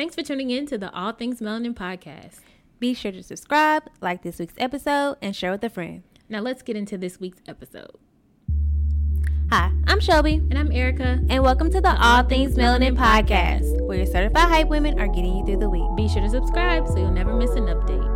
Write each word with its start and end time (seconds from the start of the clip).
Thanks 0.00 0.14
for 0.14 0.22
tuning 0.22 0.48
in 0.48 0.64
to 0.68 0.78
the 0.78 0.90
All 0.94 1.12
Things 1.12 1.40
Melanin 1.40 1.74
podcast. 1.74 2.40
Be 2.78 2.94
sure 2.94 3.12
to 3.12 3.22
subscribe, 3.22 3.82
like 4.00 4.22
this 4.22 4.38
week's 4.38 4.54
episode, 4.56 5.18
and 5.20 5.36
share 5.36 5.50
with 5.50 5.62
a 5.62 5.68
friend. 5.68 6.04
Now 6.26 6.40
let's 6.40 6.62
get 6.62 6.74
into 6.74 6.96
this 6.96 7.20
week's 7.20 7.42
episode. 7.46 7.98
Hi, 9.50 9.70
I'm 9.86 10.00
Shelby. 10.00 10.36
And 10.36 10.58
I'm 10.58 10.72
Erica. 10.72 11.20
And 11.28 11.42
welcome 11.42 11.70
to 11.70 11.82
the 11.82 12.02
All 12.02 12.22
Things 12.22 12.54
Melanin 12.54 12.96
podcast, 12.96 13.78
where 13.82 13.98
your 13.98 14.06
certified 14.06 14.48
hype 14.48 14.68
women 14.68 14.98
are 14.98 15.06
getting 15.06 15.36
you 15.36 15.44
through 15.44 15.58
the 15.58 15.68
week. 15.68 15.84
Be 15.96 16.08
sure 16.08 16.22
to 16.22 16.30
subscribe 16.30 16.88
so 16.88 16.96
you'll 16.96 17.10
never 17.10 17.34
miss 17.34 17.50
an 17.50 17.66
update. 17.66 18.08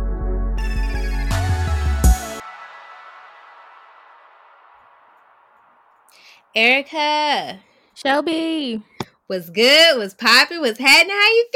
Erica. 6.55 7.59
Shelby. 7.93 8.83
Was 9.27 9.49
good? 9.49 9.97
What's 9.97 10.13
popping? 10.13 10.61
What's 10.61 10.77
happening? 10.77 11.15
How 11.15 11.29
you 11.29 11.47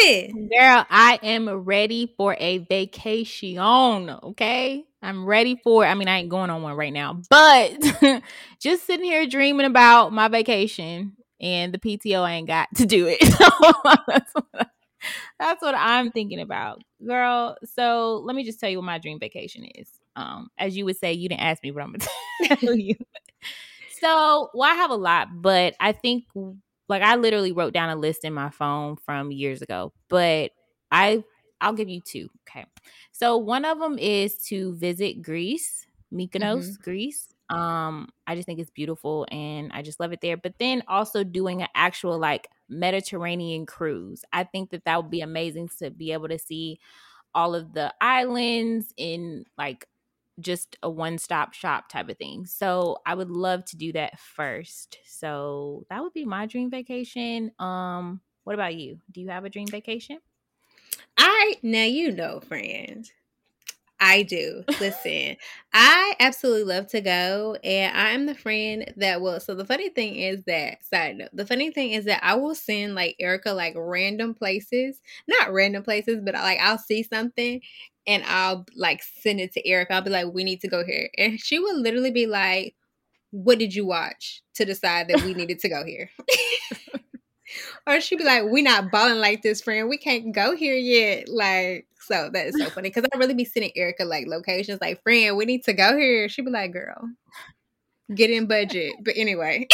feeling? 0.00 0.48
Girl, 0.48 0.86
I 0.88 1.18
am 1.22 1.46
ready 1.50 2.14
for 2.16 2.34
a 2.40 2.58
vacation. 2.58 3.58
Okay. 3.58 4.86
I'm 5.02 5.26
ready 5.26 5.60
for 5.62 5.84
I 5.84 5.92
mean, 5.92 6.08
I 6.08 6.20
ain't 6.20 6.30
going 6.30 6.48
on 6.48 6.62
one 6.62 6.74
right 6.74 6.92
now, 6.92 7.20
but 7.28 7.72
just 8.58 8.86
sitting 8.86 9.04
here 9.04 9.26
dreaming 9.26 9.66
about 9.66 10.10
my 10.10 10.28
vacation 10.28 11.12
and 11.38 11.74
the 11.74 11.78
PTO 11.78 12.22
I 12.22 12.32
ain't 12.32 12.46
got 12.46 12.68
to 12.76 12.86
do 12.86 13.06
it. 13.06 13.20
that's, 14.06 14.32
what, 14.32 14.70
that's 15.38 15.62
what 15.62 15.74
I'm 15.76 16.10
thinking 16.10 16.40
about. 16.40 16.82
Girl, 17.06 17.58
so 17.62 18.22
let 18.24 18.36
me 18.36 18.42
just 18.42 18.58
tell 18.58 18.70
you 18.70 18.78
what 18.78 18.86
my 18.86 18.98
dream 18.98 19.20
vacation 19.20 19.64
is. 19.74 19.88
Um, 20.16 20.48
as 20.56 20.78
you 20.78 20.86
would 20.86 20.96
say, 20.96 21.12
you 21.12 21.28
didn't 21.28 21.42
ask 21.42 21.62
me, 21.62 21.72
but 21.72 21.82
I'm 21.82 21.92
gonna 21.92 22.56
tell 22.56 22.74
you. 22.74 22.94
So, 24.00 24.48
well, 24.54 24.70
I 24.70 24.74
have 24.76 24.90
a 24.90 24.96
lot, 24.96 25.28
but 25.42 25.74
I 25.78 25.92
think 25.92 26.24
like 26.88 27.02
I 27.02 27.16
literally 27.16 27.52
wrote 27.52 27.74
down 27.74 27.90
a 27.90 27.96
list 27.96 28.24
in 28.24 28.32
my 28.32 28.50
phone 28.50 28.96
from 28.96 29.30
years 29.30 29.62
ago, 29.62 29.92
but 30.08 30.52
I 30.90 31.22
I'll 31.60 31.72
give 31.72 31.88
you 31.88 32.00
two. 32.00 32.28
Okay. 32.48 32.64
So 33.12 33.36
one 33.36 33.64
of 33.64 33.78
them 33.78 33.98
is 33.98 34.38
to 34.46 34.74
visit 34.76 35.22
Greece, 35.22 35.86
Mykonos, 36.12 36.64
mm-hmm. 36.64 36.82
Greece. 36.82 37.28
Um, 37.50 38.08
I 38.26 38.34
just 38.34 38.46
think 38.46 38.60
it's 38.60 38.70
beautiful 38.70 39.26
and 39.30 39.72
I 39.72 39.82
just 39.82 40.00
love 40.00 40.12
it 40.12 40.20
there. 40.20 40.36
But 40.36 40.54
then 40.58 40.82
also 40.86 41.24
doing 41.24 41.62
an 41.62 41.68
actual 41.74 42.18
like 42.18 42.48
Mediterranean 42.68 43.66
cruise. 43.66 44.24
I 44.32 44.44
think 44.44 44.70
that 44.70 44.84
that 44.84 45.02
would 45.02 45.10
be 45.10 45.22
amazing 45.22 45.70
to 45.78 45.90
be 45.90 46.12
able 46.12 46.28
to 46.28 46.38
see 46.38 46.78
all 47.34 47.54
of 47.54 47.72
the 47.72 47.92
islands 48.00 48.92
in 48.96 49.44
like 49.56 49.86
just 50.40 50.76
a 50.82 50.90
one 50.90 51.18
stop 51.18 51.54
shop 51.54 51.88
type 51.88 52.08
of 52.08 52.18
thing. 52.18 52.46
So 52.46 52.98
I 53.06 53.14
would 53.14 53.30
love 53.30 53.64
to 53.66 53.76
do 53.76 53.92
that 53.92 54.18
first. 54.18 54.98
So 55.06 55.86
that 55.90 56.02
would 56.02 56.12
be 56.12 56.24
my 56.24 56.46
dream 56.46 56.70
vacation. 56.70 57.52
Um, 57.58 58.20
what 58.44 58.54
about 58.54 58.76
you? 58.76 58.98
Do 59.10 59.20
you 59.20 59.28
have 59.28 59.44
a 59.44 59.50
dream 59.50 59.68
vacation? 59.68 60.18
I 61.16 61.54
now 61.62 61.84
you 61.84 62.12
know, 62.12 62.40
friend. 62.40 63.10
I 64.00 64.22
do. 64.22 64.62
Listen, 64.80 65.36
I 65.72 66.14
absolutely 66.20 66.64
love 66.64 66.86
to 66.88 67.00
go, 67.00 67.56
and 67.64 67.96
I 67.96 68.10
am 68.10 68.26
the 68.26 68.34
friend 68.34 68.92
that 68.96 69.20
will. 69.20 69.40
So 69.40 69.54
the 69.54 69.64
funny 69.64 69.88
thing 69.88 70.16
is 70.16 70.44
that 70.44 70.84
side 70.84 71.16
note. 71.16 71.30
The 71.32 71.46
funny 71.46 71.72
thing 71.72 71.90
is 71.90 72.04
that 72.04 72.22
I 72.22 72.36
will 72.36 72.54
send 72.54 72.94
like 72.94 73.16
Erica 73.18 73.52
like 73.52 73.74
random 73.76 74.34
places, 74.34 75.00
not 75.26 75.52
random 75.52 75.82
places, 75.82 76.20
but 76.24 76.34
like 76.34 76.60
I'll 76.60 76.78
see 76.78 77.02
something 77.02 77.60
and 78.08 78.24
I'll 78.26 78.66
like 78.74 79.02
send 79.02 79.38
it 79.38 79.52
to 79.52 79.68
Erica. 79.68 79.92
I'll 79.92 80.02
be 80.02 80.10
like, 80.10 80.32
"We 80.32 80.42
need 80.42 80.62
to 80.62 80.68
go 80.68 80.84
here," 80.84 81.10
and 81.16 81.38
she 81.38 81.60
will 81.60 81.78
literally 81.78 82.10
be 82.10 82.26
like, 82.26 82.74
"What 83.30 83.58
did 83.58 83.74
you 83.74 83.86
watch 83.86 84.42
to 84.54 84.64
decide 84.64 85.08
that 85.08 85.22
we 85.22 85.34
needed 85.34 85.60
to 85.60 85.68
go 85.68 85.84
here?" 85.84 86.10
or 87.86 88.00
she'd 88.00 88.16
be 88.16 88.24
like, 88.24 88.44
"We 88.44 88.62
not 88.62 88.90
balling 88.90 89.18
like 89.18 89.42
this, 89.42 89.60
friend. 89.60 89.88
We 89.88 89.98
can't 89.98 90.34
go 90.34 90.56
here 90.56 90.74
yet." 90.74 91.28
Like, 91.28 91.86
so 92.00 92.30
that 92.32 92.46
is 92.46 92.58
so 92.58 92.70
funny 92.70 92.88
because 92.88 93.04
I 93.12 93.18
really 93.18 93.34
be 93.34 93.44
sending 93.44 93.72
Erica 93.76 94.06
like 94.06 94.26
locations, 94.26 94.80
like, 94.80 95.02
"Friend, 95.02 95.36
we 95.36 95.44
need 95.44 95.64
to 95.64 95.74
go 95.74 95.96
here." 95.96 96.28
She'd 96.30 96.46
be 96.46 96.50
like, 96.50 96.72
"Girl, 96.72 97.10
get 98.14 98.30
in 98.30 98.46
budget." 98.46 98.94
But 99.02 99.18
anyway, 99.18 99.68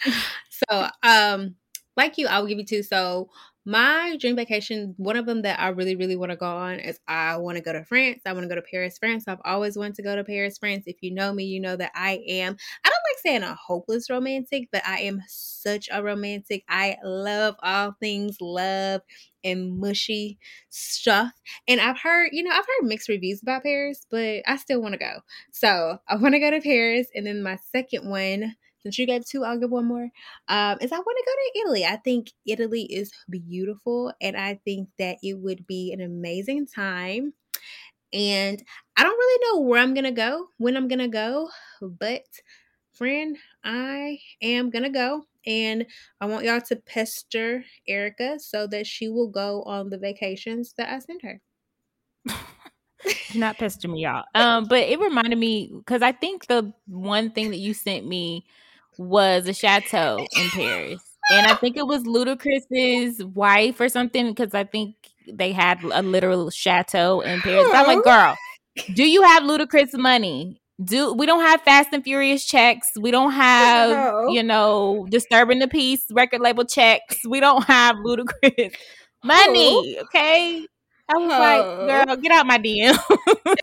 so 0.50 0.88
um, 1.02 1.56
like 1.94 2.16
you, 2.16 2.26
I 2.26 2.40
will 2.40 2.46
give 2.46 2.58
you 2.58 2.64
two. 2.64 2.82
So 2.82 3.28
my 3.68 4.16
dream 4.18 4.34
vacation, 4.34 4.94
one 4.96 5.16
of 5.16 5.26
them 5.26 5.42
that 5.42 5.60
I 5.60 5.68
really, 5.68 5.94
really 5.94 6.16
want 6.16 6.30
to 6.30 6.36
go 6.36 6.46
on 6.46 6.80
is 6.80 6.98
I 7.06 7.36
want 7.36 7.58
to 7.58 7.62
go 7.62 7.74
to 7.74 7.84
France. 7.84 8.22
I 8.24 8.32
want 8.32 8.44
to 8.44 8.48
go 8.48 8.54
to 8.54 8.62
Paris, 8.62 8.96
France. 8.98 9.24
I've 9.28 9.42
always 9.44 9.76
wanted 9.76 9.96
to 9.96 10.02
go 10.02 10.16
to 10.16 10.24
Paris, 10.24 10.56
France. 10.56 10.84
If 10.86 10.96
you 11.02 11.12
know 11.12 11.34
me, 11.34 11.44
you 11.44 11.60
know 11.60 11.76
that 11.76 11.92
I 11.94 12.22
am, 12.26 12.56
I 12.82 12.88
don't 12.88 13.02
like 13.10 13.18
saying 13.22 13.42
a 13.42 13.54
hopeless 13.54 14.08
romantic, 14.08 14.70
but 14.72 14.80
I 14.86 15.00
am 15.00 15.20
such 15.28 15.86
a 15.92 16.02
romantic. 16.02 16.64
I 16.66 16.96
love 17.04 17.56
all 17.62 17.94
things 18.00 18.38
love 18.40 19.02
and 19.44 19.78
mushy 19.78 20.38
stuff. 20.70 21.32
And 21.68 21.78
I've 21.78 21.98
heard, 21.98 22.30
you 22.32 22.44
know, 22.44 22.52
I've 22.52 22.64
heard 22.64 22.88
mixed 22.88 23.10
reviews 23.10 23.42
about 23.42 23.64
Paris, 23.64 24.06
but 24.10 24.40
I 24.46 24.56
still 24.56 24.80
want 24.80 24.94
to 24.94 24.98
go. 24.98 25.20
So 25.52 25.98
I 26.08 26.16
want 26.16 26.32
to 26.32 26.40
go 26.40 26.50
to 26.50 26.62
Paris. 26.62 27.08
And 27.14 27.26
then 27.26 27.42
my 27.42 27.58
second 27.70 28.08
one, 28.08 28.54
since 28.88 28.98
you 28.98 29.06
gave 29.06 29.26
two, 29.26 29.44
I'll 29.44 29.58
give 29.58 29.70
one 29.70 29.84
more. 29.84 30.08
Um, 30.48 30.78
is 30.80 30.92
I 30.92 30.96
want 30.96 31.18
to 31.18 31.24
go 31.26 31.32
to 31.32 31.60
Italy. 31.60 31.84
I 31.84 31.96
think 31.96 32.32
Italy 32.46 32.84
is 32.84 33.12
beautiful, 33.28 34.14
and 34.22 34.34
I 34.34 34.58
think 34.64 34.88
that 34.98 35.18
it 35.22 35.34
would 35.34 35.66
be 35.66 35.92
an 35.92 36.00
amazing 36.00 36.66
time. 36.66 37.34
And 38.14 38.62
I 38.96 39.02
don't 39.02 39.18
really 39.18 39.44
know 39.44 39.60
where 39.60 39.82
I'm 39.82 39.92
gonna 39.92 40.10
go, 40.10 40.46
when 40.56 40.74
I'm 40.74 40.88
gonna 40.88 41.08
go, 41.08 41.50
but 41.82 42.24
friend, 42.94 43.36
I 43.62 44.18
am 44.40 44.70
gonna 44.70 44.88
go. 44.88 45.26
And 45.46 45.84
I 46.22 46.26
want 46.26 46.46
y'all 46.46 46.62
to 46.62 46.76
pester 46.76 47.62
Erica 47.86 48.38
so 48.40 48.66
that 48.68 48.86
she 48.86 49.10
will 49.10 49.28
go 49.28 49.62
on 49.64 49.90
the 49.90 49.98
vacations 49.98 50.72
that 50.78 50.88
I 50.88 50.98
send 50.98 51.20
her. 51.22 51.40
not 53.34 53.58
pester 53.58 53.88
me, 53.88 54.00
y'all. 54.00 54.24
Um, 54.34 54.66
but 54.66 54.80
it 54.80 54.98
reminded 54.98 55.38
me 55.38 55.72
because 55.76 56.00
I 56.00 56.12
think 56.12 56.46
the 56.46 56.72
one 56.86 57.30
thing 57.32 57.50
that 57.50 57.58
you 57.58 57.74
sent 57.74 58.06
me 58.06 58.46
was 58.98 59.48
a 59.48 59.54
chateau 59.54 60.18
in 60.36 60.48
Paris. 60.50 61.02
And 61.30 61.46
I 61.46 61.54
think 61.54 61.76
it 61.76 61.86
was 61.86 62.04
Ludacris's 62.04 63.24
wife 63.24 63.80
or 63.80 63.88
something 63.88 64.28
because 64.28 64.54
I 64.54 64.64
think 64.64 64.96
they 65.30 65.52
had 65.52 65.82
a 65.84 66.02
literal 66.02 66.50
chateau 66.50 67.20
in 67.20 67.40
Paris. 67.40 67.68
I'm 67.72 67.86
like, 67.86 68.04
girl, 68.04 68.36
do 68.94 69.08
you 69.08 69.22
have 69.22 69.42
Ludacris 69.42 69.94
money? 69.94 70.60
Do 70.82 71.12
we 71.12 71.26
don't 71.26 71.42
have 71.42 71.60
Fast 71.62 71.88
and 71.92 72.04
Furious 72.04 72.46
checks? 72.46 72.86
We 72.98 73.10
don't 73.10 73.32
have, 73.32 73.90
no. 73.90 74.28
you 74.28 74.42
know, 74.42 75.06
disturbing 75.10 75.58
the 75.58 75.68
peace 75.68 76.04
record 76.12 76.40
label 76.40 76.64
checks. 76.64 77.18
We 77.26 77.40
don't 77.40 77.64
have 77.64 77.96
Ludacris 77.96 78.74
money. 79.24 79.98
Okay, 80.00 80.66
I 81.10 81.14
was 81.16 81.32
oh. 81.32 81.86
like, 81.86 82.06
girl, 82.06 82.16
get 82.16 82.32
out 82.32 82.46
my 82.46 82.58
DM. 82.58 82.98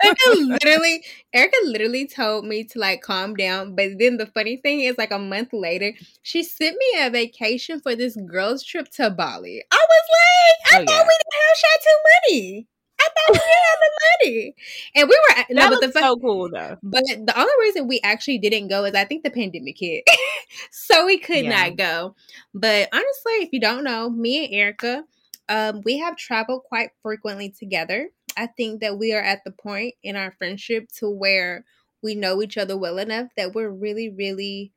Erica 0.03 0.29
literally, 0.35 1.03
Erica 1.31 1.57
literally 1.65 2.07
told 2.07 2.45
me 2.45 2.63
to 2.63 2.79
like 2.79 3.01
calm 3.01 3.35
down. 3.35 3.75
But 3.75 3.99
then 3.99 4.17
the 4.17 4.25
funny 4.25 4.57
thing 4.57 4.79
is, 4.79 4.97
like 4.97 5.11
a 5.11 5.19
month 5.19 5.53
later, 5.53 5.93
she 6.23 6.41
sent 6.43 6.75
me 6.77 7.05
a 7.05 7.09
vacation 7.09 7.81
for 7.81 7.95
this 7.95 8.15
girls' 8.15 8.63
trip 8.63 8.89
to 8.93 9.11
Bali. 9.11 9.63
I 9.71 9.85
was 9.89 10.05
like, 10.17 10.73
I 10.73 10.81
oh, 10.81 10.85
thought 10.85 10.91
yeah. 10.91 11.07
we 11.07 11.17
didn't 11.17 11.47
have 11.47 11.57
Chateau 11.57 11.97
money. 12.31 12.67
I 12.99 13.03
thought 13.03 13.33
we 13.33 13.39
didn't 13.39 13.65
have 13.69 13.79
the 13.81 13.91
money. 14.25 14.55
And 14.95 15.09
we 15.09 15.15
were 15.15 15.35
that 15.35 15.47
no, 15.49 15.69
but 15.69 15.81
the 15.81 15.91
fun, 15.91 16.03
so 16.03 16.15
cool 16.17 16.49
though. 16.49 16.77
But 16.81 17.03
the 17.03 17.33
only 17.37 17.53
reason 17.61 17.87
we 17.87 17.99
actually 18.03 18.39
didn't 18.39 18.69
go 18.69 18.85
is 18.85 18.95
I 18.95 19.05
think 19.05 19.23
the 19.23 19.29
pandemic 19.29 19.77
hit. 19.77 20.03
so 20.71 21.05
we 21.05 21.19
could 21.19 21.45
yeah. 21.45 21.67
not 21.67 21.77
go. 21.77 22.15
But 22.53 22.89
honestly, 22.91 23.33
if 23.43 23.49
you 23.51 23.59
don't 23.59 23.83
know, 23.83 24.09
me 24.09 24.45
and 24.45 24.53
Erica, 24.53 25.03
um, 25.49 25.81
we 25.83 25.97
have 25.99 26.15
traveled 26.17 26.63
quite 26.63 26.89
frequently 27.01 27.49
together. 27.49 28.09
I 28.37 28.47
think 28.47 28.81
that 28.81 28.97
we 28.97 29.13
are 29.13 29.21
at 29.21 29.43
the 29.43 29.51
point 29.51 29.95
in 30.03 30.15
our 30.15 30.31
friendship 30.31 30.89
to 30.99 31.09
where 31.09 31.63
we 32.01 32.15
know 32.15 32.41
each 32.41 32.57
other 32.57 32.77
well 32.77 32.97
enough 32.97 33.27
that 33.37 33.53
we're 33.53 33.69
really, 33.69 34.09
really 34.09 34.71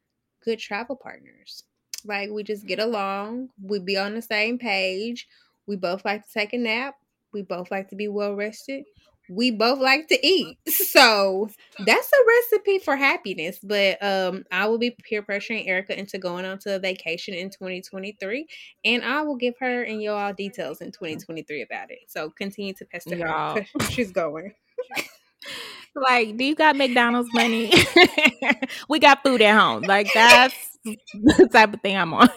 good 0.44 0.58
travel 0.58 0.96
partners. 0.96 1.64
Like 2.04 2.30
we 2.30 2.42
just 2.42 2.66
get 2.66 2.78
along, 2.78 3.48
we 3.60 3.80
be 3.80 3.96
on 3.96 4.14
the 4.14 4.22
same 4.22 4.58
page. 4.58 5.26
We 5.66 5.76
both 5.76 6.04
like 6.04 6.24
to 6.24 6.32
take 6.32 6.52
a 6.52 6.58
nap. 6.58 6.94
We 7.32 7.42
both 7.42 7.70
like 7.70 7.88
to 7.90 7.96
be 7.96 8.08
well 8.08 8.34
rested 8.34 8.84
we 9.28 9.50
both 9.50 9.78
like 9.78 10.08
to 10.08 10.26
eat. 10.26 10.58
So 10.88 11.48
that's 11.84 12.10
a 12.12 12.56
recipe 12.56 12.78
for 12.78 12.96
happiness. 12.96 13.58
But 13.62 14.02
um 14.02 14.44
I 14.50 14.66
will 14.66 14.78
be 14.78 14.90
peer 14.90 15.22
pressuring 15.22 15.68
Erica 15.68 15.98
into 15.98 16.18
going 16.18 16.44
on 16.44 16.58
to 16.60 16.76
a 16.76 16.78
vacation 16.78 17.34
in 17.34 17.50
2023. 17.50 18.46
And 18.84 19.04
I 19.04 19.22
will 19.22 19.36
give 19.36 19.54
her 19.60 19.82
and 19.82 20.02
you 20.02 20.10
all 20.10 20.32
details 20.32 20.80
in 20.80 20.92
2023 20.92 21.62
about 21.62 21.90
it. 21.90 21.98
So 22.08 22.30
continue 22.30 22.72
to 22.74 22.84
pester 22.86 23.16
y'all. 23.16 23.56
her. 23.56 23.66
She's 23.90 24.12
going. 24.12 24.54
like, 25.94 26.36
do 26.36 26.44
you 26.44 26.54
got 26.54 26.76
McDonald's 26.76 27.32
money? 27.34 27.72
we 28.88 28.98
got 28.98 29.22
food 29.22 29.42
at 29.42 29.58
home. 29.58 29.82
Like 29.82 30.08
that's 30.14 30.78
the 30.84 31.48
type 31.52 31.74
of 31.74 31.82
thing 31.82 31.96
I'm 31.96 32.14
on. 32.14 32.28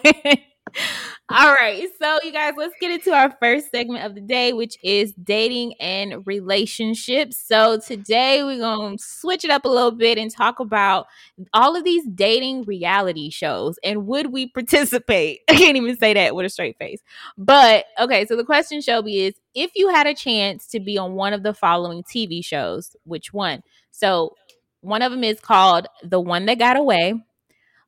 All 1.28 1.52
right. 1.52 1.88
So, 1.98 2.18
you 2.22 2.32
guys, 2.32 2.54
let's 2.56 2.74
get 2.80 2.90
into 2.90 3.12
our 3.12 3.34
first 3.40 3.70
segment 3.70 4.04
of 4.04 4.14
the 4.14 4.20
day, 4.20 4.52
which 4.52 4.76
is 4.82 5.14
dating 5.14 5.74
and 5.80 6.26
relationships. 6.26 7.38
So, 7.38 7.78
today 7.78 8.42
we're 8.42 8.58
going 8.58 8.98
to 8.98 9.02
switch 9.02 9.44
it 9.44 9.50
up 9.50 9.64
a 9.64 9.68
little 9.68 9.92
bit 9.92 10.18
and 10.18 10.30
talk 10.30 10.60
about 10.60 11.06
all 11.54 11.74
of 11.76 11.84
these 11.84 12.04
dating 12.14 12.64
reality 12.64 13.30
shows 13.30 13.78
and 13.82 14.06
would 14.06 14.32
we 14.32 14.48
participate? 14.48 15.40
I 15.48 15.54
can't 15.54 15.76
even 15.76 15.96
say 15.96 16.12
that 16.14 16.34
with 16.34 16.46
a 16.46 16.50
straight 16.50 16.76
face. 16.78 17.00
But, 17.38 17.86
okay. 17.98 18.26
So, 18.26 18.36
the 18.36 18.44
question, 18.44 18.80
Shelby, 18.80 19.24
is 19.24 19.34
if 19.54 19.72
you 19.74 19.88
had 19.88 20.06
a 20.06 20.14
chance 20.14 20.66
to 20.68 20.80
be 20.80 20.98
on 20.98 21.14
one 21.14 21.32
of 21.32 21.42
the 21.42 21.54
following 21.54 22.02
TV 22.02 22.44
shows, 22.44 22.94
which 23.04 23.32
one? 23.32 23.62
So, 23.90 24.34
one 24.80 25.02
of 25.02 25.12
them 25.12 25.24
is 25.24 25.40
called 25.40 25.86
The 26.02 26.20
One 26.20 26.46
That 26.46 26.58
Got 26.58 26.76
Away, 26.76 27.14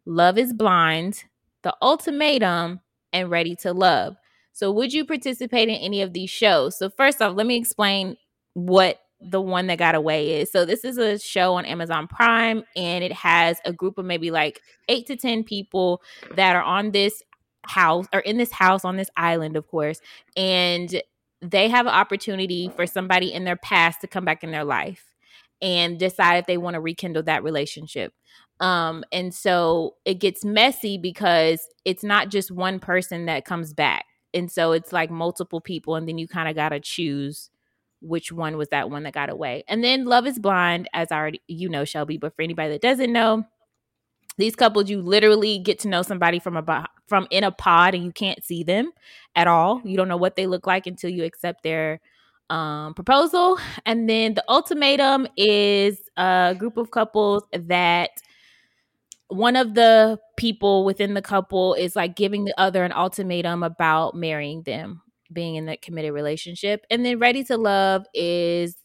Love 0.06 0.38
is 0.38 0.52
Blind, 0.52 1.24
The 1.64 1.74
Ultimatum, 1.82 2.80
and 3.12 3.30
Ready 3.30 3.56
to 3.56 3.72
Love. 3.72 4.16
So, 4.52 4.70
would 4.70 4.92
you 4.92 5.04
participate 5.04 5.68
in 5.68 5.76
any 5.76 6.02
of 6.02 6.12
these 6.12 6.30
shows? 6.30 6.78
So, 6.78 6.90
first 6.90 7.22
off, 7.22 7.34
let 7.34 7.46
me 7.46 7.56
explain 7.56 8.16
what 8.52 9.00
the 9.20 9.40
one 9.40 9.68
that 9.68 9.78
got 9.78 9.94
away 9.94 10.40
is. 10.40 10.52
So, 10.52 10.64
this 10.64 10.84
is 10.84 10.98
a 10.98 11.18
show 11.18 11.54
on 11.54 11.64
Amazon 11.64 12.06
Prime, 12.06 12.64
and 12.76 13.02
it 13.02 13.12
has 13.12 13.58
a 13.64 13.72
group 13.72 13.98
of 13.98 14.04
maybe 14.04 14.30
like 14.30 14.60
eight 14.88 15.06
to 15.06 15.16
10 15.16 15.44
people 15.44 16.02
that 16.36 16.54
are 16.54 16.62
on 16.62 16.92
this 16.92 17.22
house 17.62 18.06
or 18.12 18.20
in 18.20 18.36
this 18.36 18.52
house 18.52 18.84
on 18.84 18.96
this 18.96 19.10
island, 19.16 19.56
of 19.56 19.66
course. 19.66 20.00
And 20.36 21.02
they 21.40 21.68
have 21.68 21.86
an 21.86 21.94
opportunity 21.94 22.70
for 22.76 22.86
somebody 22.86 23.32
in 23.32 23.44
their 23.44 23.56
past 23.56 24.00
to 24.02 24.06
come 24.06 24.24
back 24.24 24.44
in 24.44 24.50
their 24.50 24.64
life 24.64 25.14
and 25.60 25.98
decide 25.98 26.38
if 26.38 26.46
they 26.46 26.58
want 26.58 26.74
to 26.74 26.80
rekindle 26.80 27.22
that 27.24 27.42
relationship. 27.42 28.12
Um, 28.60 29.04
and 29.12 29.34
so 29.34 29.96
it 30.04 30.14
gets 30.14 30.44
messy 30.44 30.96
because 30.98 31.68
it's 31.84 32.04
not 32.04 32.28
just 32.28 32.50
one 32.50 32.78
person 32.78 33.26
that 33.26 33.44
comes 33.44 33.72
back. 33.72 34.06
And 34.32 34.50
so 34.50 34.72
it's 34.72 34.92
like 34.92 35.10
multiple 35.10 35.60
people, 35.60 35.94
and 35.96 36.08
then 36.08 36.18
you 36.18 36.26
kind 36.26 36.48
of 36.48 36.54
got 36.54 36.70
to 36.70 36.80
choose 36.80 37.50
which 38.00 38.30
one 38.32 38.56
was 38.56 38.68
that 38.68 38.90
one 38.90 39.04
that 39.04 39.14
got 39.14 39.30
away. 39.30 39.64
And 39.68 39.82
then 39.82 40.04
Love 40.04 40.26
is 40.26 40.38
Blind, 40.38 40.88
as 40.92 41.10
I 41.10 41.16
already 41.16 41.40
you 41.48 41.68
know, 41.68 41.84
Shelby, 41.84 42.18
but 42.18 42.34
for 42.34 42.42
anybody 42.42 42.70
that 42.70 42.82
doesn't 42.82 43.12
know, 43.12 43.44
these 44.36 44.56
couples 44.56 44.90
you 44.90 45.00
literally 45.00 45.58
get 45.58 45.78
to 45.80 45.88
know 45.88 46.02
somebody 46.02 46.38
from 46.38 46.56
a 46.56 46.86
from 47.06 47.26
in 47.30 47.44
a 47.44 47.52
pod 47.52 47.94
and 47.94 48.04
you 48.04 48.12
can't 48.12 48.44
see 48.44 48.64
them 48.64 48.90
at 49.36 49.46
all. 49.46 49.80
You 49.84 49.96
don't 49.96 50.08
know 50.08 50.16
what 50.16 50.36
they 50.36 50.46
look 50.46 50.66
like 50.66 50.86
until 50.86 51.10
you 51.10 51.24
accept 51.24 51.62
their 51.62 52.00
um, 52.50 52.94
proposal. 52.94 53.58
And 53.86 54.08
then 54.08 54.34
the 54.34 54.44
ultimatum 54.48 55.26
is 55.36 55.98
a 56.16 56.54
group 56.58 56.76
of 56.76 56.90
couples 56.90 57.44
that 57.52 58.10
one 59.28 59.56
of 59.56 59.74
the 59.74 60.18
people 60.36 60.84
within 60.84 61.14
the 61.14 61.22
couple 61.22 61.74
is 61.74 61.96
like 61.96 62.16
giving 62.16 62.44
the 62.44 62.58
other 62.58 62.84
an 62.84 62.92
ultimatum 62.92 63.62
about 63.62 64.14
marrying 64.14 64.62
them 64.62 65.02
being 65.32 65.56
in 65.56 65.66
that 65.66 65.82
committed 65.82 66.12
relationship. 66.12 66.86
And 66.90 67.04
then 67.04 67.18
ready 67.18 67.44
to 67.44 67.56
love 67.56 68.06
is 68.14 68.76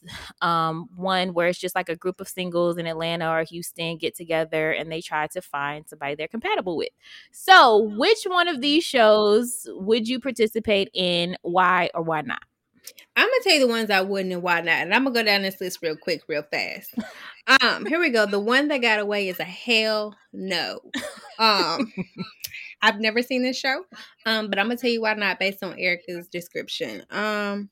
um, 0.41 0.89
one 0.95 1.33
where 1.33 1.47
it's 1.47 1.59
just 1.59 1.75
like 1.75 1.89
a 1.89 1.95
group 1.95 2.19
of 2.19 2.27
singles 2.27 2.77
in 2.77 2.87
atlanta 2.87 3.29
or 3.29 3.43
houston 3.43 3.97
get 3.97 4.15
together 4.15 4.71
and 4.71 4.91
they 4.91 5.01
try 5.01 5.27
to 5.27 5.41
find 5.41 5.87
somebody 5.87 6.15
they're 6.15 6.27
compatible 6.27 6.75
with. 6.75 6.89
So 7.31 7.89
which 7.97 8.23
one 8.25 8.47
of 8.47 8.61
these 8.61 8.83
shows 8.83 9.67
would 9.67 10.07
you 10.07 10.19
participate 10.19 10.89
in? 10.93 11.37
Why 11.41 11.89
or 11.93 12.01
why 12.01 12.21
not 12.21 12.41
I'm 13.15 13.27
gonna 13.27 13.43
tell 13.43 13.53
you 13.53 13.59
the 13.59 13.67
ones 13.67 13.89
I 13.89 14.01
wouldn't 14.01 14.33
and 14.33 14.43
why 14.43 14.61
not, 14.61 14.81
and 14.81 14.93
I'm 14.93 15.03
gonna 15.03 15.15
go 15.15 15.23
down 15.23 15.41
this 15.41 15.59
list 15.59 15.79
real 15.81 15.95
quick, 15.95 16.23
real 16.27 16.43
fast. 16.43 16.93
Um, 17.61 17.85
here 17.85 17.99
we 17.99 18.09
go. 18.09 18.25
The 18.25 18.39
one 18.39 18.67
that 18.67 18.81
got 18.81 18.99
away 18.99 19.27
is 19.27 19.39
a 19.39 19.43
hell 19.43 20.15
no. 20.31 20.81
Um, 21.39 21.91
I've 22.81 22.99
never 22.99 23.21
seen 23.21 23.43
this 23.43 23.57
show, 23.57 23.83
um, 24.25 24.49
but 24.49 24.59
I'm 24.59 24.67
gonna 24.67 24.77
tell 24.77 24.89
you 24.89 25.01
why 25.01 25.13
not 25.13 25.39
based 25.39 25.63
on 25.63 25.77
Erica's 25.77 26.27
description. 26.27 27.03
Um, 27.09 27.69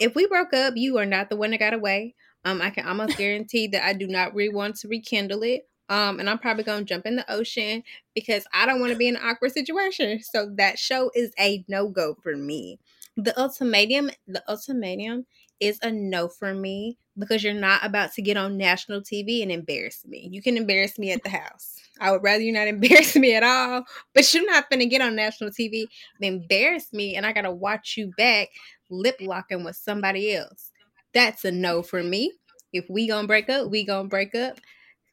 if 0.00 0.14
we 0.14 0.26
broke 0.26 0.52
up, 0.52 0.74
you 0.76 0.98
are 0.98 1.06
not 1.06 1.30
the 1.30 1.36
one 1.36 1.50
that 1.50 1.60
got 1.60 1.74
away. 1.74 2.14
Um, 2.44 2.62
I 2.62 2.70
can 2.70 2.86
almost 2.86 3.16
guarantee 3.18 3.68
that 3.68 3.84
I 3.84 3.92
do 3.92 4.06
not 4.06 4.34
really 4.34 4.54
want 4.54 4.76
to 4.76 4.88
rekindle 4.88 5.42
it. 5.42 5.62
Um, 5.88 6.18
and 6.18 6.28
I'm 6.28 6.38
probably 6.38 6.64
gonna 6.64 6.84
jump 6.84 7.06
in 7.06 7.16
the 7.16 7.32
ocean 7.32 7.82
because 8.14 8.44
I 8.52 8.66
don't 8.66 8.80
want 8.80 8.92
to 8.92 8.98
be 8.98 9.08
in 9.08 9.16
an 9.16 9.22
awkward 9.24 9.52
situation. 9.52 10.20
So 10.22 10.50
that 10.56 10.78
show 10.78 11.10
is 11.14 11.32
a 11.38 11.64
no 11.68 11.88
go 11.88 12.16
for 12.22 12.36
me. 12.36 12.78
The 13.16 13.38
ultimatum, 13.40 14.10
the 14.26 14.42
ultimatum 14.48 15.26
is 15.60 15.78
a 15.82 15.90
no 15.90 16.28
for 16.28 16.52
me 16.54 16.98
because 17.18 17.42
you're 17.42 17.54
not 17.54 17.84
about 17.84 18.12
to 18.12 18.22
get 18.22 18.36
on 18.36 18.58
national 18.58 19.00
TV 19.00 19.42
and 19.42 19.50
embarrass 19.50 20.04
me. 20.04 20.28
You 20.30 20.42
can 20.42 20.56
embarrass 20.56 20.98
me 20.98 21.12
at 21.12 21.22
the 21.22 21.30
house. 21.30 21.80
I 21.98 22.10
would 22.10 22.22
rather 22.22 22.42
you 22.42 22.52
not 22.52 22.68
embarrass 22.68 23.16
me 23.16 23.34
at 23.34 23.42
all, 23.42 23.84
but 24.14 24.32
you're 24.34 24.46
not 24.46 24.68
gonna 24.70 24.86
get 24.86 25.00
on 25.00 25.16
national 25.16 25.50
TV 25.50 25.86
and 26.20 26.40
embarrass 26.42 26.92
me, 26.92 27.16
and 27.16 27.24
I 27.24 27.32
gotta 27.32 27.50
watch 27.50 27.96
you 27.96 28.12
back 28.18 28.48
lip 28.90 29.16
locking 29.20 29.64
with 29.64 29.76
somebody 29.76 30.34
else. 30.34 30.70
That's 31.14 31.44
a 31.44 31.50
no 31.50 31.82
for 31.82 32.02
me. 32.02 32.32
If 32.72 32.84
we 32.90 33.08
gonna 33.08 33.26
break 33.26 33.48
up, 33.48 33.70
we 33.70 33.84
gonna 33.84 34.08
break 34.08 34.34
up, 34.34 34.58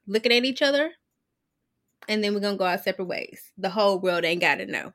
looking 0.07 0.33
at 0.33 0.43
each 0.43 0.61
other, 0.61 0.91
and 2.09 2.23
then 2.23 2.33
we're 2.33 2.41
gonna 2.41 2.57
go 2.57 2.65
our 2.65 2.77
separate 2.77 3.05
ways. 3.05 3.51
The 3.57 3.69
whole 3.69 3.99
world 3.99 4.25
ain't 4.25 4.41
gotta 4.41 4.65
know. 4.65 4.93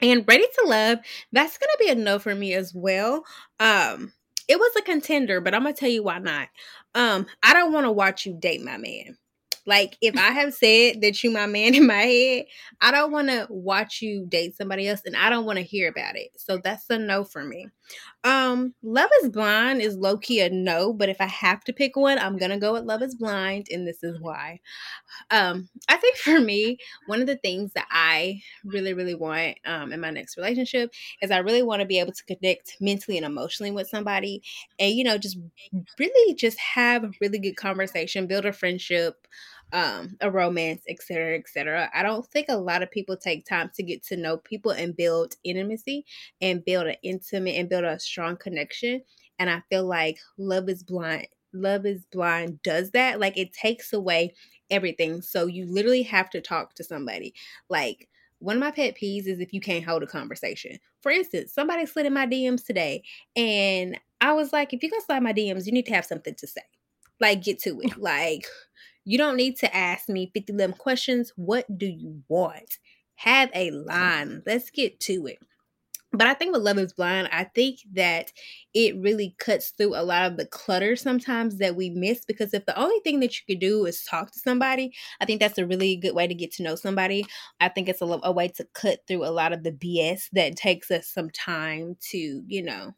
And 0.00 0.24
Ready 0.26 0.44
to 0.44 0.66
Love, 0.66 0.98
that's 1.32 1.58
gonna 1.58 1.72
be 1.78 1.88
a 1.88 1.94
no 1.94 2.18
for 2.18 2.34
me 2.34 2.52
as 2.54 2.74
well. 2.74 3.24
Um, 3.60 4.12
it 4.48 4.58
was 4.58 4.72
a 4.76 4.82
contender, 4.82 5.40
but 5.40 5.54
I'm 5.54 5.62
gonna 5.62 5.74
tell 5.74 5.88
you 5.88 6.02
why 6.02 6.18
not. 6.18 6.48
Um, 6.94 7.26
I 7.42 7.52
don't 7.54 7.72
want 7.72 7.86
to 7.86 7.92
watch 7.92 8.26
you 8.26 8.34
date 8.38 8.62
my 8.62 8.76
man. 8.76 9.16
Like 9.66 9.96
if 10.00 10.16
I 10.16 10.30
have 10.30 10.54
said 10.54 11.00
that 11.00 11.22
you 11.24 11.30
my 11.30 11.46
man 11.46 11.74
in 11.76 11.86
my 11.86 11.94
head, 11.94 12.44
I 12.80 12.90
don't 12.92 13.12
want 13.12 13.28
to 13.28 13.46
watch 13.50 14.00
you 14.00 14.26
date 14.26 14.56
somebody 14.56 14.88
else 14.88 15.02
and 15.04 15.16
I 15.16 15.28
don't 15.28 15.44
want 15.44 15.58
to 15.58 15.64
hear 15.64 15.88
about 15.88 16.16
it. 16.16 16.30
So 16.36 16.58
that's 16.58 16.88
a 16.90 16.98
no 16.98 17.24
for 17.24 17.44
me. 17.44 17.68
Um 18.26 18.74
Love 18.82 19.10
is 19.22 19.30
Blind 19.30 19.80
is 19.80 19.96
low 19.96 20.18
key 20.18 20.40
a 20.40 20.50
no, 20.50 20.92
but 20.92 21.08
if 21.08 21.20
I 21.22 21.26
have 21.26 21.64
to 21.64 21.72
pick 21.72 21.96
one, 21.96 22.18
I'm 22.18 22.38
to 22.50 22.58
go 22.58 22.74
with 22.74 22.84
Love 22.84 23.02
is 23.02 23.14
Blind 23.14 23.68
and 23.70 23.86
this 23.88 24.02
is 24.02 24.20
why. 24.20 24.60
Um 25.30 25.68
I 25.88 25.96
think 25.98 26.16
for 26.18 26.40
me, 26.40 26.78
one 27.06 27.20
of 27.20 27.28
the 27.28 27.36
things 27.36 27.72
that 27.74 27.86
I 27.90 28.42
really 28.64 28.94
really 28.94 29.14
want 29.14 29.58
um 29.66 29.92
in 29.92 30.00
my 30.00 30.10
next 30.10 30.36
relationship 30.36 30.90
is 31.22 31.30
I 31.30 31.38
really 31.38 31.62
want 31.62 31.80
to 31.80 31.86
be 31.86 32.00
able 32.00 32.12
to 32.14 32.24
connect 32.24 32.76
mentally 32.80 33.16
and 33.18 33.26
emotionally 33.26 33.72
with 33.72 33.88
somebody 33.88 34.42
and 34.78 34.92
you 34.94 35.04
know 35.04 35.18
just 35.18 35.38
really 35.98 36.34
just 36.34 36.58
have 36.58 37.04
a 37.04 37.10
really 37.20 37.38
good 37.38 37.56
conversation, 37.56 38.26
build 38.26 38.46
a 38.46 38.52
friendship 38.52 39.26
um, 39.72 40.16
a 40.20 40.30
romance, 40.30 40.82
etc., 40.88 41.36
etc. 41.36 41.90
I 41.94 42.02
don't 42.02 42.26
think 42.26 42.46
a 42.48 42.56
lot 42.56 42.82
of 42.82 42.90
people 42.90 43.16
take 43.16 43.46
time 43.46 43.70
to 43.74 43.82
get 43.82 44.04
to 44.04 44.16
know 44.16 44.38
people 44.38 44.72
and 44.72 44.96
build 44.96 45.34
intimacy 45.44 46.04
and 46.40 46.64
build 46.64 46.86
an 46.86 46.96
intimate 47.02 47.56
and 47.56 47.68
build 47.68 47.84
a 47.84 47.98
strong 47.98 48.36
connection. 48.36 49.02
And 49.38 49.50
I 49.50 49.62
feel 49.68 49.86
like 49.86 50.18
Love 50.38 50.68
is 50.68 50.82
Blind, 50.82 51.28
Love 51.52 51.86
is 51.86 52.06
Blind 52.06 52.62
does 52.62 52.90
that. 52.92 53.20
Like 53.20 53.36
it 53.36 53.52
takes 53.52 53.92
away 53.92 54.34
everything. 54.70 55.22
So 55.22 55.46
you 55.46 55.66
literally 55.66 56.02
have 56.02 56.30
to 56.30 56.40
talk 56.40 56.74
to 56.74 56.84
somebody. 56.84 57.34
Like 57.68 58.08
one 58.38 58.56
of 58.56 58.60
my 58.60 58.70
pet 58.70 58.96
peeves 59.00 59.26
is 59.26 59.40
if 59.40 59.52
you 59.52 59.60
can't 59.60 59.84
hold 59.84 60.02
a 60.02 60.06
conversation. 60.06 60.78
For 61.00 61.10
instance, 61.10 61.52
somebody 61.52 61.86
slid 61.86 62.06
in 62.06 62.14
my 62.14 62.26
DMs 62.26 62.64
today, 62.64 63.02
and 63.34 63.98
I 64.20 64.32
was 64.32 64.52
like, 64.52 64.72
if 64.72 64.82
you're 64.82 64.90
gonna 64.90 65.02
slide 65.02 65.22
my 65.22 65.32
DMs, 65.32 65.66
you 65.66 65.72
need 65.72 65.86
to 65.86 65.94
have 65.94 66.04
something 66.04 66.34
to 66.34 66.46
say. 66.46 66.62
Like, 67.20 67.42
get 67.42 67.60
to 67.60 67.80
it. 67.80 67.96
Like, 67.98 68.46
you 69.06 69.16
don't 69.16 69.36
need 69.36 69.56
to 69.58 69.74
ask 69.74 70.08
me 70.08 70.30
50 70.34 70.52
11 70.52 70.76
questions. 70.76 71.32
What 71.36 71.78
do 71.78 71.86
you 71.86 72.22
want? 72.28 72.78
Have 73.14 73.50
a 73.54 73.70
line. 73.70 74.42
Let's 74.44 74.68
get 74.68 75.00
to 75.00 75.26
it. 75.26 75.38
But 76.12 76.26
I 76.26 76.34
think 76.34 76.52
with 76.52 76.62
Love 76.62 76.78
is 76.78 76.92
Blind, 76.92 77.28
I 77.30 77.44
think 77.44 77.80
that 77.92 78.32
it 78.74 78.96
really 78.96 79.36
cuts 79.38 79.70
through 79.70 79.94
a 79.94 80.02
lot 80.02 80.30
of 80.30 80.36
the 80.36 80.46
clutter 80.46 80.96
sometimes 80.96 81.58
that 81.58 81.76
we 81.76 81.90
miss 81.90 82.24
because 82.24 82.54
if 82.54 82.64
the 82.64 82.78
only 82.78 82.98
thing 83.00 83.20
that 83.20 83.34
you 83.34 83.42
could 83.46 83.60
do 83.60 83.84
is 83.86 84.02
talk 84.02 84.32
to 84.32 84.38
somebody, 84.38 84.92
I 85.20 85.24
think 85.24 85.40
that's 85.40 85.58
a 85.58 85.66
really 85.66 85.96
good 85.96 86.14
way 86.14 86.26
to 86.26 86.34
get 86.34 86.52
to 86.52 86.62
know 86.62 86.74
somebody. 86.74 87.26
I 87.60 87.68
think 87.68 87.88
it's 87.88 88.02
a, 88.02 88.06
a 88.06 88.32
way 88.32 88.48
to 88.48 88.66
cut 88.72 89.00
through 89.06 89.24
a 89.24 89.30
lot 89.30 89.52
of 89.52 89.62
the 89.62 89.72
BS 89.72 90.30
that 90.32 90.56
takes 90.56 90.90
us 90.90 91.06
some 91.06 91.30
time 91.30 91.96
to, 92.10 92.42
you 92.46 92.62
know, 92.62 92.94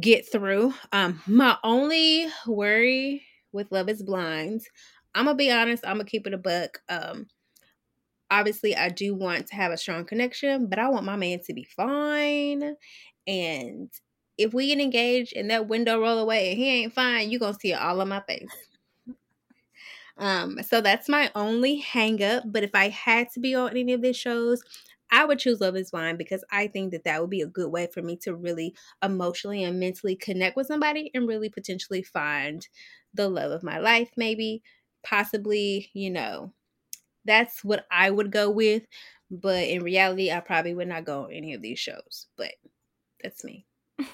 get 0.00 0.30
through. 0.30 0.74
Um, 0.92 1.22
my 1.26 1.56
only 1.62 2.26
worry 2.46 3.22
with 3.52 3.70
Love 3.72 3.88
is 3.88 4.02
Blind. 4.02 4.62
I'm 5.14 5.26
gonna 5.26 5.36
be 5.36 5.50
honest, 5.50 5.84
I'm 5.86 5.96
gonna 5.96 6.04
keep 6.04 6.26
it 6.26 6.34
a 6.34 6.38
buck. 6.38 6.78
Um 6.88 7.26
obviously 8.30 8.76
I 8.76 8.88
do 8.88 9.14
want 9.14 9.48
to 9.48 9.56
have 9.56 9.72
a 9.72 9.76
strong 9.76 10.04
connection, 10.04 10.68
but 10.68 10.78
I 10.78 10.88
want 10.88 11.04
my 11.04 11.16
man 11.16 11.40
to 11.46 11.54
be 11.54 11.64
fine. 11.64 12.76
And 13.26 13.90
if 14.38 14.54
we 14.54 14.68
get 14.68 14.80
engaged 14.80 15.34
and 15.36 15.50
that 15.50 15.68
window 15.68 16.00
roll 16.00 16.18
away 16.18 16.50
and 16.50 16.58
he 16.58 16.68
ain't 16.68 16.94
fine, 16.94 17.30
you're 17.30 17.40
gonna 17.40 17.58
see 17.60 17.72
it 17.72 17.80
all 17.80 18.00
on 18.00 18.08
my 18.08 18.20
face. 18.20 18.48
Um, 20.16 20.62
so 20.62 20.80
that's 20.82 21.08
my 21.08 21.30
only 21.34 21.76
hang 21.76 22.22
up. 22.22 22.44
But 22.46 22.62
if 22.62 22.74
I 22.74 22.90
had 22.90 23.30
to 23.32 23.40
be 23.40 23.54
on 23.54 23.70
any 23.70 23.94
of 23.94 24.02
these 24.02 24.16
shows, 24.16 24.62
I 25.10 25.24
would 25.24 25.38
choose 25.38 25.60
Love 25.60 25.76
is 25.76 25.90
Blind 25.90 26.18
because 26.18 26.44
I 26.50 26.66
think 26.68 26.92
that 26.92 27.04
that 27.04 27.20
would 27.20 27.30
be 27.30 27.40
a 27.42 27.46
good 27.46 27.70
way 27.70 27.88
for 27.92 28.02
me 28.02 28.16
to 28.18 28.34
really 28.34 28.74
emotionally 29.02 29.64
and 29.64 29.80
mentally 29.80 30.16
connect 30.16 30.56
with 30.56 30.66
somebody 30.68 31.10
and 31.14 31.26
really 31.28 31.48
potentially 31.48 32.02
find 32.02 32.66
the 33.14 33.28
love 33.28 33.50
of 33.52 33.62
my 33.62 33.78
life, 33.78 34.10
maybe, 34.16 34.62
possibly, 35.02 35.90
you 35.94 36.10
know. 36.10 36.52
That's 37.24 37.62
what 37.64 37.86
I 37.90 38.10
would 38.10 38.30
go 38.32 38.50
with. 38.50 38.84
but 39.30 39.64
in 39.64 39.82
reality, 39.82 40.30
I 40.32 40.40
probably 40.40 40.74
would 40.74 40.88
not 40.88 41.04
go 41.04 41.24
on 41.24 41.32
any 41.32 41.54
of 41.54 41.62
these 41.62 41.78
shows. 41.78 42.26
But 42.36 42.52
that's 43.22 43.44
me. 43.44 43.66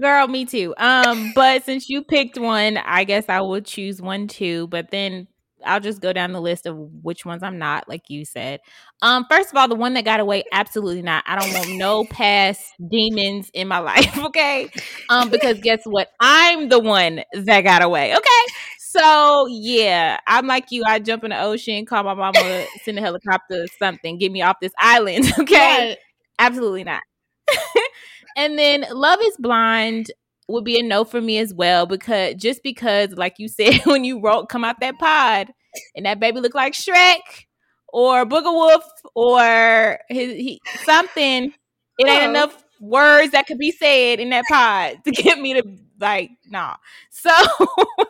Girl, 0.00 0.28
me 0.28 0.44
too. 0.44 0.74
Um, 0.76 1.32
but 1.34 1.64
since 1.64 1.88
you 1.88 2.04
picked 2.04 2.38
one, 2.38 2.76
I 2.76 3.04
guess 3.04 3.28
I 3.28 3.40
will 3.40 3.60
choose 3.60 4.00
one 4.00 4.28
too. 4.28 4.66
But 4.68 4.90
then 4.90 5.26
I'll 5.64 5.80
just 5.80 6.00
go 6.00 6.12
down 6.12 6.32
the 6.32 6.40
list 6.40 6.66
of 6.66 6.76
which 6.76 7.24
ones 7.24 7.42
I'm 7.42 7.58
not, 7.58 7.88
like 7.88 8.08
you 8.08 8.24
said. 8.24 8.60
Um, 9.02 9.26
first 9.30 9.50
of 9.50 9.56
all, 9.56 9.68
the 9.68 9.74
one 9.74 9.94
that 9.94 10.04
got 10.04 10.20
away, 10.20 10.44
absolutely 10.52 11.02
not. 11.02 11.24
I 11.26 11.38
don't 11.38 11.52
want 11.52 11.76
no 11.78 12.04
past 12.04 12.62
demons 12.90 13.50
in 13.54 13.68
my 13.68 13.78
life, 13.80 14.18
okay? 14.18 14.70
Um, 15.08 15.30
because 15.30 15.60
guess 15.60 15.80
what? 15.84 16.08
I'm 16.20 16.68
the 16.68 16.78
one 16.78 17.22
that 17.32 17.60
got 17.62 17.82
away, 17.82 18.12
okay? 18.14 18.54
So 18.78 19.46
yeah, 19.48 20.18
I'm 20.26 20.46
like 20.46 20.66
you. 20.70 20.82
I 20.86 20.98
jump 20.98 21.22
in 21.24 21.30
the 21.30 21.40
ocean, 21.40 21.86
call 21.86 22.02
my 22.02 22.14
mama, 22.14 22.64
send 22.82 22.98
a 22.98 23.00
helicopter, 23.00 23.66
something, 23.78 24.18
get 24.18 24.32
me 24.32 24.42
off 24.42 24.56
this 24.60 24.72
island, 24.78 25.26
okay? 25.38 25.96
Absolutely 26.38 26.84
not. 26.84 27.02
and 28.36 28.58
then 28.58 28.84
Love 28.92 29.20
is 29.22 29.36
Blind 29.38 30.10
would 30.52 30.64
be 30.64 30.78
a 30.78 30.82
no 30.82 31.04
for 31.04 31.20
me 31.20 31.38
as 31.38 31.52
well 31.54 31.86
because 31.86 32.34
just 32.36 32.62
because, 32.62 33.10
like 33.12 33.38
you 33.38 33.48
said, 33.48 33.80
when 33.84 34.04
you 34.04 34.20
wrote 34.20 34.48
come 34.48 34.64
out 34.64 34.80
that 34.80 34.98
pod 34.98 35.48
and 35.94 36.06
that 36.06 36.20
baby 36.20 36.40
looked 36.40 36.54
like 36.54 36.72
Shrek 36.72 37.46
or 37.88 38.24
Booger 38.24 38.52
Wolf 38.52 38.84
or 39.14 39.98
his, 40.08 40.32
he, 40.32 40.60
something, 40.84 41.52
it 41.98 42.08
ain't 42.08 42.22
oh. 42.24 42.30
enough 42.30 42.64
words 42.80 43.32
that 43.32 43.46
could 43.46 43.58
be 43.58 43.70
said 43.70 44.20
in 44.20 44.30
that 44.30 44.44
pod 44.48 44.98
to 45.04 45.10
get 45.12 45.38
me 45.38 45.54
to 45.54 45.62
like 46.00 46.30
nah. 46.46 46.76
So, 47.10 47.30
and 47.68 48.08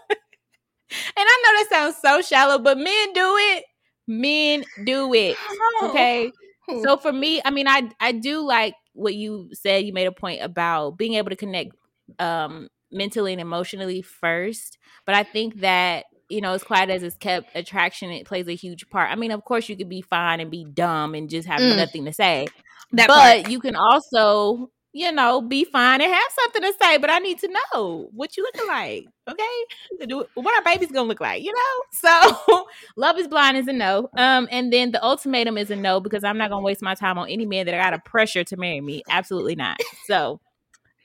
I 1.17 1.43
know 1.45 1.53
that 1.53 1.67
sounds 1.71 1.97
so 2.01 2.23
shallow, 2.23 2.59
but 2.59 2.79
men 2.79 3.13
do 3.13 3.37
it. 3.37 3.65
Men 4.07 4.65
do 4.85 5.13
it. 5.15 5.37
Oh. 5.51 5.89
Okay. 5.91 6.33
Hmm. 6.69 6.83
So 6.83 6.97
for 6.97 7.13
me, 7.13 7.41
I 7.45 7.51
mean, 7.51 7.69
I 7.69 7.91
I 8.01 8.13
do 8.13 8.41
like 8.41 8.75
what 8.93 9.15
you 9.15 9.51
said. 9.53 9.85
You 9.85 9.93
made 9.93 10.07
a 10.07 10.13
point 10.13 10.43
about 10.43 10.99
being 10.99 11.15
able 11.15 11.31
to 11.31 11.37
connect 11.37 11.75
um, 12.19 12.69
mentally 12.91 13.33
and 13.33 13.41
emotionally 13.41 14.03
first. 14.03 14.79
But 15.07 15.15
I 15.15 15.23
think 15.23 15.61
that 15.61 16.07
you 16.31 16.41
know, 16.41 16.53
as 16.53 16.63
quiet 16.63 16.89
as 16.91 17.03
it's 17.03 17.17
kept, 17.17 17.55
attraction 17.55 18.11
it 18.11 18.27
plays 18.27 18.49
a 18.49 18.55
huge 18.55 18.89
part. 18.89 19.11
I 19.11 19.17
mean, 19.17 19.33
of 19.33 19.45
course, 19.45 19.69
you 19.69 19.77
could 19.77 19.89
be 19.89 20.01
fine 20.01 20.41
and 20.41 20.51
be 20.51 20.65
dumb 20.65 21.15
and 21.15 21.29
just 21.29 21.47
have 21.49 21.61
mm. 21.61 21.77
nothing 21.77 22.05
to 22.05 22.13
say, 22.13 22.47
that 22.93 23.09
but 23.09 23.43
part. 23.43 23.51
you 23.51 23.61
can 23.61 23.75
also, 23.75 24.71
you 24.93 25.11
know, 25.13 25.43
be 25.43 25.65
fine 25.65 26.01
and 26.01 26.11
have 26.11 26.33
something 26.41 26.63
to 26.63 26.73
say. 26.81 26.99
But 26.99 27.11
I 27.11 27.19
need 27.19 27.41
to 27.41 27.49
know 27.49 28.09
what 28.13 28.37
you 28.37 28.45
looking 28.45 28.67
like, 28.69 29.07
okay? 29.29 30.25
What 30.35 30.57
our 30.57 30.73
baby's 30.73 30.93
gonna 30.93 31.09
look 31.09 31.21
like, 31.21 31.43
you 31.43 31.53
know? 31.53 31.83
So, 31.93 32.67
love 32.97 33.19
is 33.19 33.29
blind 33.29 33.57
is 33.57 33.69
a 33.69 33.73
no. 33.73 34.09
Um, 34.17 34.49
and 34.51 34.73
then 34.73 34.93
the 34.93 35.05
ultimatum 35.05 35.59
is 35.59 35.71
a 35.71 35.77
no 35.77 36.01
because 36.01 36.25
I'm 36.25 36.39
not 36.39 36.51
gonna 36.51 36.63
waste 36.63 36.81
my 36.81 36.95
time 36.95 37.19
on 37.19 37.29
any 37.29 37.45
man 37.45 37.67
that 37.67 37.75
I 37.75 37.79
got 37.79 37.93
a 37.93 37.99
pressure 37.99 38.45
to 38.45 38.57
marry 38.57 38.81
me. 38.81 39.03
Absolutely 39.11 39.57
not. 39.57 39.79
So, 40.07 40.41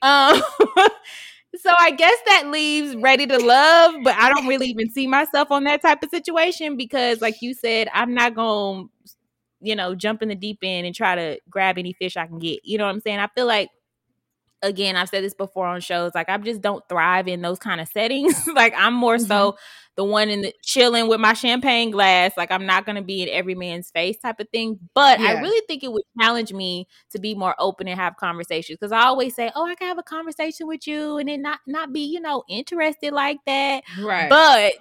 um. 0.06 0.42
so 1.56 1.72
I 1.78 1.90
guess 1.90 2.16
that 2.26 2.48
leaves 2.50 2.94
ready 2.96 3.26
to 3.26 3.38
love, 3.38 3.94
but 4.04 4.14
I 4.16 4.32
don't 4.32 4.46
really 4.46 4.68
even 4.68 4.90
see 4.90 5.06
myself 5.06 5.50
on 5.50 5.64
that 5.64 5.82
type 5.82 6.02
of 6.02 6.10
situation 6.10 6.76
because, 6.76 7.20
like 7.20 7.42
you 7.42 7.54
said, 7.54 7.88
I'm 7.92 8.14
not 8.14 8.34
going 8.34 8.88
to, 8.88 9.12
you 9.60 9.74
know, 9.74 9.94
jump 9.94 10.22
in 10.22 10.28
the 10.28 10.34
deep 10.34 10.58
end 10.62 10.86
and 10.86 10.94
try 10.94 11.14
to 11.14 11.40
grab 11.48 11.78
any 11.78 11.92
fish 11.92 12.16
I 12.16 12.26
can 12.26 12.38
get. 12.38 12.60
You 12.64 12.78
know 12.78 12.84
what 12.84 12.94
I'm 12.94 13.00
saying? 13.00 13.18
I 13.18 13.28
feel 13.28 13.46
like 13.46 13.70
again, 14.62 14.96
I've 14.96 15.08
said 15.08 15.24
this 15.24 15.34
before 15.34 15.66
on 15.66 15.80
shows, 15.80 16.12
like 16.14 16.28
I 16.28 16.36
just 16.38 16.60
don't 16.60 16.86
thrive 16.88 17.28
in 17.28 17.42
those 17.42 17.58
kind 17.58 17.80
of 17.80 17.88
settings. 17.88 18.46
like 18.54 18.74
I'm 18.76 18.94
more 18.94 19.16
mm-hmm. 19.16 19.26
so 19.26 19.56
the 19.96 20.04
one 20.04 20.28
in 20.28 20.42
the 20.42 20.52
chilling 20.62 21.08
with 21.08 21.20
my 21.20 21.32
champagne 21.32 21.90
glass. 21.90 22.32
Like 22.36 22.50
I'm 22.50 22.66
not 22.66 22.86
gonna 22.86 23.02
be 23.02 23.22
in 23.22 23.28
every 23.30 23.54
man's 23.54 23.90
face 23.90 24.18
type 24.18 24.38
of 24.40 24.48
thing. 24.50 24.78
But 24.94 25.20
yeah. 25.20 25.28
I 25.28 25.40
really 25.40 25.62
think 25.66 25.82
it 25.82 25.90
would 25.90 26.04
challenge 26.20 26.52
me 26.52 26.86
to 27.10 27.18
be 27.18 27.34
more 27.34 27.54
open 27.58 27.88
and 27.88 27.98
have 27.98 28.16
conversations. 28.16 28.78
Cause 28.78 28.92
I 28.92 29.04
always 29.04 29.34
say, 29.34 29.50
Oh, 29.54 29.66
I 29.66 29.74
can 29.74 29.88
have 29.88 29.98
a 29.98 30.02
conversation 30.02 30.66
with 30.66 30.86
you 30.86 31.18
and 31.18 31.28
then 31.28 31.42
not 31.42 31.60
not 31.66 31.92
be, 31.92 32.00
you 32.00 32.20
know, 32.20 32.44
interested 32.48 33.12
like 33.12 33.38
that. 33.46 33.84
Right. 34.00 34.28
But 34.28 34.74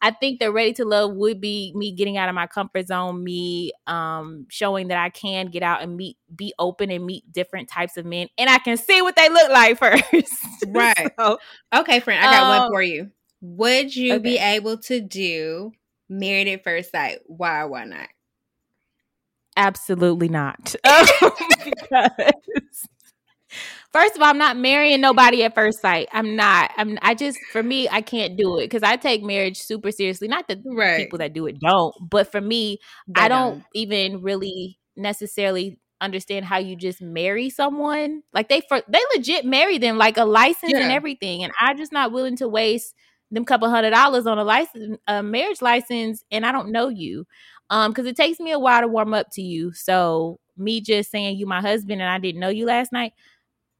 I 0.00 0.12
think 0.12 0.38
that 0.38 0.52
ready 0.52 0.74
to 0.74 0.84
love 0.84 1.14
would 1.14 1.40
be 1.40 1.72
me 1.74 1.92
getting 1.92 2.16
out 2.16 2.28
of 2.28 2.34
my 2.34 2.46
comfort 2.46 2.88
zone, 2.88 3.24
me 3.24 3.72
um 3.86 4.46
showing 4.50 4.88
that 4.88 4.98
I 4.98 5.08
can 5.08 5.46
get 5.46 5.62
out 5.62 5.82
and 5.82 5.96
meet 5.96 6.18
be 6.34 6.52
open 6.58 6.90
and 6.90 7.06
meet 7.06 7.32
different 7.32 7.70
types 7.70 7.96
of 7.96 8.04
men 8.04 8.28
and 8.36 8.50
I 8.50 8.58
can 8.58 8.76
see 8.76 9.00
what 9.00 9.16
they 9.16 9.30
look 9.30 9.50
like 9.50 9.78
first. 10.12 10.34
Right. 10.66 11.10
so, 11.18 11.38
okay, 11.74 12.00
friend, 12.00 12.22
I 12.22 12.32
got 12.32 12.42
um, 12.42 12.62
one 12.64 12.70
for 12.70 12.82
you. 12.82 13.10
Would 13.40 13.94
you 13.94 14.14
okay. 14.14 14.22
be 14.22 14.38
able 14.38 14.78
to 14.78 15.00
do 15.00 15.72
married 16.08 16.48
at 16.48 16.64
first 16.64 16.90
sight? 16.90 17.20
Why 17.26 17.64
why 17.64 17.84
not? 17.84 18.08
Absolutely 19.56 20.28
not. 20.28 20.74
Um, 20.84 21.06
because 21.64 22.88
First 23.92 24.16
of 24.16 24.22
all, 24.22 24.28
I'm 24.28 24.38
not 24.38 24.56
marrying 24.56 25.00
nobody 25.00 25.42
at 25.44 25.54
first 25.54 25.80
sight. 25.80 26.08
I'm 26.12 26.36
not. 26.36 26.70
I'm. 26.76 26.98
I 27.00 27.14
just 27.14 27.38
for 27.52 27.62
me, 27.62 27.88
I 27.88 28.02
can't 28.02 28.36
do 28.36 28.58
it 28.58 28.64
because 28.64 28.82
I 28.82 28.96
take 28.96 29.22
marriage 29.22 29.56
super 29.58 29.90
seriously. 29.90 30.28
Not 30.28 30.46
that 30.48 30.58
right. 30.66 30.98
people 30.98 31.18
that 31.20 31.32
do 31.32 31.46
it 31.46 31.58
don't, 31.58 31.94
but 32.10 32.30
for 32.30 32.40
me, 32.40 32.78
they 33.06 33.22
I 33.22 33.28
don't, 33.28 33.54
don't 33.54 33.64
even 33.74 34.20
really 34.20 34.78
necessarily 34.96 35.78
understand 36.00 36.44
how 36.44 36.58
you 36.58 36.76
just 36.76 37.00
marry 37.00 37.48
someone. 37.48 38.22
Like 38.34 38.50
they 38.50 38.60
for 38.68 38.82
they 38.88 39.00
legit 39.16 39.46
marry 39.46 39.78
them 39.78 39.96
like 39.96 40.18
a 40.18 40.24
license 40.24 40.72
yeah. 40.72 40.82
and 40.82 40.92
everything, 40.92 41.42
and 41.42 41.52
I'm 41.58 41.78
just 41.78 41.92
not 41.92 42.12
willing 42.12 42.36
to 42.36 42.48
waste 42.48 42.94
them 43.30 43.44
couple 43.44 43.68
hundred 43.68 43.90
dollars 43.90 44.26
on 44.26 44.38
a 44.38 44.44
license, 44.44 44.98
a 45.06 45.22
marriage 45.22 45.62
license, 45.62 46.24
and 46.30 46.46
I 46.46 46.52
don't 46.52 46.72
know 46.72 46.88
you, 46.88 47.26
um, 47.70 47.90
because 47.90 48.06
it 48.06 48.16
takes 48.16 48.40
me 48.40 48.52
a 48.52 48.58
while 48.58 48.80
to 48.80 48.88
warm 48.88 49.14
up 49.14 49.28
to 49.32 49.42
you. 49.42 49.72
So 49.72 50.38
me 50.56 50.80
just 50.80 51.10
saying 51.10 51.36
you 51.36 51.46
my 51.46 51.60
husband 51.60 52.00
and 52.00 52.10
I 52.10 52.18
didn't 52.18 52.40
know 52.40 52.48
you 52.48 52.66
last 52.66 52.92
night, 52.92 53.12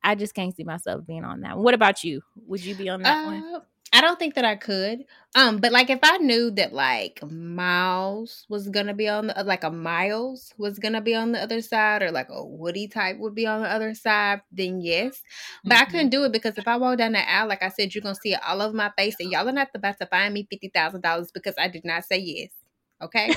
I 0.02 0.14
just 0.14 0.34
can't 0.34 0.54
see 0.54 0.64
myself 0.64 1.06
being 1.06 1.24
on 1.24 1.40
that. 1.40 1.58
What 1.58 1.74
about 1.74 2.04
you? 2.04 2.22
Would 2.46 2.64
you 2.64 2.74
be 2.74 2.88
on 2.88 3.02
that 3.02 3.24
uh, 3.24 3.26
one? 3.26 3.62
I 3.98 4.00
don't 4.00 4.16
think 4.16 4.34
that 4.34 4.44
I 4.44 4.54
could. 4.54 5.06
Um, 5.34 5.58
but 5.58 5.72
like 5.72 5.90
if 5.90 5.98
I 6.04 6.18
knew 6.18 6.52
that 6.52 6.72
like 6.72 7.20
Miles 7.28 8.46
was 8.48 8.68
gonna 8.68 8.94
be 8.94 9.08
on 9.08 9.26
the 9.26 9.42
like 9.44 9.64
a 9.64 9.72
Miles 9.72 10.54
was 10.56 10.78
gonna 10.78 11.00
be 11.00 11.16
on 11.16 11.32
the 11.32 11.42
other 11.42 11.60
side, 11.60 12.02
or 12.02 12.12
like 12.12 12.28
a 12.30 12.46
Woody 12.46 12.86
type 12.86 13.18
would 13.18 13.34
be 13.34 13.44
on 13.44 13.60
the 13.60 13.68
other 13.68 13.94
side, 13.94 14.42
then 14.52 14.80
yes. 14.80 15.20
But 15.64 15.74
mm-hmm. 15.74 15.82
I 15.82 15.84
couldn't 15.86 16.10
do 16.10 16.22
it 16.22 16.30
because 16.30 16.56
if 16.58 16.68
I 16.68 16.76
walk 16.76 16.98
down 16.98 17.10
the 17.10 17.28
aisle, 17.28 17.48
like 17.48 17.64
I 17.64 17.70
said, 17.70 17.92
you're 17.92 18.02
gonna 18.02 18.14
see 18.14 18.34
it 18.34 18.40
all 18.46 18.62
over 18.62 18.72
my 18.72 18.92
face, 18.96 19.16
and 19.18 19.32
y'all 19.32 19.48
are 19.48 19.52
not 19.52 19.70
about 19.74 19.98
to 19.98 20.06
find 20.06 20.32
me 20.32 20.46
fifty 20.48 20.68
thousand 20.68 21.00
dollars 21.00 21.32
because 21.32 21.56
I 21.58 21.66
did 21.66 21.84
not 21.84 22.04
say 22.04 22.18
yes. 22.18 22.50
Okay. 23.02 23.34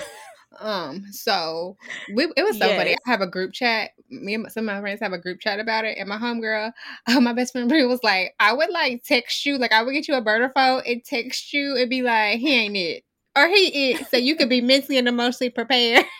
Um, 0.59 1.05
so 1.11 1.77
we 2.13 2.25
it 2.35 2.43
was 2.43 2.57
so 2.57 2.65
yes. 2.65 2.77
funny. 2.77 2.93
I 2.93 3.09
have 3.09 3.21
a 3.21 3.27
group 3.27 3.53
chat. 3.53 3.91
Me 4.09 4.33
and 4.33 4.51
some 4.51 4.67
of 4.67 4.75
my 4.75 4.81
friends 4.81 4.99
have 4.99 5.13
a 5.13 5.17
group 5.17 5.39
chat 5.39 5.59
about 5.59 5.85
it, 5.85 5.97
and 5.97 6.09
my 6.09 6.17
homegirl, 6.17 6.71
uh, 7.07 7.21
my 7.21 7.33
best 7.33 7.53
friend 7.53 7.69
Brie 7.69 7.85
was 7.85 8.03
like, 8.03 8.35
I 8.39 8.53
would 8.53 8.69
like 8.69 9.03
text 9.03 9.45
you, 9.45 9.57
like 9.57 9.71
I 9.71 9.83
would 9.83 9.93
get 9.93 10.07
you 10.07 10.15
a 10.15 10.21
burner 10.21 10.51
phone 10.53 10.83
and 10.85 11.03
text 11.03 11.53
you 11.53 11.77
and 11.77 11.89
be 11.89 12.01
like, 12.01 12.39
he 12.39 12.53
ain't 12.53 12.77
it. 12.77 13.03
Or 13.35 13.47
he 13.47 13.91
is, 13.91 14.07
so 14.09 14.17
you 14.17 14.35
could 14.35 14.49
be 14.49 14.59
mentally 14.59 14.97
and 14.97 15.07
emotionally 15.07 15.49
prepared. 15.49 16.05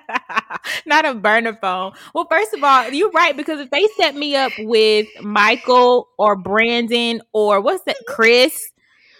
Not 0.86 1.04
a 1.04 1.14
burner 1.14 1.56
phone. 1.60 1.92
Well, 2.14 2.26
first 2.30 2.54
of 2.54 2.62
all, 2.62 2.90
you're 2.90 3.10
right 3.10 3.36
because 3.36 3.60
if 3.60 3.70
they 3.70 3.86
set 3.96 4.14
me 4.14 4.36
up 4.36 4.52
with 4.58 5.06
Michael 5.20 6.08
or 6.18 6.36
Brandon 6.36 7.22
or 7.32 7.60
what's 7.60 7.84
that, 7.84 7.96
Chris, 8.06 8.71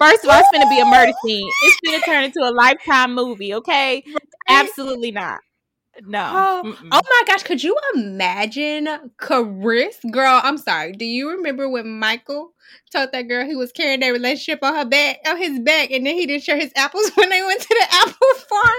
First 0.03 0.25
of 0.25 0.31
all, 0.31 0.41
it's 0.41 0.49
gonna 0.53 0.69
be 0.69 0.81
a 0.81 0.85
murder 0.85 1.13
scene. 1.25 1.49
It's 1.63 1.81
gonna 1.87 2.01
turn 2.01 2.25
into 2.25 2.41
a 2.41 2.51
lifetime 2.51 3.15
movie. 3.15 3.55
Okay, 3.55 4.03
absolutely 4.49 5.13
not. 5.13 5.39
No. 6.05 6.29
Oh, 6.35 6.77
oh, 6.91 7.01
my 7.09 7.23
gosh, 7.29 7.45
could 7.45 7.63
you 7.63 7.77
imagine 7.95 8.89
Chris? 9.17 9.99
Girl, 10.11 10.41
I'm 10.43 10.59
sorry. 10.59 10.91
Do 10.91 11.05
you 11.05 11.31
remember 11.31 11.69
when 11.69 12.01
Michael 12.01 12.53
told 12.91 13.13
that 13.13 13.29
girl 13.29 13.47
he 13.47 13.55
was 13.55 13.71
carrying 13.71 14.01
their 14.01 14.13
relationship 14.13 14.59
on 14.65 14.75
her 14.75 14.85
back, 14.85 15.19
on 15.25 15.37
his 15.37 15.61
back, 15.61 15.93
and 15.93 16.05
then 16.05 16.17
he 16.17 16.27
didn't 16.27 16.43
share 16.43 16.59
his 16.59 16.73
apples 16.75 17.09
when 17.15 17.29
they 17.29 17.43
went 17.43 17.61
to 17.61 17.69
the 17.69 17.87
apple 17.95 18.35
farm? 18.49 18.77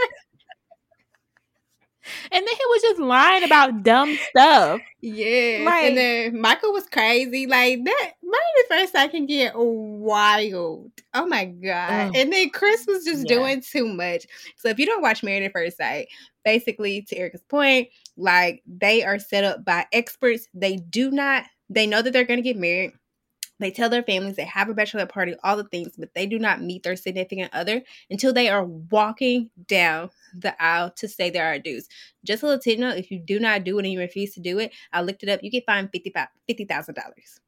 And 2.31 2.47
then 2.47 2.55
he 2.55 2.65
was 2.69 2.81
just 2.81 2.99
lying 2.99 3.43
about 3.43 3.83
dumb 3.83 4.17
stuff. 4.29 4.81
Yeah. 5.01 5.63
Like, 5.65 5.83
and 5.83 5.97
then 5.97 6.39
Michael 6.39 6.73
was 6.73 6.87
crazy. 6.87 7.47
Like 7.47 7.83
that 7.83 8.11
maybe 8.21 8.67
first 8.69 8.95
I 8.95 9.07
can 9.07 9.25
get 9.25 9.53
wild. 9.55 10.91
Oh 11.13 11.25
my 11.25 11.45
God. 11.45 12.15
And 12.15 12.31
then 12.31 12.49
Chris 12.49 12.85
was 12.87 13.05
just 13.05 13.29
yeah. 13.29 13.35
doing 13.35 13.61
too 13.61 13.87
much. 13.87 14.25
So 14.57 14.69
if 14.69 14.79
you 14.79 14.85
don't 14.85 15.01
watch 15.01 15.23
Married 15.23 15.43
at 15.43 15.51
First 15.51 15.77
Sight, 15.77 16.07
basically 16.43 17.01
to 17.03 17.17
Erica's 17.17 17.43
point, 17.43 17.89
like 18.17 18.61
they 18.65 19.03
are 19.03 19.19
set 19.19 19.43
up 19.43 19.65
by 19.65 19.85
experts. 19.91 20.47
They 20.53 20.77
do 20.77 21.11
not, 21.11 21.45
they 21.69 21.87
know 21.87 22.01
that 22.01 22.11
they're 22.13 22.25
gonna 22.25 22.41
get 22.41 22.57
married. 22.57 22.93
They 23.63 23.71
tell 23.71 23.89
their 23.89 24.03
families 24.03 24.35
they 24.35 24.43
have 24.43 24.67
a 24.67 24.73
bachelor 24.73 25.05
party, 25.05 25.35
all 25.41 25.55
the 25.55 25.63
things, 25.63 25.93
but 25.97 26.13
they 26.13 26.25
do 26.25 26.37
not 26.37 26.61
meet 26.61 26.83
their 26.83 26.97
significant 26.97 27.49
other 27.53 27.81
until 28.09 28.33
they 28.33 28.49
are 28.49 28.65
walking 28.65 29.49
down 29.67 30.09
the 30.37 30.61
aisle 30.61 30.91
to 30.97 31.07
say 31.07 31.29
there 31.29 31.47
are 31.47 31.59
dues. 31.59 31.87
Just 32.25 32.43
a 32.43 32.47
little 32.47 32.59
tip 32.59 32.77
note 32.77 32.97
if 32.97 33.09
you 33.09 33.19
do 33.19 33.39
not 33.39 33.63
do 33.63 33.79
it 33.79 33.85
and 33.85 33.93
you 33.93 33.99
refuse 33.99 34.33
to 34.33 34.41
do 34.41 34.59
it, 34.59 34.73
I 34.91 35.01
looked 35.01 35.23
it 35.23 35.29
up, 35.29 35.41
you 35.41 35.49
get 35.49 35.65
fined 35.65 35.93
$50,000 35.93 36.93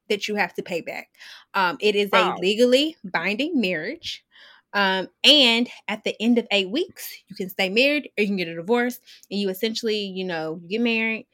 that 0.08 0.28
you 0.30 0.36
have 0.36 0.54
to 0.54 0.64
pay 0.64 0.80
back. 0.80 1.10
Um, 1.54 1.76
it 1.82 1.98
is 1.98 2.10
a 2.14 2.34
legally 2.40 2.96
binding 3.04 3.60
marriage. 3.60 4.24
Um, 4.72 5.10
and 5.26 5.70
at 5.90 6.06
the 6.06 6.16
end 6.22 6.38
of 6.38 6.48
eight 6.52 6.70
weeks, 6.70 7.14
you 7.28 7.36
can 7.36 7.50
stay 7.50 7.68
married 7.68 8.10
or 8.18 8.22
you 8.22 8.28
can 8.28 8.38
get 8.38 8.48
a 8.48 8.56
divorce. 8.56 9.02
And 9.30 9.38
you 9.38 9.50
essentially, 9.50 9.98
you 9.98 10.24
know, 10.24 10.62
you 10.62 10.70
get 10.70 10.82
married, 10.82 11.28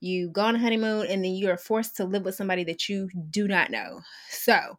you 0.00 0.30
go 0.30 0.42
on 0.42 0.56
a 0.56 0.58
honeymoon, 0.58 1.06
and 1.06 1.24
then 1.24 1.32
you 1.32 1.50
are 1.50 1.56
forced 1.56 1.96
to 1.96 2.04
live 2.04 2.24
with 2.24 2.34
somebody 2.34 2.64
that 2.64 2.88
you 2.88 3.08
do 3.30 3.48
not 3.48 3.70
know. 3.70 4.00
So 4.30 4.78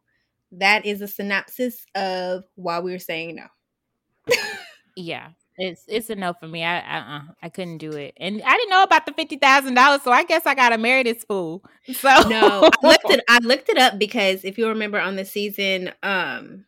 that 0.54 0.86
is 0.86 1.02
a 1.02 1.08
synopsis 1.08 1.86
of 1.96 2.44
why 2.56 2.80
we 2.80 2.92
were 2.92 3.00
saying 3.00 3.36
no. 3.36 4.36
yeah. 4.96 5.30
It's 5.62 5.84
it's 5.90 6.10
a 6.10 6.16
no 6.16 6.34
for 6.40 6.48
me. 6.48 6.64
I 6.64 6.80
I, 6.80 7.18
uh, 7.18 7.22
I 7.44 7.50
couldn't 7.50 7.80
do 7.80 7.92
it, 7.92 8.14
and 8.16 8.42
I 8.42 8.56
didn't 8.56 8.70
know 8.70 8.82
about 8.84 9.06
the 9.06 9.12
fifty 9.12 9.36
thousand 9.36 9.74
dollars, 9.74 10.02
so 10.04 10.12
I 10.12 10.24
guess 10.24 10.46
I 10.46 10.56
gotta 10.56 10.78
marry 10.78 11.04
this 11.04 11.26
fool. 11.26 11.64
So 11.94 12.08
no, 12.30 12.64
I 12.64 12.70
looked 12.88 13.10
it. 13.10 13.24
I 13.28 13.40
looked 13.40 13.68
it 13.68 13.78
up 13.78 14.00
because 14.00 14.46
if 14.46 14.58
you 14.58 14.70
remember 14.70 15.00
on 15.00 15.18
the 15.18 15.26
season, 15.26 15.92
um, 16.02 16.66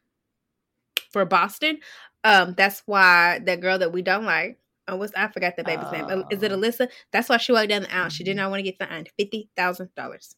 for 1.12 1.24
Boston, 1.26 1.80
um, 2.24 2.54
that's 2.58 2.84
why 2.86 3.40
that 3.46 3.62
girl 3.62 3.80
that 3.80 3.94
we 3.94 4.02
don't 4.02 4.26
like. 4.26 4.60
Oh, 4.88 4.96
what's 4.96 5.14
I 5.16 5.28
forgot 5.28 5.56
the 5.56 5.64
baby's 5.64 5.88
oh. 5.88 5.92
name? 5.92 6.24
Is 6.32 6.44
it 6.44 6.52
oh. 6.52 6.58
Alyssa? 6.58 6.90
That's 7.12 7.30
why 7.30 7.38
she 7.38 7.52
walked 7.52 7.70
down 7.70 7.84
the 7.84 7.96
aisle. 7.96 8.10
She 8.10 8.24
did 8.24 8.32
mm-hmm. 8.32 8.38
not 8.44 8.52
want 8.52 8.60
to 8.60 8.72
get 8.72 8.80
fined 8.80 9.10
fifty 9.18 9.50
thousand 9.56 9.94
dollars. 9.96 10.36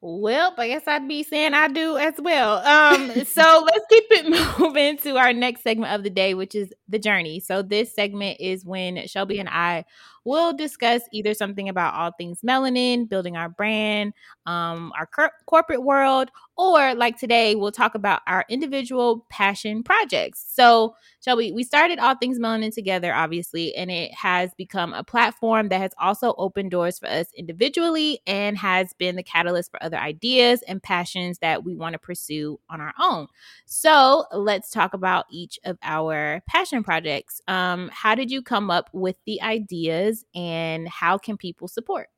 Well, 0.00 0.54
I 0.56 0.68
guess 0.68 0.86
I'd 0.86 1.08
be 1.08 1.24
saying 1.24 1.54
I 1.54 1.66
do 1.66 1.96
as 1.96 2.14
well. 2.18 2.58
Um, 2.58 3.24
so 3.24 3.66
let's 3.66 3.84
keep 3.90 4.04
it 4.10 4.58
moving 4.60 4.96
to 4.98 5.16
our 5.16 5.32
next 5.32 5.62
segment 5.62 5.92
of 5.92 6.04
the 6.04 6.10
day, 6.10 6.34
which 6.34 6.54
is 6.54 6.72
the 6.88 7.00
journey. 7.00 7.40
So 7.40 7.62
this 7.62 7.94
segment 7.94 8.38
is 8.38 8.64
when 8.64 9.04
Shelby 9.08 9.40
and 9.40 9.48
I 9.48 9.84
will 10.24 10.52
discuss 10.52 11.02
either 11.12 11.34
something 11.34 11.68
about 11.68 11.94
all 11.94 12.12
things 12.12 12.42
melanin, 12.42 13.08
building 13.08 13.36
our 13.36 13.48
brand, 13.48 14.12
um, 14.46 14.92
our 14.96 15.06
cor- 15.06 15.32
corporate 15.46 15.82
world, 15.82 16.30
or 16.56 16.94
like 16.94 17.18
today, 17.18 17.56
we'll 17.56 17.72
talk 17.72 17.96
about 17.96 18.20
our 18.28 18.44
individual 18.48 19.26
passion 19.30 19.82
projects. 19.82 20.44
So, 20.48 20.94
Shelby, 21.28 21.52
we 21.52 21.62
started 21.62 21.98
All 21.98 22.14
Things 22.14 22.38
Melanin 22.38 22.72
together, 22.72 23.12
obviously, 23.12 23.74
and 23.74 23.90
it 23.90 24.14
has 24.14 24.54
become 24.54 24.94
a 24.94 25.04
platform 25.04 25.68
that 25.68 25.78
has 25.78 25.92
also 25.98 26.34
opened 26.38 26.70
doors 26.70 26.98
for 26.98 27.06
us 27.06 27.26
individually 27.36 28.20
and 28.26 28.56
has 28.56 28.94
been 28.94 29.14
the 29.14 29.22
catalyst 29.22 29.70
for 29.70 29.82
other 29.82 29.98
ideas 29.98 30.62
and 30.62 30.82
passions 30.82 31.38
that 31.40 31.64
we 31.64 31.74
want 31.74 31.92
to 31.92 31.98
pursue 31.98 32.58
on 32.70 32.80
our 32.80 32.94
own. 32.98 33.26
So, 33.66 34.24
let's 34.32 34.70
talk 34.70 34.94
about 34.94 35.26
each 35.30 35.58
of 35.64 35.76
our 35.82 36.42
passion 36.48 36.82
projects. 36.82 37.42
Um, 37.46 37.90
how 37.92 38.14
did 38.14 38.30
you 38.30 38.40
come 38.40 38.70
up 38.70 38.88
with 38.94 39.16
the 39.26 39.42
ideas 39.42 40.24
and 40.34 40.88
how 40.88 41.18
can 41.18 41.36
people 41.36 41.68
support? 41.68 42.08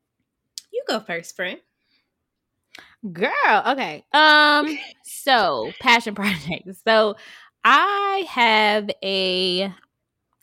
You 0.73 0.85
go 0.87 1.01
first, 1.01 1.35
friend. 1.35 1.59
Girl, 3.13 3.63
okay. 3.67 4.05
Um, 4.13 4.79
so 5.05 5.73
passion 5.81 6.15
projects. 6.15 6.83
So 6.87 7.17
I 7.65 8.25
have 8.29 8.91
a 9.03 9.73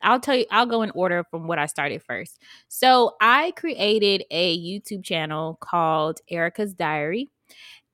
I'll 0.01 0.19
tell 0.19 0.35
you, 0.35 0.45
I'll 0.51 0.67
go 0.67 0.83
in 0.83 0.91
order 0.91 1.23
from 1.31 1.47
what 1.47 1.59
I 1.59 1.65
started 1.65 2.03
first. 2.03 2.41
So 2.67 3.15
I 3.21 3.51
created 3.57 4.25
a 4.31 4.57
YouTube 4.59 5.03
channel 5.03 5.57
called 5.61 6.19
Erica's 6.29 6.73
Diary. 6.73 7.29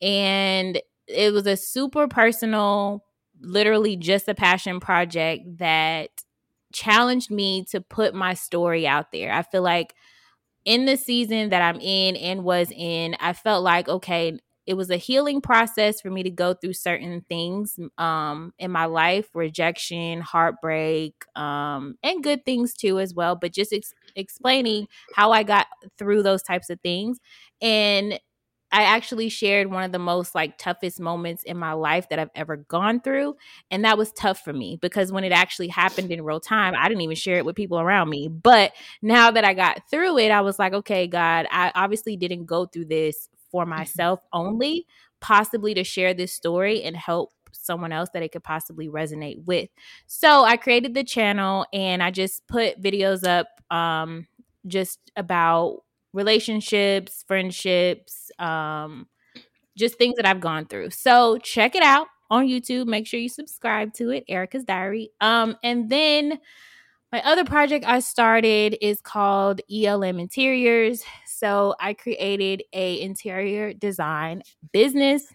And 0.01 0.81
it 1.07 1.33
was 1.33 1.47
a 1.47 1.57
super 1.57 2.07
personal, 2.07 3.05
literally 3.41 3.95
just 3.97 4.27
a 4.27 4.35
passion 4.35 4.79
project 4.79 5.59
that 5.59 6.09
challenged 6.73 7.31
me 7.31 7.65
to 7.71 7.81
put 7.81 8.13
my 8.13 8.33
story 8.33 8.87
out 8.87 9.11
there. 9.11 9.31
I 9.33 9.43
feel 9.43 9.63
like 9.63 9.95
in 10.65 10.85
the 10.85 10.97
season 10.97 11.49
that 11.49 11.61
I'm 11.61 11.79
in 11.81 12.15
and 12.15 12.43
was 12.43 12.71
in, 12.75 13.15
I 13.19 13.33
felt 13.33 13.63
like, 13.63 13.89
okay, 13.89 14.39
it 14.65 14.75
was 14.75 14.89
a 14.89 14.97
healing 14.97 15.41
process 15.41 16.01
for 16.01 16.09
me 16.09 16.23
to 16.23 16.29
go 16.29 16.53
through 16.53 16.73
certain 16.73 17.21
things 17.27 17.79
um, 17.97 18.53
in 18.59 18.71
my 18.71 18.85
life 18.85 19.29
rejection 19.33 20.21
heartbreak 20.21 21.13
um, 21.35 21.95
and 22.03 22.23
good 22.23 22.45
things 22.45 22.73
too 22.73 22.99
as 22.99 23.13
well 23.13 23.35
but 23.35 23.53
just 23.53 23.73
ex- 23.73 23.93
explaining 24.15 24.87
how 25.15 25.31
i 25.31 25.43
got 25.43 25.67
through 25.97 26.23
those 26.23 26.43
types 26.43 26.69
of 26.69 26.79
things 26.81 27.19
and 27.61 28.19
I 28.73 28.85
actually 28.85 29.29
shared 29.29 29.69
one 29.69 29.83
of 29.83 29.91
the 29.91 29.99
most 29.99 30.33
like 30.33 30.57
toughest 30.57 30.99
moments 30.99 31.43
in 31.43 31.57
my 31.57 31.73
life 31.73 32.09
that 32.09 32.17
I've 32.17 32.31
ever 32.33 32.57
gone 32.57 33.01
through. 33.01 33.35
And 33.69 33.85
that 33.85 33.99
was 33.99 34.11
tough 34.13 34.39
for 34.39 34.51
me 34.51 34.79
because 34.81 35.11
when 35.11 35.23
it 35.23 35.31
actually 35.31 35.67
happened 35.67 36.11
in 36.11 36.23
real 36.23 36.39
time, 36.39 36.73
I 36.75 36.87
didn't 36.87 37.01
even 37.01 37.15
share 37.15 37.37
it 37.37 37.45
with 37.45 37.55
people 37.55 37.79
around 37.79 38.09
me. 38.09 38.29
But 38.29 38.73
now 39.03 39.29
that 39.29 39.45
I 39.45 39.53
got 39.53 39.87
through 39.91 40.17
it, 40.17 40.31
I 40.31 40.41
was 40.41 40.57
like, 40.57 40.73
okay, 40.73 41.05
God, 41.05 41.45
I 41.51 41.71
obviously 41.75 42.17
didn't 42.17 42.45
go 42.45 42.65
through 42.65 42.85
this 42.85 43.29
for 43.53 43.63
mm-hmm. 43.63 43.69
myself 43.69 44.19
only, 44.33 44.85
possibly 45.21 45.73
to 45.75 45.85
share 45.85 46.13
this 46.13 46.33
story 46.33 46.83
and 46.83 46.97
help 46.97 47.31
someone 47.53 47.93
else 47.93 48.09
that 48.13 48.23
it 48.23 48.33
could 48.33 48.43
possibly 48.43 48.89
resonate 48.89 49.45
with. 49.45 49.69
So 50.07 50.43
I 50.43 50.57
created 50.57 50.93
the 50.93 51.03
channel 51.05 51.65
and 51.71 52.03
I 52.03 52.11
just 52.11 52.45
put 52.47 52.81
videos 52.81 53.25
up 53.25 53.47
um, 53.71 54.27
just 54.67 54.99
about 55.15 55.83
relationships, 56.13 57.23
friendships, 57.27 58.31
um, 58.39 59.07
just 59.77 59.97
things 59.97 60.15
that 60.17 60.25
I've 60.25 60.41
gone 60.41 60.65
through. 60.65 60.89
So 60.89 61.37
check 61.37 61.75
it 61.75 61.83
out 61.83 62.07
on 62.29 62.47
YouTube. 62.47 62.87
Make 62.87 63.07
sure 63.07 63.19
you 63.19 63.29
subscribe 63.29 63.93
to 63.93 64.09
it, 64.09 64.23
Erica's 64.27 64.63
Diary. 64.63 65.11
Um, 65.21 65.55
and 65.63 65.89
then 65.89 66.39
my 67.13 67.21
other 67.21 67.45
project 67.45 67.85
I 67.85 67.99
started 67.99 68.75
is 68.81 68.99
called 68.99 69.61
ELM 69.71 70.19
Interiors. 70.19 71.03
So 71.37 71.75
I 71.79 71.93
created 71.93 72.63
a 72.73 73.01
interior 73.01 73.73
design 73.73 74.43
business. 74.71 75.25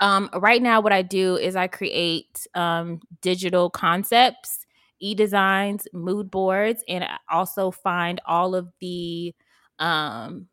Um, 0.00 0.30
right 0.34 0.62
now, 0.62 0.80
what 0.80 0.92
I 0.92 1.02
do 1.02 1.36
is 1.36 1.56
I 1.56 1.66
create 1.66 2.46
um, 2.54 3.00
digital 3.20 3.70
concepts, 3.70 4.66
e 5.00 5.14
designs, 5.14 5.88
mood 5.92 6.30
boards, 6.30 6.84
and 6.88 7.04
I 7.04 7.16
also 7.30 7.70
find 7.70 8.20
all 8.26 8.54
of 8.54 8.68
the 8.80 9.34
um, 9.78 10.46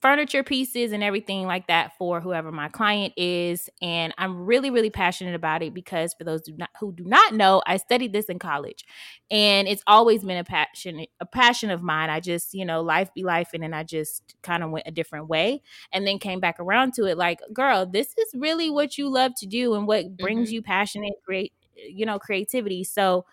furniture 0.00 0.44
pieces 0.44 0.92
and 0.92 1.02
everything 1.02 1.44
like 1.44 1.66
that 1.66 1.96
for 1.98 2.20
whoever 2.20 2.52
my 2.52 2.68
client 2.68 3.12
is 3.16 3.68
and 3.82 4.14
i'm 4.16 4.44
really 4.44 4.70
really 4.70 4.90
passionate 4.90 5.34
about 5.34 5.62
it 5.62 5.74
because 5.74 6.14
for 6.14 6.24
those 6.24 6.40
who, 6.46 6.56
not, 6.56 6.70
who 6.78 6.92
do 6.92 7.04
not 7.04 7.34
know 7.34 7.60
i 7.66 7.76
studied 7.76 8.12
this 8.12 8.26
in 8.26 8.38
college 8.38 8.84
and 9.30 9.66
it's 9.66 9.82
always 9.86 10.22
been 10.22 10.36
a 10.36 10.44
passion 10.44 11.04
a 11.20 11.26
passion 11.26 11.70
of 11.70 11.82
mine 11.82 12.10
i 12.10 12.20
just 12.20 12.54
you 12.54 12.64
know 12.64 12.80
life 12.80 13.12
be 13.12 13.24
life 13.24 13.50
and 13.52 13.62
then 13.62 13.74
i 13.74 13.82
just 13.82 14.36
kind 14.42 14.62
of 14.62 14.70
went 14.70 14.86
a 14.86 14.92
different 14.92 15.26
way 15.26 15.60
and 15.92 16.06
then 16.06 16.18
came 16.18 16.38
back 16.38 16.60
around 16.60 16.94
to 16.94 17.06
it 17.06 17.18
like 17.18 17.40
girl 17.52 17.84
this 17.84 18.14
is 18.18 18.28
really 18.34 18.70
what 18.70 18.98
you 18.98 19.08
love 19.08 19.32
to 19.36 19.46
do 19.46 19.74
and 19.74 19.88
what 19.88 20.16
brings 20.16 20.48
mm-hmm. 20.48 20.54
you 20.54 20.62
passion 20.62 21.02
and 21.02 21.14
create 21.24 21.52
you 21.74 22.06
know 22.06 22.18
creativity 22.18 22.84
so 22.84 23.24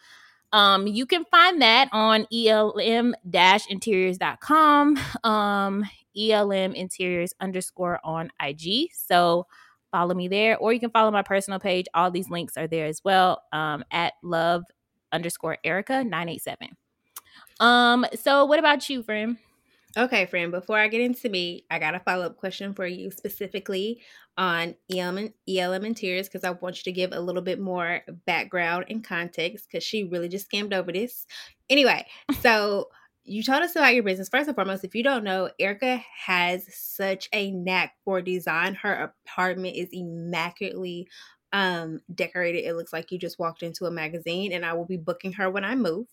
um, 0.51 0.87
you 0.87 1.05
can 1.05 1.25
find 1.25 1.61
that 1.61 1.89
on 1.91 2.25
elm-interiors.com. 2.31 4.99
Um, 5.23 5.85
ELM 6.17 6.73
Interiors 6.73 7.33
underscore 7.39 7.99
on 8.03 8.31
IG. 8.41 8.89
So 8.93 9.47
follow 9.91 10.13
me 10.13 10.27
there, 10.27 10.57
or 10.57 10.73
you 10.73 10.79
can 10.79 10.89
follow 10.89 11.11
my 11.11 11.21
personal 11.21 11.59
page. 11.59 11.85
All 11.93 12.11
these 12.11 12.29
links 12.29 12.57
are 12.57 12.67
there 12.67 12.85
as 12.85 13.01
well 13.03 13.41
um, 13.53 13.83
at 13.91 14.13
love 14.23 14.63
underscore 15.11 15.57
Erica 15.63 16.03
987. 16.03 16.69
Um, 17.59 18.05
so 18.15 18.45
what 18.45 18.59
about 18.59 18.89
you, 18.89 19.03
friend? 19.03 19.37
Okay, 19.97 20.25
friend, 20.25 20.51
before 20.51 20.77
I 20.77 20.89
get 20.89 20.99
into 20.99 21.29
me, 21.29 21.63
I 21.71 21.79
got 21.79 21.95
a 21.95 22.01
follow 22.01 22.25
up 22.25 22.35
question 22.35 22.73
for 22.73 22.85
you 22.85 23.11
specifically 23.11 24.01
on 24.37 24.75
ELM, 24.93 25.33
ELM 25.47 25.85
Interiors 25.85 26.27
because 26.27 26.43
I 26.43 26.49
want 26.49 26.77
you 26.77 26.91
to 26.91 26.91
give 26.91 27.13
a 27.13 27.19
little 27.21 27.41
bit 27.41 27.61
more 27.61 28.01
background 28.25 28.85
and 28.89 29.01
context 29.01 29.67
because 29.67 29.85
she 29.85 30.03
really 30.03 30.27
just 30.27 30.51
scammed 30.51 30.73
over 30.73 30.91
this. 30.91 31.25
Anyway, 31.69 32.05
so 32.41 32.89
you 33.25 33.43
told 33.43 33.63
us 33.63 33.75
about 33.75 33.95
your 33.95 34.03
business. 34.03 34.29
First 34.29 34.47
and 34.47 34.55
foremost, 34.55 34.83
if 34.83 34.95
you 34.95 35.03
don't 35.03 35.23
know, 35.23 35.49
Erica 35.59 36.01
has 36.25 36.65
such 36.73 37.27
a 37.33 37.51
knack 37.51 37.93
for 38.05 38.21
design. 38.21 38.75
Her 38.75 39.13
apartment 39.27 39.75
is 39.75 39.89
immaculately 39.91 41.07
um, 41.51 42.01
decorated. 42.13 42.65
It 42.65 42.75
looks 42.75 42.93
like 42.93 43.11
you 43.11 43.17
just 43.17 43.39
walked 43.39 43.63
into 43.63 43.85
a 43.85 43.91
magazine, 43.91 44.51
and 44.51 44.65
I 44.65 44.73
will 44.73 44.85
be 44.85 44.97
booking 44.97 45.33
her 45.33 45.49
when 45.49 45.65
I 45.65 45.75
move. 45.75 46.07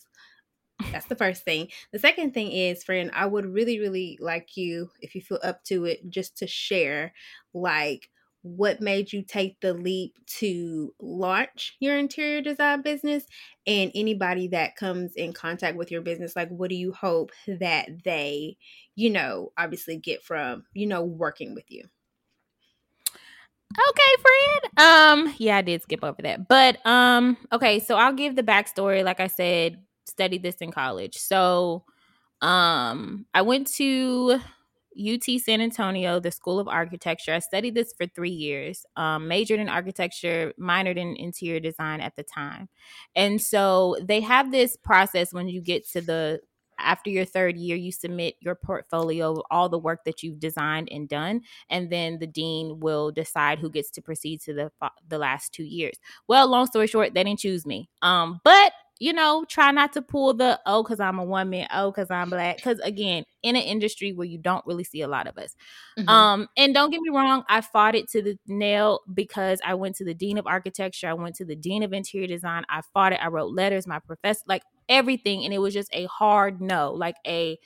That's 0.90 1.06
the 1.06 1.16
first 1.16 1.44
thing. 1.44 1.68
The 1.92 1.98
second 1.98 2.32
thing 2.32 2.50
is, 2.50 2.82
friend, 2.82 3.10
I 3.14 3.26
would 3.26 3.46
really, 3.46 3.78
really 3.78 4.18
like 4.20 4.56
you, 4.56 4.90
if 5.00 5.14
you 5.14 5.20
feel 5.20 5.38
up 5.42 5.62
to 5.64 5.84
it, 5.84 6.08
just 6.08 6.38
to 6.38 6.46
share 6.46 7.12
like 7.54 8.08
what 8.42 8.80
made 8.80 9.12
you 9.12 9.22
take 9.22 9.60
the 9.60 9.72
leap 9.72 10.14
to 10.26 10.92
launch 11.00 11.76
your 11.80 11.96
interior 11.96 12.40
design 12.40 12.82
business? 12.82 13.24
And 13.66 13.90
anybody 13.94 14.48
that 14.48 14.76
comes 14.76 15.14
in 15.14 15.32
contact 15.32 15.76
with 15.76 15.90
your 15.90 16.02
business 16.02 16.36
like 16.36 16.48
what 16.48 16.68
do 16.70 16.76
you 16.76 16.92
hope 16.92 17.30
that 17.46 17.88
they 18.04 18.56
you 18.96 19.10
know 19.10 19.52
obviously 19.56 19.96
get 19.96 20.22
from 20.22 20.64
you 20.74 20.86
know 20.86 21.02
working 21.02 21.54
with 21.54 21.70
you? 21.70 21.84
Okay 23.72 24.22
friend 24.22 25.26
um 25.26 25.34
yeah 25.38 25.56
i 25.56 25.62
did 25.62 25.82
skip 25.82 26.00
over 26.02 26.20
that. 26.22 26.48
But 26.48 26.84
um 26.84 27.36
okay 27.52 27.80
so 27.80 27.96
i'll 27.96 28.12
give 28.12 28.36
the 28.36 28.42
backstory. 28.42 29.04
Like 29.04 29.20
i 29.20 29.28
said 29.28 29.78
studied 30.06 30.42
this 30.42 30.56
in 30.56 30.72
college. 30.72 31.16
So 31.16 31.84
um 32.40 33.24
i 33.32 33.42
went 33.42 33.68
to 33.74 34.40
UT 34.98 35.40
San 35.40 35.60
Antonio, 35.60 36.20
the 36.20 36.30
School 36.30 36.58
of 36.58 36.68
Architecture. 36.68 37.32
I 37.32 37.38
studied 37.38 37.74
this 37.74 37.92
for 37.96 38.06
three 38.06 38.30
years, 38.30 38.84
um, 38.96 39.28
majored 39.28 39.60
in 39.60 39.68
architecture, 39.68 40.52
minored 40.58 40.96
in 40.96 41.16
interior 41.16 41.60
design 41.60 42.00
at 42.00 42.16
the 42.16 42.22
time. 42.22 42.68
And 43.14 43.40
so 43.40 43.96
they 44.02 44.20
have 44.20 44.50
this 44.50 44.76
process 44.76 45.32
when 45.32 45.48
you 45.48 45.60
get 45.60 45.88
to 45.90 46.00
the 46.00 46.40
after 46.78 47.10
your 47.10 47.24
third 47.24 47.56
year, 47.56 47.76
you 47.76 47.92
submit 47.92 48.34
your 48.40 48.54
portfolio 48.54 49.40
all 49.50 49.68
the 49.68 49.78
work 49.78 50.04
that 50.04 50.22
you've 50.22 50.40
designed 50.40 50.88
and 50.90 51.08
done, 51.08 51.42
and 51.70 51.90
then 51.90 52.18
the 52.18 52.26
dean 52.26 52.80
will 52.80 53.10
decide 53.10 53.58
who 53.58 53.70
gets 53.70 53.90
to 53.92 54.02
proceed 54.02 54.40
to 54.42 54.52
the 54.52 54.72
the 55.08 55.18
last 55.18 55.52
two 55.52 55.64
years. 55.64 55.96
Well, 56.28 56.48
long 56.48 56.66
story 56.66 56.86
short, 56.86 57.14
they 57.14 57.24
didn't 57.24 57.40
choose 57.40 57.64
me. 57.64 57.88
Um, 58.02 58.40
but 58.44 58.72
you 59.02 59.12
know, 59.12 59.44
try 59.48 59.72
not 59.72 59.92
to 59.94 60.00
pull 60.00 60.32
the 60.32 60.60
oh, 60.64 60.84
because 60.84 61.00
I'm 61.00 61.18
a 61.18 61.24
woman, 61.24 61.66
oh, 61.74 61.90
because 61.90 62.08
I'm 62.08 62.30
black. 62.30 62.58
Because 62.58 62.78
again, 62.78 63.24
in 63.42 63.56
an 63.56 63.62
industry 63.62 64.12
where 64.12 64.28
you 64.28 64.38
don't 64.38 64.64
really 64.64 64.84
see 64.84 65.00
a 65.00 65.08
lot 65.08 65.26
of 65.26 65.36
us. 65.38 65.56
Mm-hmm. 65.98 66.08
Um, 66.08 66.48
and 66.56 66.72
don't 66.72 66.92
get 66.92 67.00
me 67.00 67.10
wrong, 67.10 67.42
I 67.48 67.62
fought 67.62 67.96
it 67.96 68.08
to 68.10 68.22
the 68.22 68.38
nail 68.46 69.00
because 69.12 69.60
I 69.66 69.74
went 69.74 69.96
to 69.96 70.04
the 70.04 70.14
dean 70.14 70.38
of 70.38 70.46
architecture, 70.46 71.08
I 71.08 71.14
went 71.14 71.34
to 71.36 71.44
the 71.44 71.56
dean 71.56 71.82
of 71.82 71.92
interior 71.92 72.28
design, 72.28 72.62
I 72.70 72.82
fought 72.94 73.12
it, 73.12 73.18
I 73.20 73.26
wrote 73.26 73.52
letters, 73.52 73.88
my 73.88 73.98
professor, 73.98 74.44
like 74.46 74.62
everything, 74.88 75.44
and 75.44 75.52
it 75.52 75.58
was 75.58 75.74
just 75.74 75.90
a 75.92 76.06
hard 76.06 76.60
no, 76.60 76.92
like 76.92 77.16
a 77.26 77.58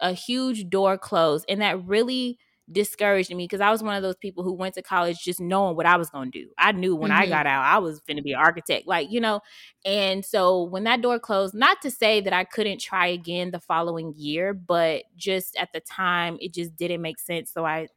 a 0.00 0.12
huge 0.12 0.68
door 0.68 0.98
closed, 0.98 1.46
and 1.48 1.62
that 1.62 1.82
really 1.86 2.38
discouraged 2.70 3.30
me 3.30 3.44
because 3.44 3.60
I 3.60 3.70
was 3.70 3.82
one 3.82 3.94
of 3.94 4.02
those 4.02 4.16
people 4.16 4.42
who 4.42 4.52
went 4.52 4.74
to 4.74 4.82
college 4.82 5.22
just 5.22 5.40
knowing 5.40 5.76
what 5.76 5.86
I 5.86 5.96
was 5.96 6.08
going 6.08 6.32
to 6.32 6.42
do. 6.42 6.48
I 6.56 6.72
knew 6.72 6.96
when 6.96 7.10
mm-hmm. 7.10 7.22
I 7.22 7.26
got 7.26 7.46
out 7.46 7.64
I 7.64 7.78
was 7.78 8.00
going 8.00 8.16
to 8.16 8.22
be 8.22 8.32
an 8.32 8.38
architect, 8.38 8.86
like, 8.86 9.10
you 9.10 9.20
know. 9.20 9.40
And 9.84 10.24
so 10.24 10.62
when 10.62 10.84
that 10.84 11.02
door 11.02 11.18
closed, 11.18 11.54
not 11.54 11.82
to 11.82 11.90
say 11.90 12.20
that 12.22 12.32
I 12.32 12.44
couldn't 12.44 12.80
try 12.80 13.06
again 13.08 13.50
the 13.50 13.60
following 13.60 14.14
year, 14.16 14.54
but 14.54 15.04
just 15.16 15.56
at 15.56 15.72
the 15.72 15.80
time 15.80 16.38
it 16.40 16.54
just 16.54 16.74
didn't 16.76 17.02
make 17.02 17.18
sense. 17.18 17.52
So 17.52 17.66
I 17.66 17.88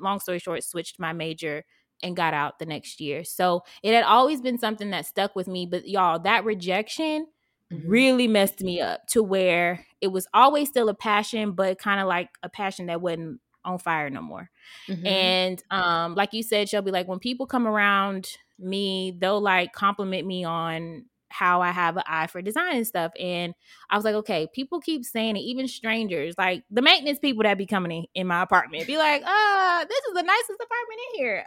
long 0.00 0.20
story 0.20 0.38
short 0.38 0.64
switched 0.64 0.98
my 0.98 1.12
major 1.12 1.64
and 2.02 2.16
got 2.16 2.34
out 2.34 2.58
the 2.58 2.66
next 2.66 3.00
year. 3.00 3.24
So 3.24 3.62
it 3.82 3.94
had 3.94 4.04
always 4.04 4.40
been 4.40 4.58
something 4.58 4.90
that 4.90 5.06
stuck 5.06 5.36
with 5.36 5.48
me, 5.48 5.66
but 5.66 5.88
y'all, 5.88 6.18
that 6.20 6.44
rejection 6.44 7.26
mm-hmm. 7.72 7.88
really 7.88 8.28
messed 8.28 8.62
me 8.62 8.80
up 8.80 9.06
to 9.08 9.22
where 9.22 9.86
it 10.00 10.08
was 10.08 10.26
always 10.34 10.68
still 10.68 10.88
a 10.88 10.94
passion, 10.94 11.52
but 11.52 11.78
kind 11.78 12.00
of 12.00 12.06
like 12.06 12.30
a 12.42 12.48
passion 12.48 12.86
that 12.86 13.00
wasn't 13.00 13.40
on 13.64 13.78
fire 13.78 14.10
no 14.10 14.22
more. 14.22 14.50
Mm-hmm. 14.88 15.06
And 15.06 15.62
um, 15.70 16.14
like 16.14 16.32
you 16.32 16.42
said, 16.42 16.68
Shelby, 16.68 16.90
like 16.90 17.08
when 17.08 17.18
people 17.18 17.46
come 17.46 17.66
around 17.66 18.28
me, 18.58 19.16
they'll 19.18 19.40
like 19.40 19.72
compliment 19.72 20.26
me 20.26 20.44
on 20.44 21.06
how 21.28 21.62
I 21.62 21.72
have 21.72 21.96
an 21.96 22.04
eye 22.06 22.28
for 22.28 22.40
design 22.40 22.76
and 22.76 22.86
stuff. 22.86 23.12
And 23.18 23.54
I 23.90 23.96
was 23.96 24.04
like, 24.04 24.14
okay, 24.14 24.46
people 24.52 24.80
keep 24.80 25.04
saying 25.04 25.36
it, 25.36 25.40
even 25.40 25.66
strangers, 25.66 26.36
like 26.38 26.62
the 26.70 26.80
maintenance 26.80 27.18
people 27.18 27.42
that 27.42 27.58
be 27.58 27.66
coming 27.66 27.90
in, 27.90 28.06
in 28.14 28.26
my 28.28 28.42
apartment, 28.42 28.86
be 28.86 28.96
like, 28.96 29.22
uh, 29.26 29.84
this 29.84 30.04
is 30.04 30.14
the 30.14 30.22
nicest 30.22 30.60
apartment 30.62 31.00
in 31.08 31.18
here. 31.18 31.44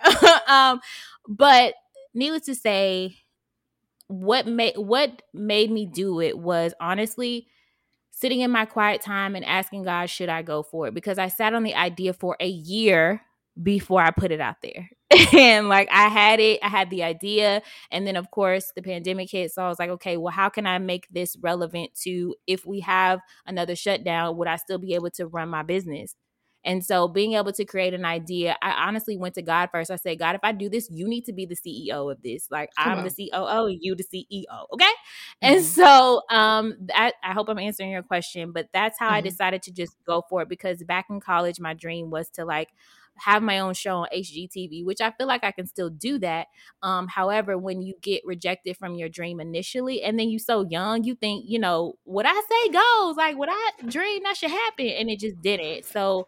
um, 0.48 0.82
but 1.28 1.76
needless 2.14 2.46
to 2.48 2.56
say, 2.56 3.18
what 4.08 4.48
made 4.48 4.78
what 4.78 5.22
made 5.34 5.70
me 5.70 5.86
do 5.86 6.22
it 6.22 6.38
was 6.38 6.74
honestly 6.80 7.48
sitting 8.18 8.40
in 8.42 8.50
my 8.50 8.66
quiet 8.66 9.00
time 9.00 9.36
and 9.36 9.46
asking 9.46 9.84
God, 9.84 10.10
should 10.10 10.28
I 10.28 10.42
go 10.42 10.64
for 10.64 10.88
it? 10.88 10.96
Because 10.96 11.20
I 11.20 11.28
sat 11.28 11.54
on 11.54 11.62
the 11.62 11.76
idea 11.76 12.14
for 12.14 12.36
a 12.40 12.48
year 12.48 13.22
before 13.62 14.02
I 14.02 14.10
put 14.10 14.32
it 14.32 14.42
out 14.42 14.56
there. 14.64 14.90
and 15.38 15.70
like 15.70 15.88
I 15.92 16.08
had 16.08 16.40
it, 16.40 16.60
I 16.64 16.68
had 16.68 16.90
the 16.90 17.04
idea. 17.04 17.62
And 17.92 18.08
then, 18.08 18.16
of 18.16 18.32
course, 18.32 18.72
the 18.76 18.82
pandemic 18.82 19.30
hit. 19.30 19.52
So 19.52 19.62
I 19.64 19.70
was 19.70 19.78
like, 19.78 19.92
okay, 19.92 20.18
well, 20.18 20.34
how 20.34 20.50
can 20.50 20.66
I 20.66 20.80
make 20.80 21.08
this 21.12 21.38
relevant 21.42 21.94
to 22.06 22.34
if 22.48 22.66
we 22.66 22.80
have 22.80 23.20
another 23.46 23.76
shutdown? 23.76 24.36
Would 24.38 24.48
I 24.48 24.56
still 24.56 24.80
be 24.80 24.96
able 24.96 25.12
to 25.12 25.28
run 25.28 25.50
my 25.50 25.62
business? 25.62 26.16
And 26.68 26.86
so 26.86 27.08
being 27.08 27.34
able 27.34 27.54
to 27.54 27.64
create 27.64 27.94
an 27.94 28.04
idea, 28.04 28.58
I 28.62 28.88
honestly 28.88 29.16
went 29.16 29.36
to 29.36 29.42
God 29.42 29.70
first. 29.72 29.90
I 29.90 29.96
said, 29.96 30.20
God, 30.20 30.36
if 30.36 30.42
I 30.44 30.52
do 30.52 30.68
this, 30.68 30.90
you 30.92 31.08
need 31.08 31.24
to 31.26 31.34
be 31.34 31.46
the 31.46 31.56
CEO 31.56 32.12
of 32.12 32.22
this. 32.22 32.52
Like 32.52 32.72
Come 32.78 32.92
I'm 32.92 32.98
on. 33.00 33.04
the 33.06 33.30
COO, 33.32 33.78
you 33.80 33.96
the 33.96 34.04
CEO. 34.04 34.66
Okay. 34.74 34.84
Mm-hmm. 34.84 35.42
And 35.42 35.64
so 35.64 36.22
um 36.30 36.76
that 36.88 37.14
I 37.24 37.32
hope 37.32 37.48
I'm 37.48 37.58
answering 37.58 37.90
your 37.90 38.04
question, 38.04 38.52
but 38.52 38.68
that's 38.74 39.00
how 39.00 39.08
mm-hmm. 39.08 39.16
I 39.16 39.22
decided 39.22 39.62
to 39.64 39.72
just 39.72 39.96
go 40.06 40.24
for 40.30 40.42
it 40.42 40.50
because 40.50 40.84
back 40.84 41.06
in 41.10 41.22
college, 41.22 41.62
my 41.62 41.74
dream 41.74 42.10
was 42.10 42.30
to 42.32 42.44
like 42.44 42.68
have 43.20 43.42
my 43.42 43.60
own 43.60 43.74
show 43.74 44.00
on 44.00 44.08
HGTV, 44.14 44.84
which 44.86 45.00
I 45.00 45.12
feel 45.12 45.26
like 45.26 45.46
I 45.46 45.52
can 45.52 45.68
still 45.68 45.90
do 45.90 46.20
that. 46.20 46.48
Um, 46.84 47.08
however, 47.08 47.58
when 47.58 47.82
you 47.82 47.96
get 48.02 48.22
rejected 48.26 48.76
from 48.76 48.96
your 48.96 49.10
dream 49.10 49.40
initially, 49.40 50.04
and 50.04 50.20
then 50.20 50.30
you 50.30 50.38
so 50.38 50.68
young, 50.70 51.06
you 51.06 51.16
think, 51.16 51.46
you 51.48 51.60
know, 51.60 51.94
what 52.04 52.26
I 52.28 52.34
say 52.34 52.72
goes, 52.72 53.16
like 53.16 53.38
what 53.38 53.50
I 53.50 53.72
dream 53.88 54.24
that 54.24 54.36
should 54.36 54.52
happen, 54.52 54.88
and 54.88 55.10
it 55.10 55.20
just 55.20 55.42
didn't. 55.42 55.86
So 55.86 56.28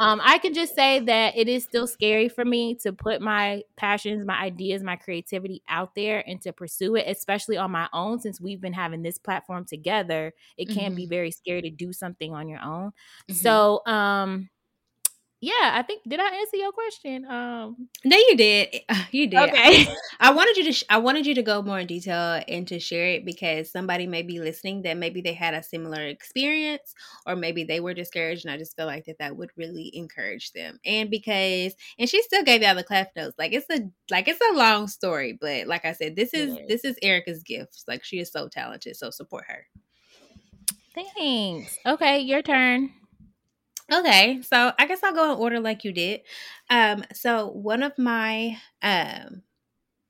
um, 0.00 0.20
I 0.24 0.38
can 0.38 0.54
just 0.54 0.74
say 0.74 0.98
that 1.00 1.36
it 1.36 1.48
is 1.48 1.62
still 1.62 1.86
scary 1.86 2.28
for 2.28 2.44
me 2.44 2.74
to 2.82 2.92
put 2.92 3.20
my 3.20 3.62
passions, 3.76 4.26
my 4.26 4.40
ideas, 4.40 4.82
my 4.82 4.96
creativity 4.96 5.62
out 5.68 5.94
there 5.94 6.24
and 6.26 6.40
to 6.42 6.52
pursue 6.52 6.96
it, 6.96 7.06
especially 7.06 7.56
on 7.56 7.70
my 7.70 7.88
own. 7.92 8.18
Since 8.18 8.40
we've 8.40 8.60
been 8.60 8.72
having 8.72 9.02
this 9.02 9.18
platform 9.18 9.64
together, 9.64 10.32
it 10.56 10.66
can 10.66 10.76
mm-hmm. 10.76 10.94
be 10.96 11.06
very 11.06 11.30
scary 11.30 11.62
to 11.62 11.70
do 11.70 11.92
something 11.92 12.34
on 12.34 12.48
your 12.48 12.60
own. 12.60 12.90
Mm-hmm. 13.30 13.34
So, 13.34 13.82
um, 13.86 14.48
yeah, 15.44 15.72
I 15.74 15.82
think 15.82 16.02
did 16.08 16.20
I 16.20 16.36
answer 16.36 16.56
your 16.56 16.72
question? 16.72 17.26
Um 17.26 17.88
No, 18.04 18.16
you 18.16 18.36
did. 18.36 18.80
You 19.10 19.26
did. 19.26 19.50
Okay. 19.50 19.86
I, 19.86 19.96
I 20.20 20.32
wanted 20.32 20.56
you 20.56 20.64
to 20.64 20.72
sh- 20.72 20.84
I 20.88 20.98
wanted 20.98 21.26
you 21.26 21.34
to 21.34 21.42
go 21.42 21.60
more 21.60 21.78
in 21.78 21.86
detail 21.86 22.42
and 22.48 22.66
to 22.68 22.80
share 22.80 23.08
it 23.08 23.26
because 23.26 23.70
somebody 23.70 24.06
may 24.06 24.22
be 24.22 24.40
listening 24.40 24.82
that 24.82 24.96
maybe 24.96 25.20
they 25.20 25.34
had 25.34 25.52
a 25.52 25.62
similar 25.62 26.02
experience 26.06 26.94
or 27.26 27.36
maybe 27.36 27.64
they 27.64 27.80
were 27.80 27.92
discouraged 27.92 28.46
and 28.46 28.54
I 28.54 28.56
just 28.56 28.74
feel 28.74 28.86
like 28.86 29.04
that 29.04 29.18
that 29.18 29.36
would 29.36 29.50
really 29.56 29.90
encourage 29.94 30.52
them. 30.52 30.80
And 30.84 31.10
because 31.10 31.74
and 31.98 32.08
she 32.08 32.22
still 32.22 32.42
gave 32.42 32.62
y'all 32.62 32.74
the 32.74 32.82
clap 32.82 33.14
notes. 33.14 33.36
Like 33.38 33.52
it's 33.52 33.68
a 33.70 33.90
like 34.10 34.28
it's 34.28 34.40
a 34.40 34.56
long 34.56 34.88
story, 34.88 35.36
but 35.38 35.66
like 35.66 35.84
I 35.84 35.92
said, 35.92 36.16
this 36.16 36.32
is 36.32 36.56
this 36.68 36.84
is 36.84 36.96
Erica's 37.02 37.42
gifts. 37.42 37.84
Like 37.86 38.02
she 38.02 38.18
is 38.18 38.32
so 38.32 38.48
talented, 38.48 38.96
so 38.96 39.10
support 39.10 39.44
her. 39.48 39.66
Thanks. 40.94 41.76
Okay, 41.84 42.20
your 42.20 42.40
turn. 42.40 42.90
Okay, 43.92 44.40
so 44.42 44.72
I 44.78 44.86
guess 44.86 45.02
I'll 45.02 45.14
go 45.14 45.32
in 45.32 45.38
order 45.38 45.60
like 45.60 45.84
you 45.84 45.92
did. 45.92 46.22
Um, 46.70 47.04
so 47.12 47.48
one 47.48 47.82
of 47.82 47.92
my 47.98 48.56
um 48.82 49.42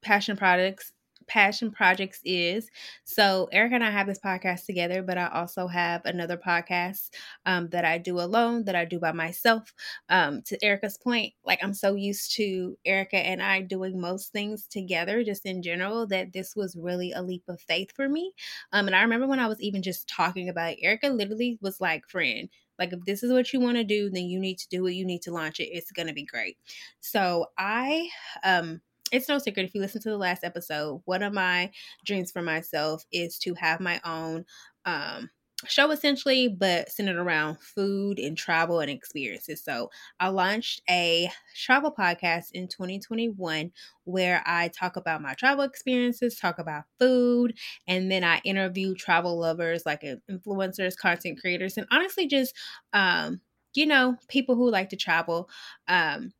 passion 0.03 0.37
products 0.37 0.93
passion 1.29 1.71
projects 1.73 2.21
is. 2.25 2.71
So 3.05 3.49
Erica 3.53 3.77
and 3.77 3.85
I 3.85 3.91
have 3.91 4.07
this 4.09 4.21
podcast 4.21 4.67
together, 4.67 5.03
but 5.03 5.19
I 5.19 5.29
also 5.29 5.69
have 5.69 6.03
another 6.07 6.37
podcast 6.37 7.11
um, 7.47 7.69
that 7.71 7.85
I 7.85 7.99
do 7.99 8.21
alone, 8.21 8.65
that 8.65 8.77
I 8.77 8.85
do 8.85 9.01
by 9.01 9.13
myself. 9.13 9.73
Um, 10.11 10.43
to 10.45 10.59
Erica's 10.65 10.99
point, 10.99 11.35
like 11.45 11.61
I'm 11.65 11.75
so 11.75 11.95
used 11.97 12.35
to 12.37 12.79
Erica 12.85 13.17
and 13.19 13.43
I 13.43 13.63
doing 13.63 14.01
most 14.01 14.33
things 14.33 14.67
together, 14.67 15.25
just 15.25 15.47
in 15.47 15.63
general, 15.63 16.07
that 16.09 16.33
this 16.33 16.57
was 16.57 16.77
really 16.77 17.13
a 17.13 17.23
leap 17.23 17.45
of 17.49 17.61
faith 17.61 17.93
for 17.97 18.09
me. 18.09 18.33
Um, 18.73 18.87
and 18.89 18.97
I 18.97 19.03
remember 19.03 19.27
when 19.27 19.41
I 19.41 19.49
was 19.49 19.61
even 19.61 19.83
just 19.83 20.09
talking 20.09 20.49
about 20.49 20.73
it, 20.75 20.81
Erica 20.83 21.09
literally 21.09 21.59
was 21.63 21.81
like, 21.81 22.09
"Friend." 22.09 22.49
Like, 22.79 22.93
if 22.93 23.01
this 23.05 23.23
is 23.23 23.33
what 23.33 23.53
you 23.53 23.61
want 23.61 23.77
to 23.77 23.85
do, 23.85 24.11
then 24.11 24.25
you 24.25 24.39
need 24.39 24.59
to 24.59 24.69
do 24.69 24.87
it. 24.87 24.93
You 24.95 25.05
need 25.05 25.23
to 25.23 25.33
launch 25.33 25.61
it. 25.61 25.69
It's 25.71 25.93
going 25.93 26.09
to 26.09 26.15
be 26.15 26.25
great. 26.25 26.59
So, 27.01 27.47
I, 27.59 28.09
um, 28.43 28.81
it's 29.13 29.29
no 29.29 29.39
secret 29.39 29.67
if 29.67 29.75
you 29.75 29.81
listen 29.81 30.03
to 30.03 30.11
the 30.11 30.19
last 30.19 30.45
episode, 30.45 31.03
one 31.05 31.23
of 31.23 31.33
my 31.33 31.71
dreams 32.05 32.33
for 32.33 32.43
myself 32.43 33.05
is 33.13 33.39
to 33.41 33.55
have 33.55 33.81
my 33.81 34.01
own 34.05 34.45
um 34.87 35.31
show 35.67 35.91
essentially, 35.91 36.49
but 36.49 36.91
centered 36.91 37.17
around 37.17 37.59
food 37.61 38.19
and 38.19 38.37
travel 38.37 38.81
and 38.81 38.91
experiences. 38.91 39.63
So 39.63 39.91
I 40.21 40.29
launched 40.29 40.83
a 40.91 41.31
travel 41.55 41.93
podcast 41.97 42.47
in 42.53 42.69
2021 42.69 43.73
where 44.05 44.43
I 44.47 44.69
talk 44.69 44.97
about 44.97 45.23
my 45.23 45.35
travel 45.35 45.65
experiences, 45.65 46.37
talk 46.37 46.59
about 46.59 46.85
food, 46.99 47.57
and 47.87 48.11
then 48.11 48.25
I 48.25 48.41
interview 48.45 48.95
travel 48.95 49.39
lovers 49.39 49.85
like 49.87 50.03
influencers, 50.31 50.97
content 50.97 51.41
creators, 51.41 51.77
and 51.79 51.87
honestly 51.91 52.27
just 52.27 52.55
um, 52.93 53.41
you 53.75 53.87
know, 53.87 54.17
people 54.29 54.55
who 54.55 54.71
like 54.71 54.91
to 54.91 54.97
travel. 54.97 55.49
Um, 55.89 56.33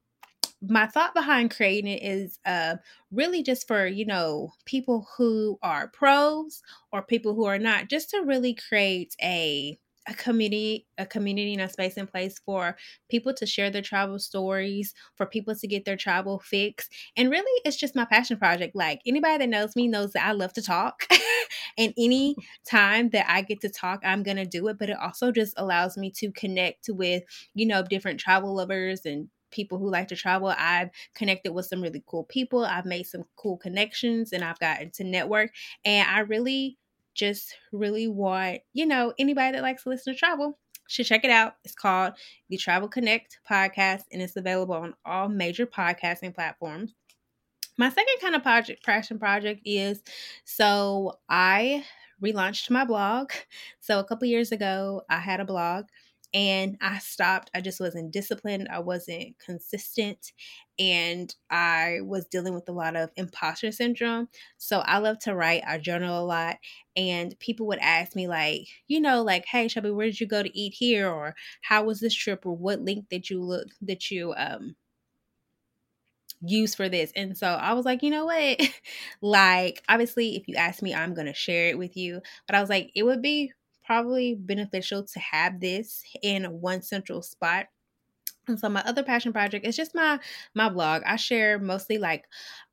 my 0.69 0.87
thought 0.87 1.15
behind 1.15 1.55
creating 1.55 1.91
it 1.91 2.03
is 2.03 2.39
uh, 2.47 2.77
really 3.11 3.43
just 3.43 3.67
for 3.67 3.87
you 3.87 4.07
know 4.07 4.53
people 4.65 5.07
who 5.17 5.59
are 5.63 5.89
pros 5.89 6.63
or 6.93 7.03
people 7.03 7.35
who 7.35 7.45
are 7.45 7.59
not 7.59 7.89
just 7.89 8.11
to 8.11 8.23
really 8.23 8.55
create 8.55 9.15
a 9.23 9.79
a 10.07 10.15
community 10.15 10.87
a 10.99 11.07
community 11.07 11.55
and 11.55 11.63
a 11.63 11.69
space 11.69 11.97
in 11.97 12.07
place 12.07 12.39
for 12.45 12.77
people 13.09 13.33
to 13.33 13.47
share 13.47 13.71
their 13.71 13.81
travel 13.83 14.19
stories 14.19 14.93
for 15.17 15.25
people 15.25 15.55
to 15.55 15.67
get 15.67 15.87
their 15.87 15.97
travel 15.97 16.39
fix 16.39 16.89
and 17.17 17.31
really 17.31 17.61
it's 17.65 17.77
just 17.77 17.97
my 17.97 18.05
passion 18.05 18.37
project. 18.37 18.77
Like 18.77 19.01
anybody 19.07 19.39
that 19.39 19.49
knows 19.49 19.75
me 19.77 19.89
knows 19.89 20.13
that 20.13 20.27
i 20.27 20.33
love 20.33 20.53
to 20.55 20.63
talk. 20.63 21.05
And 21.77 21.93
any 21.99 22.37
time 22.69 23.11
that 23.11 23.27
i 23.29 23.43
get 23.43 23.61
to 23.63 23.69
talk 23.69 24.01
i'm 24.05 24.23
gonna 24.23 24.47
do 24.47 24.69
it 24.69 24.79
but 24.79 24.91
it 24.91 24.97
also 24.99 25.33
just 25.33 25.55
allows 25.57 25.97
me 25.97 26.11
to 26.17 26.31
connect 26.33 26.89
with 26.89 27.23
you 27.55 27.67
know 27.67 27.83
different 27.83 28.21
travel 28.21 28.55
lovers 28.55 29.05
and 29.05 29.29
people 29.55 29.79
who 29.79 29.89
like 29.89 30.09
to 30.09 30.17
travel. 30.17 30.53
I've 30.59 30.91
connected 31.15 31.53
with 31.53 31.67
some 31.67 31.81
really 31.81 32.03
cool 32.07 32.25
people. 32.25 32.65
I've 32.65 32.85
made 32.85 33.07
some 33.07 33.25
cool 33.37 33.57
connections 33.57 34.33
and 34.33 34.45
I've 34.45 34.59
gotten 34.59 34.91
to 34.93 35.05
network. 35.05 35.53
And 35.85 36.07
I 36.09 36.21
really 36.21 36.77
just 37.15 37.57
really 37.73 38.09
want, 38.09 38.61
you 38.73 38.85
know, 38.85 39.15
anybody 39.19 39.53
that 39.53 39.63
likes 39.63 39.85
to 39.85 39.89
listen 39.89 40.13
to 40.13 40.19
travel 40.19 40.59
should 40.89 41.07
check 41.07 41.25
it 41.25 41.31
out. 41.31 41.55
It's 41.65 41.75
called 41.75 42.15
the 42.51 42.57
Travel 42.57 42.89
Connect 42.89 43.39
podcast, 43.49 44.03
and 44.13 44.21
it's 44.21 44.37
available 44.37 44.75
on 44.75 44.95
all 45.07 45.29
major 45.29 45.67
podcasting 45.67 46.35
platforms. 46.35 46.93
My 47.79 47.89
second 47.89 48.17
kind 48.21 48.35
of 48.35 48.43
project, 48.43 48.85
passion 48.85 49.19
project 49.19 49.63
is 49.65 50.03
so 50.45 51.19
I 51.29 51.85
relaunched 52.23 52.71
my 52.71 52.85
blog. 52.85 53.33
So 53.81 53.99
a 53.99 54.05
couple 54.05 54.29
years 54.29 54.53
ago, 54.53 55.03
I 55.09 55.19
had 55.19 55.41
a 55.41 55.45
blog 55.45 55.87
and 56.35 56.77
I 56.81 56.99
stopped. 56.99 57.51
I 57.55 57.61
just 57.61 57.81
wasn't 57.81 58.13
disciplined. 58.13 58.69
I 58.71 58.81
wasn't 58.81 59.39
consistent. 59.39 60.33
And 60.79 61.35
I 61.49 62.01
was 62.03 62.27
dealing 62.27 62.55
with 62.55 62.69
a 62.69 62.73
lot 62.73 62.97
of 62.97 63.11
imposter 63.17 63.71
syndrome. 63.71 64.29
So 64.59 64.81
I 64.81 64.99
love 64.99 65.21
to 65.21 65.35
write. 65.35 65.63
I 65.67 65.79
journal 65.79 66.21
a 66.23 66.27
lot. 66.27 66.57
And 66.97 67.39
people 67.39 67.67
would 67.69 67.79
ask 67.79 68.17
me, 68.17 68.27
like, 68.27 68.67
you 68.89 69.01
know, 69.01 69.23
like, 69.23 69.47
hey, 69.47 69.69
Shelby, 69.69 69.93
where 69.93 70.07
did 70.07 70.21
you 70.21 70.27
go 70.27 70.43
to 70.43 70.59
eat 70.59 70.75
here? 70.75 71.09
Or 71.09 71.37
how 71.63 71.85
was 71.85 72.01
this 72.01 72.15
trip? 72.15 72.45
Or 72.45 72.57
what 72.57 72.81
link 72.81 73.09
did 73.09 73.31
you 73.31 73.41
look 73.43 73.69
that 73.83 74.11
you 74.11 74.35
um 74.37 74.77
use 76.47 76.75
for 76.75 76.89
this. 76.89 77.13
And 77.17 77.37
so 77.37 77.47
I 77.47 77.73
was 77.73 77.85
like, 77.85 78.03
you 78.03 78.11
know 78.11 78.27
what? 78.27 78.61
like, 79.23 79.83
obviously, 79.89 80.37
if 80.37 80.49
you 80.49 80.57
ask 80.57 80.83
me, 80.83 80.95
I'm 80.95 81.15
going 81.15 81.27
to 81.27 81.35
share 81.35 81.69
it 81.69 81.79
with 81.79 81.97
you. 81.97 82.21
But 82.47 82.57
I 82.57 82.61
was 82.61 82.69
like, 82.71 82.91
it 82.95 83.03
would 83.05 83.23
be 83.23 83.53
probably 83.85 84.35
beneficial 84.35 85.05
to 85.05 85.19
have 85.21 85.61
this 85.61 86.03
in 86.23 86.45
one 86.61 86.83
central 86.83 87.23
spot. 87.23 87.67
And 88.47 88.59
so 88.59 88.69
my 88.69 88.83
other 88.83 89.03
passion 89.03 89.33
project 89.33 89.67
is 89.67 89.77
just 89.77 89.95
my 89.95 90.21
my 90.55 90.69
blog. 90.69 91.03
I 91.07 91.17
share 91.17 91.59
mostly 91.59 91.99
like 91.99 92.25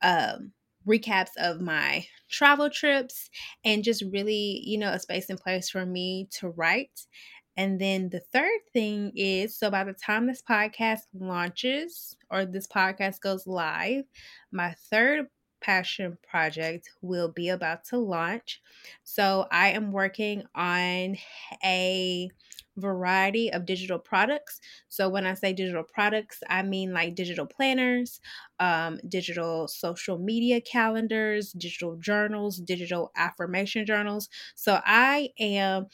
um 0.02 0.52
recaps 0.88 1.32
of 1.38 1.62
my 1.62 2.06
travel 2.30 2.70
trips 2.70 3.30
and 3.64 3.84
just 3.84 4.04
really, 4.12 4.62
you 4.66 4.78
know, 4.78 4.92
a 4.92 5.00
space 5.00 5.30
and 5.30 5.40
place 5.40 5.70
for 5.70 5.86
me 5.86 6.28
to 6.40 6.50
write. 6.50 7.06
And 7.58 7.80
then 7.80 8.10
the 8.10 8.22
third 8.34 8.60
thing 8.74 9.12
is 9.16 9.58
so 9.58 9.70
by 9.70 9.84
the 9.84 9.94
time 9.94 10.28
this 10.28 10.42
podcast 10.42 11.02
launches 11.14 12.16
or 12.30 12.46
this 12.46 12.68
podcast 12.68 13.20
goes 13.22 13.46
live, 13.46 14.06
my 14.52 14.74
third 14.90 15.28
passion 15.62 16.18
project 16.28 16.90
will 17.02 17.32
be 17.32 17.50
about 17.50 17.84
to 17.86 17.98
launch. 17.98 18.62
So 19.04 19.48
I 19.52 19.70
am 19.70 19.92
working 19.92 20.44
on 20.56 21.18
a 21.64 22.30
variety 22.78 23.52
of 23.52 23.66
digital 23.66 24.00
products. 24.00 24.60
So 24.88 25.10
when 25.10 25.26
I 25.26 25.34
say 25.34 25.54
digital 25.54 25.84
products, 25.84 26.42
I 26.50 26.64
mean 26.64 26.94
like 26.94 27.16
digital 27.16 27.46
planners, 27.46 28.22
um, 28.60 29.00
digital 29.08 29.68
social 29.68 30.18
media 30.18 30.62
calendars, 30.62 31.52
digital 31.52 31.98
journals, 31.98 32.58
digital 32.58 33.12
affirmation 33.16 33.86
journals. 33.86 34.30
So 34.56 34.80
I 34.86 35.30
am 35.40 35.88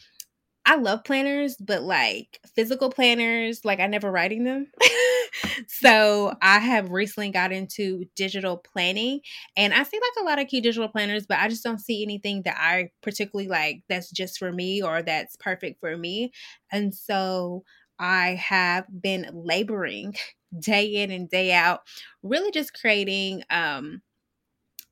I 0.70 0.76
love 0.76 1.06
planners, 1.06 1.56
but 1.56 1.84
like 1.84 2.42
physical 2.54 2.90
planners, 2.90 3.64
like 3.64 3.80
I 3.80 3.88
never 3.88 4.12
writing 4.12 4.44
them. 4.44 4.68
so 5.68 6.34
I 6.42 6.60
have 6.60 6.92
recently 6.92 7.30
got 7.32 7.54
into 7.54 8.04
digital 8.18 8.58
planning 8.58 9.22
and 9.56 9.74
I 9.74 9.84
see 9.84 9.98
like 9.98 10.24
a 10.24 10.26
lot 10.28 10.40
of 10.40 10.48
key 10.48 10.60
digital 10.60 10.90
planners, 10.90 11.26
but 11.26 11.40
I 11.40 11.48
just 11.48 11.64
don't 11.64 11.80
see 11.80 12.04
anything 12.04 12.42
that 12.44 12.58
I 12.60 12.90
particularly 13.02 13.48
like 13.48 13.84
that's 13.88 14.12
just 14.12 14.40
for 14.40 14.52
me 14.52 14.82
or 14.84 15.02
that's 15.02 15.38
perfect 15.38 15.80
for 15.80 15.96
me. 15.96 16.34
And 16.70 16.94
so 16.94 17.64
I 17.98 18.32
have 18.36 18.86
been 19.02 19.30
laboring 19.34 20.16
day 20.60 20.86
in 21.02 21.12
and 21.12 21.30
day 21.30 21.54
out, 21.54 21.82
really 22.24 22.52
just 22.52 22.74
creating 22.74 23.44
um 23.50 24.02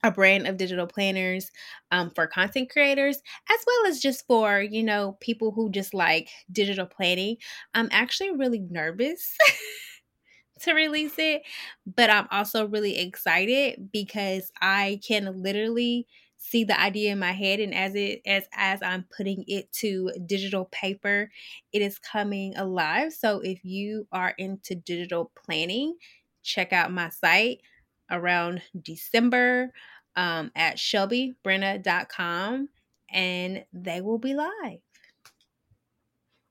a 0.06 0.12
brand 0.12 0.48
of 0.48 0.58
digital 0.58 0.88
planners 0.88 1.52
um, 1.91 2.12
for 2.12 2.28
content 2.28 2.70
creators 2.70 3.18
as 3.50 3.60
well 3.65 3.88
as 3.88 4.00
just 4.00 4.26
for 4.28 4.62
you 4.62 4.84
know 4.84 5.18
people 5.22 5.52
who 5.52 5.70
just 5.72 5.94
like 5.94 6.30
digital 6.52 6.86
planning. 6.86 7.38
I'm 7.74 7.89
actually 7.91 8.32
really 8.32 8.60
nervous 8.60 9.36
to 10.62 10.74
release 10.74 11.15
it 11.18 11.41
but 11.86 12.10
i'm 12.10 12.28
also 12.32 12.68
really 12.68 12.98
excited 12.98 13.89
because 13.91 14.52
i 14.62 15.00
can 15.06 15.41
literally 15.44 16.08
see 16.38 16.63
the 16.63 16.80
idea 16.80 17.12
in 17.12 17.20
my 17.20 17.34
head 17.34 17.60
and 17.60 17.74
as 17.74 17.94
it 17.96 18.22
as 18.26 18.46
as 18.54 18.82
i'm 18.82 19.06
putting 19.15 19.44
it 19.48 19.72
to 19.74 20.10
digital 20.26 20.65
paper 20.72 21.30
it 21.74 21.82
is 21.82 22.00
coming 22.00 22.56
alive. 22.56 23.12
So 23.12 23.39
if 23.41 23.65
you 23.65 24.08
are 24.13 24.34
into 24.38 24.76
digital 24.76 25.32
planning 25.46 25.96
check 26.44 26.72
out 26.72 26.91
my 26.91 27.10
site 27.10 27.60
around 28.12 28.62
december 28.82 29.72
um, 30.15 30.51
at 30.56 30.78
shelbybrenna.com 30.78 32.69
and 33.10 33.65
they 33.73 34.01
will 34.01 34.19
be 34.19 34.34
live. 34.34 34.80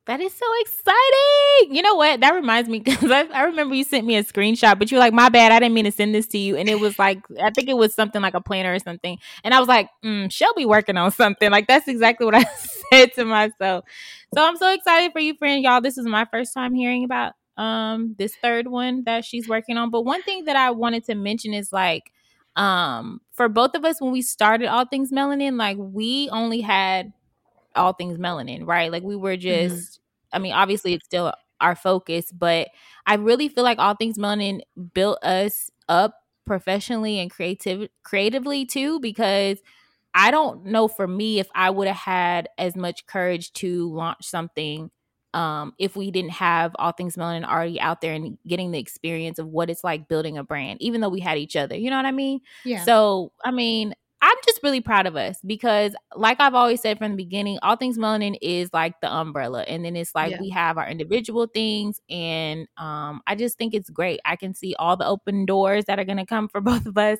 That 0.07 0.21
is 0.21 0.35
so 0.35 0.45
exciting. 0.61 1.75
You 1.75 1.81
know 1.81 1.95
what? 1.95 2.21
That 2.21 2.35
reminds 2.35 2.69
me 2.69 2.79
because 2.81 3.11
I, 3.11 3.23
I, 3.23 3.45
remember 3.45 3.75
you 3.75 3.85
sent 3.85 4.07
me 4.07 4.17
a 4.17 4.25
screenshot, 4.25 4.79
but 4.79 4.91
you 4.91 4.97
were 4.97 5.01
like, 5.01 5.15
my 5.15 5.31
bad. 5.31 5.51
I 5.51 5.59
didn't 5.59 5.75
mean 5.75 5.87
to 5.87 5.93
send 5.93 6.15
this 6.15 6.27
to 6.29 6.39
you. 6.39 6.57
And 6.57 6.69
it 6.69 6.79
was 6.79 6.99
like, 6.99 7.21
I 7.43 7.51
think 7.51 7.71
it 7.71 7.77
was 7.77 7.95
something 7.95 8.21
like 8.21 8.35
a 8.35 8.41
planner 8.43 8.75
or 8.75 8.79
something. 8.79 9.19
And 9.45 9.55
I 9.55 9.61
was 9.61 9.69
like, 9.69 9.89
mm, 10.05 10.31
Shelby 10.31 10.67
working 10.67 10.99
on 10.99 11.11
something. 11.11 11.51
Like, 11.51 11.67
that's 11.67 11.89
exactly 11.89 12.27
what 12.27 12.35
I 12.35 12.45
said 12.93 13.15
to 13.15 13.25
myself. 13.25 13.87
So 14.35 14.47
I'm 14.47 14.59
so 14.59 14.75
excited 14.75 15.13
for 15.13 15.21
you, 15.21 15.37
friend. 15.37 15.63
Y'all, 15.63 15.81
this 15.81 15.97
is 15.97 16.05
my 16.05 16.27
first 16.27 16.53
time 16.53 16.75
hearing 16.75 17.05
about 17.05 17.33
um 17.57 18.17
this 18.19 18.35
third 18.43 18.67
one 18.67 19.05
that 19.05 19.25
she's 19.25 19.49
working 19.49 19.79
on. 19.79 19.89
But 19.89 20.03
one 20.03 20.23
thing 20.23 20.45
that 20.45 20.57
I 20.57 20.73
wanted 20.73 21.05
to 21.05 21.15
mention 21.15 21.55
is 21.55 21.73
like, 21.73 22.13
um 22.57 23.21
for 23.33 23.49
both 23.49 23.75
of 23.75 23.85
us 23.85 24.01
when 24.01 24.13
we 24.13 24.23
started 24.23 24.67
all 24.69 24.85
things 24.85 25.11
melanin 25.11 25.59
like 25.59 25.77
we 25.79 26.29
only 26.31 26.61
had 26.61 27.13
all 27.75 27.93
things 27.93 28.19
melanin 28.19 28.67
right 28.67 28.93
like 28.93 29.03
we 29.03 29.17
were 29.17 29.33
mm-hmm. 29.33 29.41
just 29.41 29.75
mm-hmm. 29.77 30.37
i 30.37 30.39
mean 30.39 30.53
obviously 30.53 30.95
it's 30.95 31.05
still 31.05 31.33
our 31.61 31.75
focus 31.75 32.31
but 32.31 32.69
i 33.07 33.15
really 33.15 33.49
feel 33.49 33.65
like 33.65 33.79
all 33.79 33.95
things 33.95 34.19
melanin 34.19 34.61
built 34.93 35.23
us 35.25 35.71
up 35.89 36.15
professionally 36.47 37.19
and 37.19 37.31
creative 37.31 37.89
creatively 38.05 38.65
too 38.65 39.01
because 39.01 39.59
i 40.15 40.31
don't 40.31 40.65
know 40.65 40.87
for 40.87 41.09
me 41.09 41.41
if 41.41 41.49
i 41.55 41.71
would 41.71 41.89
have 41.89 41.97
had 41.97 42.49
as 42.57 42.77
much 42.77 43.07
courage 43.07 43.53
to 43.53 43.91
launch 43.93 44.25
something 44.25 44.91
um, 45.35 45.75
if 45.79 45.97
we 45.97 46.11
didn't 46.11 46.31
have 46.31 46.75
all 46.79 46.93
things 46.93 47.17
melanin 47.17 47.45
already 47.45 47.81
out 47.81 48.01
there 48.01 48.15
and 48.15 48.39
getting 48.47 48.71
the 48.71 48.79
experience 48.79 49.39
of 49.39 49.49
what 49.49 49.69
it's 49.69 49.85
like 49.85 50.09
building 50.09 50.39
a 50.39 50.45
brand, 50.45 50.81
even 50.81 51.01
though 51.01 51.09
we 51.09 51.21
had 51.21 51.37
each 51.37 51.57
other. 51.57 51.77
You 51.77 51.91
know 51.91 51.97
what 51.97 52.07
I 52.07 52.13
mean? 52.13 52.41
Yeah. 52.65 52.85
So, 52.85 53.33
I 53.45 53.51
mean, 53.51 53.95
I'm 54.23 54.37
just 54.47 54.61
really 54.63 54.81
proud 54.81 55.07
of 55.07 55.17
us 55.17 55.39
because, 55.45 55.95
like 56.15 56.41
I've 56.41 56.55
always 56.55 56.81
said 56.81 56.97
from 56.97 57.11
the 57.11 57.17
beginning, 57.17 57.59
all 57.63 57.77
things 57.77 57.99
melanin 57.99 58.39
is 58.41 58.71
like 58.73 58.99
the 59.03 59.13
umbrella, 59.13 59.65
and 59.69 59.85
then 59.85 59.97
it's 59.97 60.15
like 60.15 60.31
yeah. 60.31 60.41
we 60.41 60.49
have 60.49 60.79
our 60.79 60.89
individual 60.89 61.47
things, 61.47 62.01
and 62.09 62.67
um, 62.79 63.21
I 63.27 63.35
just 63.35 63.59
think 63.59 63.75
it's 63.75 63.91
great. 63.91 64.21
I 64.25 64.37
can 64.37 64.55
see 64.55 64.75
all 64.79 64.97
the 64.97 65.07
open 65.07 65.45
doors 65.45 65.85
that 65.87 65.99
are 65.99 66.07
going 66.07 66.17
to 66.17 66.25
come 66.25 66.49
for 66.49 66.61
both 66.63 66.87
of 66.87 66.97
us. 66.97 67.19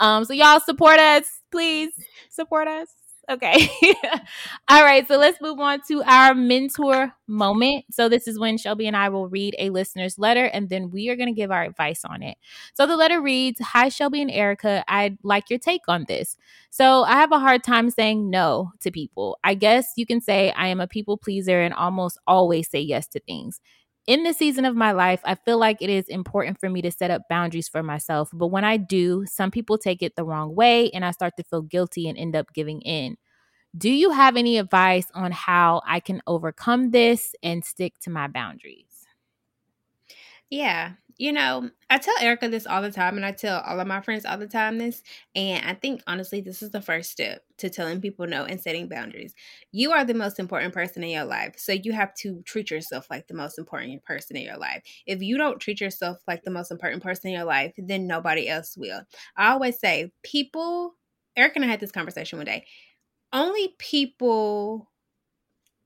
Um, 0.00 0.24
so 0.24 0.32
y'all 0.32 0.60
support 0.60 0.98
us, 0.98 1.24
please 1.50 1.92
support 2.30 2.68
us. 2.68 2.88
Okay. 3.28 3.68
All 4.68 4.84
right. 4.84 5.06
So 5.08 5.18
let's 5.18 5.40
move 5.40 5.58
on 5.58 5.80
to 5.88 6.00
our 6.04 6.32
mentor 6.32 7.12
moment. 7.26 7.86
So 7.90 8.08
this 8.08 8.28
is 8.28 8.38
when 8.38 8.56
Shelby 8.56 8.86
and 8.86 8.96
I 8.96 9.08
will 9.08 9.28
read 9.28 9.56
a 9.58 9.70
listener's 9.70 10.16
letter 10.16 10.44
and 10.44 10.68
then 10.68 10.92
we 10.92 11.08
are 11.08 11.16
going 11.16 11.28
to 11.28 11.34
give 11.34 11.50
our 11.50 11.64
advice 11.64 12.04
on 12.04 12.22
it. 12.22 12.38
So 12.74 12.86
the 12.86 12.96
letter 12.96 13.20
reads 13.20 13.58
Hi, 13.60 13.88
Shelby 13.88 14.22
and 14.22 14.30
Erica. 14.30 14.84
I'd 14.86 15.18
like 15.24 15.50
your 15.50 15.58
take 15.58 15.82
on 15.88 16.04
this. 16.06 16.36
So 16.70 17.02
I 17.02 17.14
have 17.14 17.32
a 17.32 17.40
hard 17.40 17.64
time 17.64 17.90
saying 17.90 18.30
no 18.30 18.70
to 18.80 18.92
people. 18.92 19.38
I 19.42 19.54
guess 19.54 19.92
you 19.96 20.06
can 20.06 20.20
say 20.20 20.52
I 20.52 20.68
am 20.68 20.80
a 20.80 20.86
people 20.86 21.16
pleaser 21.16 21.60
and 21.60 21.74
almost 21.74 22.18
always 22.28 22.70
say 22.70 22.80
yes 22.80 23.08
to 23.08 23.20
things 23.20 23.60
in 24.06 24.22
this 24.22 24.36
season 24.38 24.64
of 24.64 24.76
my 24.76 24.92
life, 24.92 25.20
I 25.24 25.34
feel 25.34 25.58
like 25.58 25.78
it 25.80 25.90
is 25.90 26.08
important 26.08 26.60
for 26.60 26.68
me 26.70 26.82
to 26.82 26.90
set 26.90 27.10
up 27.10 27.22
boundaries 27.28 27.68
for 27.68 27.82
myself. 27.82 28.30
But 28.32 28.48
when 28.48 28.64
I 28.64 28.76
do, 28.76 29.24
some 29.26 29.50
people 29.50 29.78
take 29.78 30.02
it 30.02 30.16
the 30.16 30.24
wrong 30.24 30.54
way 30.54 30.90
and 30.90 31.04
I 31.04 31.10
start 31.10 31.34
to 31.38 31.44
feel 31.44 31.62
guilty 31.62 32.08
and 32.08 32.16
end 32.18 32.36
up 32.36 32.52
giving 32.54 32.80
in. 32.82 33.16
Do 33.76 33.90
you 33.90 34.10
have 34.12 34.36
any 34.36 34.58
advice 34.58 35.08
on 35.14 35.32
how 35.32 35.82
I 35.86 36.00
can 36.00 36.22
overcome 36.26 36.90
this 36.92 37.34
and 37.42 37.64
stick 37.64 37.94
to 38.02 38.10
my 38.10 38.28
boundaries? 38.28 39.06
Yeah. 40.50 40.94
You 41.18 41.32
know, 41.32 41.70
I 41.88 41.96
tell 41.96 42.14
Erica 42.20 42.48
this 42.50 42.66
all 42.66 42.82
the 42.82 42.90
time, 42.90 43.16
and 43.16 43.24
I 43.24 43.32
tell 43.32 43.60
all 43.60 43.80
of 43.80 43.86
my 43.86 44.02
friends 44.02 44.26
all 44.26 44.36
the 44.36 44.46
time 44.46 44.76
this. 44.76 45.02
And 45.34 45.64
I 45.64 45.72
think 45.72 46.02
honestly, 46.06 46.42
this 46.42 46.62
is 46.62 46.70
the 46.70 46.82
first 46.82 47.10
step 47.10 47.42
to 47.58 47.70
telling 47.70 48.02
people 48.02 48.26
no 48.26 48.44
and 48.44 48.60
setting 48.60 48.86
boundaries. 48.86 49.34
You 49.72 49.92
are 49.92 50.04
the 50.04 50.12
most 50.12 50.38
important 50.38 50.74
person 50.74 51.02
in 51.02 51.08
your 51.10 51.24
life. 51.24 51.54
So 51.56 51.72
you 51.72 51.92
have 51.92 52.12
to 52.16 52.42
treat 52.42 52.70
yourself 52.70 53.06
like 53.10 53.28
the 53.28 53.34
most 53.34 53.58
important 53.58 54.04
person 54.04 54.36
in 54.36 54.42
your 54.42 54.58
life. 54.58 54.82
If 55.06 55.22
you 55.22 55.38
don't 55.38 55.58
treat 55.58 55.80
yourself 55.80 56.18
like 56.28 56.42
the 56.42 56.50
most 56.50 56.70
important 56.70 57.02
person 57.02 57.28
in 57.28 57.36
your 57.36 57.44
life, 57.46 57.72
then 57.78 58.06
nobody 58.06 58.46
else 58.46 58.76
will. 58.76 59.00
I 59.38 59.52
always 59.52 59.78
say, 59.80 60.12
people, 60.22 60.96
Erica 61.34 61.56
and 61.56 61.64
I 61.64 61.68
had 61.68 61.80
this 61.80 61.92
conversation 61.92 62.38
one 62.38 62.46
day. 62.46 62.66
Only 63.32 63.74
people 63.78 64.90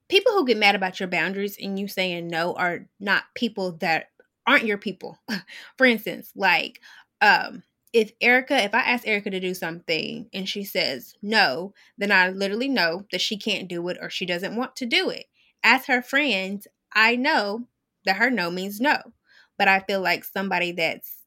people 0.08 0.32
who 0.32 0.44
get 0.44 0.58
mad 0.58 0.74
about 0.74 0.98
your 1.00 1.08
boundaries 1.08 1.56
and 1.60 1.78
you 1.78 1.86
saying 1.88 2.26
no 2.26 2.52
are 2.54 2.86
not 2.98 3.24
people 3.34 3.72
that 3.78 4.09
aren't 4.46 4.66
your 4.66 4.78
people. 4.78 5.18
For 5.78 5.86
instance, 5.86 6.32
like 6.34 6.80
um 7.20 7.62
if 7.92 8.12
Erica, 8.20 8.62
if 8.62 8.72
I 8.72 8.80
ask 8.80 9.06
Erica 9.06 9.30
to 9.30 9.40
do 9.40 9.52
something 9.52 10.28
and 10.32 10.48
she 10.48 10.62
says 10.64 11.14
no, 11.22 11.74
then 11.98 12.12
I 12.12 12.30
literally 12.30 12.68
know 12.68 13.04
that 13.10 13.20
she 13.20 13.36
can't 13.36 13.68
do 13.68 13.88
it 13.88 13.98
or 14.00 14.10
she 14.10 14.26
doesn't 14.26 14.54
want 14.56 14.76
to 14.76 14.86
do 14.86 15.10
it. 15.10 15.26
As 15.64 15.86
her 15.86 16.00
friend, 16.00 16.64
I 16.94 17.16
know 17.16 17.66
that 18.04 18.16
her 18.16 18.30
no 18.30 18.50
means 18.50 18.80
no. 18.80 18.98
But 19.58 19.68
I 19.68 19.80
feel 19.80 20.00
like 20.00 20.24
somebody 20.24 20.72
that's 20.72 21.20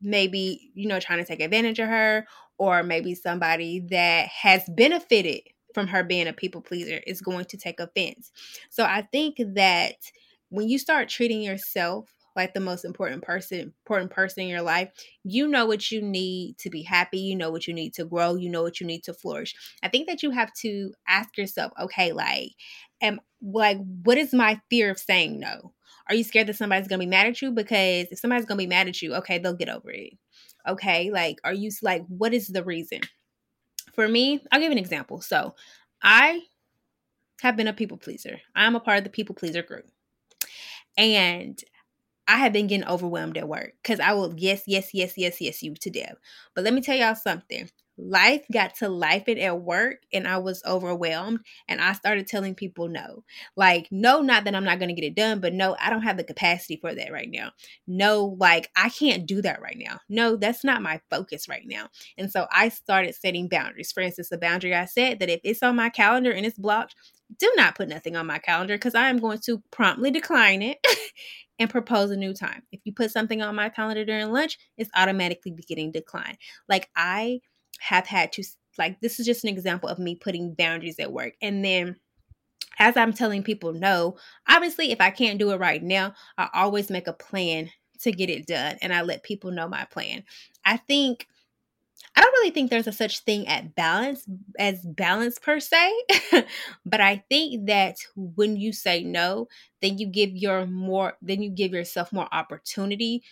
maybe, 0.00 0.70
you 0.74 0.88
know, 0.88 1.00
trying 1.00 1.18
to 1.18 1.24
take 1.24 1.40
advantage 1.40 1.78
of 1.78 1.88
her, 1.88 2.26
or 2.58 2.82
maybe 2.82 3.14
somebody 3.14 3.80
that 3.90 4.28
has 4.28 4.62
benefited 4.68 5.42
from 5.74 5.86
her 5.88 6.02
being 6.02 6.26
a 6.26 6.32
people 6.32 6.60
pleaser 6.60 7.00
is 7.06 7.20
going 7.20 7.44
to 7.44 7.56
take 7.58 7.80
offense. 7.80 8.32
So 8.70 8.84
I 8.84 9.02
think 9.12 9.36
that 9.54 9.96
when 10.56 10.68
you 10.68 10.78
start 10.78 11.08
treating 11.08 11.42
yourself 11.42 12.10
like 12.34 12.54
the 12.54 12.60
most 12.60 12.84
important 12.84 13.22
person 13.22 13.72
important 13.84 14.10
person 14.10 14.42
in 14.42 14.48
your 14.48 14.62
life 14.62 14.90
you 15.24 15.46
know 15.46 15.66
what 15.66 15.90
you 15.90 16.00
need 16.00 16.56
to 16.58 16.70
be 16.70 16.82
happy 16.82 17.18
you 17.18 17.36
know 17.36 17.50
what 17.50 17.66
you 17.66 17.74
need 17.74 17.92
to 17.94 18.04
grow 18.04 18.34
you 18.34 18.48
know 18.48 18.62
what 18.62 18.80
you 18.80 18.86
need 18.86 19.02
to 19.04 19.14
flourish. 19.14 19.54
I 19.82 19.88
think 19.88 20.06
that 20.08 20.22
you 20.22 20.30
have 20.30 20.52
to 20.60 20.92
ask 21.08 21.36
yourself 21.36 21.72
okay 21.80 22.12
like 22.12 22.52
am 23.00 23.20
like 23.42 23.78
what 24.02 24.18
is 24.18 24.32
my 24.32 24.60
fear 24.70 24.90
of 24.90 24.98
saying 24.98 25.40
no? 25.40 25.72
Are 26.08 26.14
you 26.14 26.24
scared 26.24 26.46
that 26.46 26.56
somebody's 26.56 26.88
gonna 26.88 27.00
be 27.00 27.06
mad 27.06 27.26
at 27.26 27.42
you? 27.42 27.50
Because 27.50 28.06
if 28.10 28.18
somebody's 28.18 28.46
gonna 28.46 28.58
be 28.58 28.66
mad 28.66 28.88
at 28.88 29.02
you 29.02 29.14
okay 29.14 29.38
they'll 29.38 29.54
get 29.54 29.68
over 29.68 29.90
it. 29.90 30.14
Okay 30.68 31.10
like 31.10 31.38
are 31.44 31.54
you 31.54 31.70
like 31.82 32.04
what 32.08 32.32
is 32.32 32.48
the 32.48 32.64
reason? 32.64 33.00
For 33.94 34.08
me 34.08 34.42
i'll 34.52 34.60
give 34.60 34.72
an 34.72 34.78
example. 34.78 35.20
So 35.20 35.54
i 36.02 36.40
have 37.42 37.56
been 37.56 37.68
a 37.68 37.72
people 37.72 37.98
pleaser. 37.98 38.40
I'm 38.54 38.76
a 38.76 38.80
part 38.80 38.98
of 38.98 39.04
the 39.04 39.10
people 39.10 39.34
pleaser 39.34 39.62
group 39.62 39.84
and 40.96 41.60
I 42.28 42.38
have 42.38 42.52
been 42.52 42.66
getting 42.66 42.88
overwhelmed 42.88 43.38
at 43.38 43.48
work 43.48 43.74
because 43.82 44.00
I 44.00 44.12
will 44.14 44.34
yes, 44.36 44.64
yes, 44.66 44.90
yes, 44.94 45.14
yes, 45.16 45.40
yes, 45.40 45.62
you 45.62 45.74
to 45.74 45.90
death. 45.90 46.16
But 46.54 46.64
let 46.64 46.74
me 46.74 46.80
tell 46.80 46.96
y'all 46.96 47.14
something. 47.14 47.68
Life 47.98 48.44
got 48.52 48.74
to 48.76 48.90
life 48.90 49.24
it 49.26 49.38
at 49.38 49.62
work 49.62 50.02
and 50.12 50.28
I 50.28 50.36
was 50.38 50.62
overwhelmed 50.66 51.40
and 51.68 51.80
I 51.80 51.94
started 51.94 52.26
telling 52.26 52.54
people 52.54 52.88
no. 52.88 53.24
Like, 53.56 53.88
no, 53.90 54.20
not 54.20 54.44
that 54.44 54.54
I'm 54.54 54.64
not 54.64 54.78
going 54.78 54.88
to 54.90 54.94
get 54.94 55.06
it 55.06 55.14
done, 55.14 55.40
but 55.40 55.54
no, 55.54 55.76
I 55.80 55.88
don't 55.88 56.02
have 56.02 56.18
the 56.18 56.24
capacity 56.24 56.76
for 56.76 56.94
that 56.94 57.12
right 57.12 57.30
now. 57.30 57.52
No, 57.86 58.36
like, 58.38 58.70
I 58.76 58.90
can't 58.90 59.26
do 59.26 59.40
that 59.42 59.62
right 59.62 59.78
now. 59.78 59.98
No, 60.08 60.36
that's 60.36 60.62
not 60.64 60.82
my 60.82 61.00
focus 61.10 61.48
right 61.48 61.64
now. 61.64 61.88
And 62.18 62.30
so 62.30 62.46
I 62.52 62.68
started 62.68 63.14
setting 63.14 63.48
boundaries. 63.48 63.92
For 63.92 64.00
instance, 64.02 64.28
the 64.28 64.36
boundary 64.38 64.74
I 64.74 64.84
set 64.84 65.20
that 65.20 65.30
if 65.30 65.40
it's 65.44 65.62
on 65.62 65.76
my 65.76 65.88
calendar 65.88 66.32
and 66.32 66.44
it's 66.44 66.58
blocked, 66.58 66.96
do 67.38 67.52
not 67.56 67.74
put 67.74 67.88
nothing 67.88 68.16
on 68.16 68.26
my 68.26 68.38
calendar 68.38 68.74
because 68.74 68.94
I 68.94 69.08
am 69.08 69.18
going 69.18 69.38
to 69.40 69.62
promptly 69.70 70.10
decline 70.10 70.62
it 70.62 70.78
and 71.58 71.70
propose 71.70 72.10
a 72.10 72.16
new 72.16 72.32
time. 72.32 72.62
If 72.72 72.80
you 72.84 72.92
put 72.92 73.10
something 73.10 73.42
on 73.42 73.54
my 73.54 73.68
calendar 73.68 74.04
during 74.04 74.30
lunch, 74.32 74.58
it's 74.76 74.90
automatically 74.94 75.52
getting 75.66 75.92
declined. 75.92 76.38
Like 76.68 76.88
I 76.96 77.40
have 77.80 78.06
had 78.06 78.32
to 78.32 78.44
like 78.78 79.00
this 79.00 79.18
is 79.18 79.26
just 79.26 79.44
an 79.44 79.50
example 79.50 79.88
of 79.88 79.98
me 79.98 80.14
putting 80.14 80.54
boundaries 80.54 80.98
at 80.98 81.12
work. 81.12 81.34
And 81.42 81.64
then 81.64 81.96
as 82.78 82.96
I'm 82.96 83.12
telling 83.12 83.42
people 83.42 83.72
no, 83.72 84.16
obviously 84.48 84.92
if 84.92 85.00
I 85.00 85.10
can't 85.10 85.38
do 85.38 85.50
it 85.50 85.60
right 85.60 85.82
now, 85.82 86.14
I 86.38 86.48
always 86.52 86.90
make 86.90 87.06
a 87.06 87.12
plan 87.12 87.70
to 88.00 88.12
get 88.12 88.30
it 88.30 88.46
done 88.46 88.76
and 88.82 88.92
I 88.92 89.02
let 89.02 89.22
people 89.22 89.50
know 89.50 89.68
my 89.68 89.86
plan. 89.86 90.24
I 90.64 90.76
think 90.76 91.26
I 92.14 92.20
don't 92.20 92.32
really 92.32 92.50
think 92.50 92.70
there's 92.70 92.86
a 92.86 92.92
such 92.92 93.20
thing 93.20 93.46
at 93.48 93.74
balance 93.74 94.26
as 94.58 94.84
balance 94.84 95.38
per 95.38 95.60
se, 95.60 95.92
but 96.86 97.00
I 97.00 97.24
think 97.28 97.66
that 97.66 97.96
when 98.14 98.56
you 98.56 98.72
say 98.72 99.02
no, 99.02 99.48
then 99.82 99.98
you 99.98 100.06
give 100.06 100.30
your 100.30 100.66
more 100.66 101.14
then 101.22 101.42
you 101.42 101.50
give 101.50 101.72
yourself 101.72 102.12
more 102.12 102.28
opportunity 102.32 103.22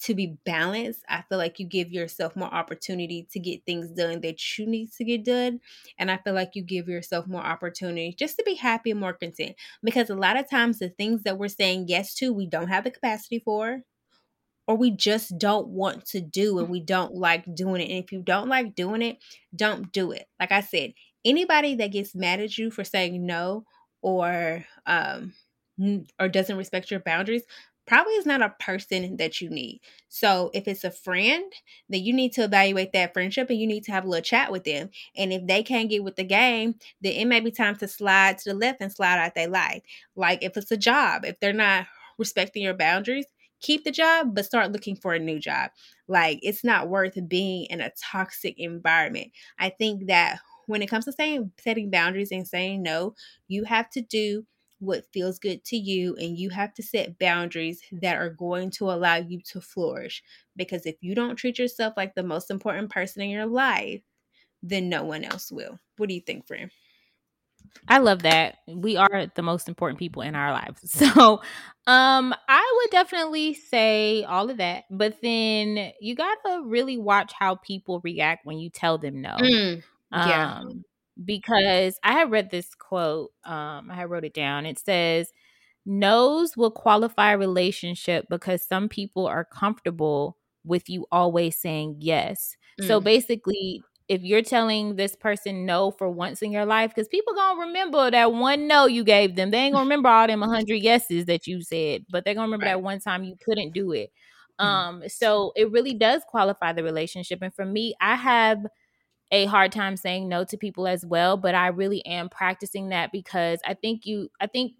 to 0.00 0.14
be 0.14 0.38
balanced. 0.44 1.02
I 1.08 1.22
feel 1.28 1.38
like 1.38 1.58
you 1.58 1.66
give 1.66 1.92
yourself 1.92 2.36
more 2.36 2.52
opportunity 2.54 3.26
to 3.32 3.40
get 3.40 3.64
things 3.66 3.90
done 3.90 4.20
that 4.20 4.58
you 4.58 4.66
need 4.66 4.92
to 4.92 5.04
get 5.04 5.24
done, 5.24 5.60
and 5.98 6.10
I 6.10 6.18
feel 6.18 6.34
like 6.34 6.50
you 6.54 6.62
give 6.62 6.88
yourself 6.88 7.26
more 7.26 7.44
opportunity 7.44 8.14
just 8.18 8.36
to 8.36 8.44
be 8.44 8.54
happy 8.54 8.90
and 8.92 9.00
more 9.00 9.12
content 9.14 9.56
because 9.82 10.10
a 10.10 10.14
lot 10.14 10.38
of 10.38 10.48
times 10.48 10.78
the 10.78 10.88
things 10.90 11.24
that 11.24 11.38
we're 11.38 11.48
saying 11.48 11.86
yes 11.88 12.14
to, 12.16 12.32
we 12.32 12.46
don't 12.46 12.68
have 12.68 12.84
the 12.84 12.90
capacity 12.90 13.40
for 13.40 13.82
or 14.68 14.76
we 14.76 14.90
just 14.92 15.38
don't 15.38 15.68
want 15.68 16.06
to 16.06 16.20
do 16.20 16.60
and 16.60 16.68
we 16.68 16.80
don't 16.80 17.14
like 17.14 17.54
doing 17.54 17.80
it. 17.80 17.90
And 17.90 18.04
if 18.04 18.12
you 18.12 18.22
don't 18.22 18.48
like 18.48 18.76
doing 18.76 19.02
it, 19.02 19.18
don't 19.56 19.90
do 19.92 20.12
it. 20.12 20.26
Like 20.38 20.52
I 20.52 20.60
said, 20.60 20.92
anybody 21.24 21.74
that 21.76 21.92
gets 21.92 22.14
mad 22.14 22.40
at 22.40 22.58
you 22.58 22.70
for 22.70 22.84
saying 22.84 23.26
no 23.26 23.64
or 24.02 24.64
um 24.86 25.32
or 26.20 26.28
doesn't 26.28 26.56
respect 26.58 26.90
your 26.90 27.00
boundaries 27.00 27.44
probably 27.86 28.12
is 28.14 28.26
not 28.26 28.42
a 28.42 28.54
person 28.60 29.16
that 29.16 29.40
you 29.40 29.48
need. 29.48 29.80
So 30.08 30.50
if 30.52 30.68
it's 30.68 30.84
a 30.84 30.90
friend, 30.90 31.50
then 31.88 32.04
you 32.04 32.12
need 32.12 32.34
to 32.34 32.44
evaluate 32.44 32.92
that 32.92 33.14
friendship 33.14 33.48
and 33.48 33.58
you 33.58 33.66
need 33.66 33.84
to 33.84 33.92
have 33.92 34.04
a 34.04 34.08
little 34.08 34.22
chat 34.22 34.52
with 34.52 34.64
them. 34.64 34.90
And 35.16 35.32
if 35.32 35.46
they 35.46 35.62
can't 35.62 35.88
get 35.88 36.04
with 36.04 36.16
the 36.16 36.24
game, 36.24 36.74
then 37.00 37.14
it 37.14 37.24
may 37.24 37.40
be 37.40 37.50
time 37.50 37.76
to 37.76 37.88
slide 37.88 38.36
to 38.38 38.50
the 38.50 38.54
left 38.54 38.82
and 38.82 38.92
slide 38.92 39.18
out 39.18 39.34
their 39.34 39.48
life. 39.48 39.82
Like 40.14 40.42
if 40.42 40.58
it's 40.58 40.70
a 40.70 40.76
job, 40.76 41.24
if 41.24 41.40
they're 41.40 41.54
not 41.54 41.86
respecting 42.18 42.62
your 42.62 42.74
boundaries, 42.74 43.26
keep 43.60 43.84
the 43.84 43.90
job, 43.90 44.34
but 44.34 44.44
start 44.44 44.72
looking 44.72 44.96
for 44.96 45.14
a 45.14 45.18
new 45.18 45.38
job. 45.38 45.70
Like 46.06 46.38
it's 46.42 46.64
not 46.64 46.88
worth 46.88 47.18
being 47.28 47.66
in 47.66 47.80
a 47.80 47.92
toxic 48.02 48.58
environment. 48.58 49.32
I 49.58 49.70
think 49.70 50.06
that 50.06 50.40
when 50.66 50.82
it 50.82 50.88
comes 50.88 51.04
to 51.06 51.12
saying 51.12 51.52
setting 51.58 51.90
boundaries 51.90 52.32
and 52.32 52.46
saying 52.46 52.82
no, 52.82 53.14
you 53.48 53.64
have 53.64 53.90
to 53.90 54.00
do 54.02 54.46
what 54.80 55.06
feels 55.12 55.38
good 55.40 55.64
to 55.64 55.76
you 55.76 56.14
and 56.16 56.38
you 56.38 56.50
have 56.50 56.72
to 56.74 56.82
set 56.82 57.18
boundaries 57.18 57.82
that 57.90 58.16
are 58.16 58.30
going 58.30 58.70
to 58.70 58.84
allow 58.90 59.16
you 59.16 59.40
to 59.42 59.60
flourish 59.60 60.22
because 60.54 60.86
if 60.86 60.94
you 61.00 61.16
don't 61.16 61.34
treat 61.36 61.58
yourself 61.58 61.94
like 61.96 62.14
the 62.14 62.22
most 62.22 62.48
important 62.48 62.88
person 62.90 63.20
in 63.22 63.28
your 63.30 63.46
life 63.46 64.02
then 64.62 64.88
no 64.88 65.04
one 65.04 65.24
else 65.24 65.50
will 65.52 65.78
what 65.96 66.08
do 66.08 66.14
you 66.14 66.20
think 66.20 66.46
friend 66.46 66.70
I 67.88 67.98
love 67.98 68.22
that. 68.22 68.56
We 68.66 68.96
are 68.96 69.26
the 69.34 69.42
most 69.42 69.68
important 69.68 69.98
people 69.98 70.22
in 70.22 70.34
our 70.34 70.52
lives. 70.52 70.80
So, 70.86 71.40
um 71.86 72.34
I 72.48 72.72
would 72.76 72.90
definitely 72.90 73.54
say 73.54 74.24
all 74.24 74.50
of 74.50 74.58
that, 74.58 74.84
but 74.90 75.16
then 75.22 75.92
you 76.00 76.14
got 76.14 76.36
to 76.46 76.62
really 76.64 76.98
watch 76.98 77.32
how 77.38 77.56
people 77.56 78.00
react 78.04 78.44
when 78.46 78.58
you 78.58 78.70
tell 78.70 78.98
them 78.98 79.20
no. 79.22 79.52
Mm, 79.52 79.82
yeah. 80.20 80.54
Um 80.66 80.84
because 81.24 81.98
I 82.04 82.12
had 82.12 82.30
read 82.30 82.50
this 82.50 82.74
quote, 82.74 83.30
um 83.44 83.90
I 83.90 83.94
had 83.96 84.10
wrote 84.10 84.24
it 84.24 84.34
down. 84.34 84.66
It 84.66 84.78
says, 84.78 85.32
"No's 85.86 86.56
will 86.56 86.70
qualify 86.70 87.32
a 87.32 87.38
relationship 87.38 88.26
because 88.30 88.62
some 88.62 88.88
people 88.88 89.26
are 89.26 89.44
comfortable 89.44 90.36
with 90.64 90.88
you 90.90 91.06
always 91.12 91.56
saying 91.56 91.96
yes." 92.00 92.56
So 92.80 93.00
Mm, 93.00 93.02
basically, 93.02 93.86
if 94.08 94.22
you're 94.22 94.42
telling 94.42 94.96
this 94.96 95.14
person 95.14 95.66
no 95.66 95.90
for 95.90 96.08
once 96.08 96.40
in 96.40 96.50
your 96.50 96.64
life, 96.64 96.94
because 96.94 97.08
people 97.08 97.34
gonna 97.34 97.60
remember 97.60 98.10
that 98.10 98.32
one 98.32 98.66
no 98.66 98.86
you 98.86 99.04
gave 99.04 99.36
them. 99.36 99.50
They 99.50 99.58
ain't 99.58 99.74
gonna 99.74 99.84
remember 99.86 100.08
all 100.08 100.26
them 100.26 100.42
hundred 100.42 100.76
yeses 100.76 101.26
that 101.26 101.46
you 101.46 101.62
said, 101.62 102.06
but 102.10 102.24
they're 102.24 102.34
gonna 102.34 102.46
remember 102.46 102.66
right. 102.66 102.72
that 102.72 102.82
one 102.82 103.00
time 103.00 103.24
you 103.24 103.36
couldn't 103.44 103.72
do 103.74 103.92
it. 103.92 104.10
Mm, 104.60 104.64
Um, 104.64 105.02
so 105.08 105.52
it 105.56 105.70
really 105.70 105.94
does 105.94 106.22
qualify 106.28 106.72
the 106.72 106.82
relationship. 106.82 107.40
And 107.42 107.54
for 107.54 107.64
me, 107.64 107.94
I 108.00 108.16
have 108.16 108.58
a 109.30 109.44
hard 109.46 109.72
time 109.72 109.96
saying 109.96 110.28
no 110.28 110.44
to 110.44 110.56
people 110.56 110.86
as 110.86 111.04
well, 111.04 111.36
but 111.36 111.54
I 111.54 111.68
really 111.68 112.04
am 112.06 112.28
practicing 112.28 112.88
that 112.90 113.12
because 113.12 113.60
I 113.66 113.74
think 113.74 114.06
you 114.06 114.30
I 114.40 114.46
think 114.46 114.72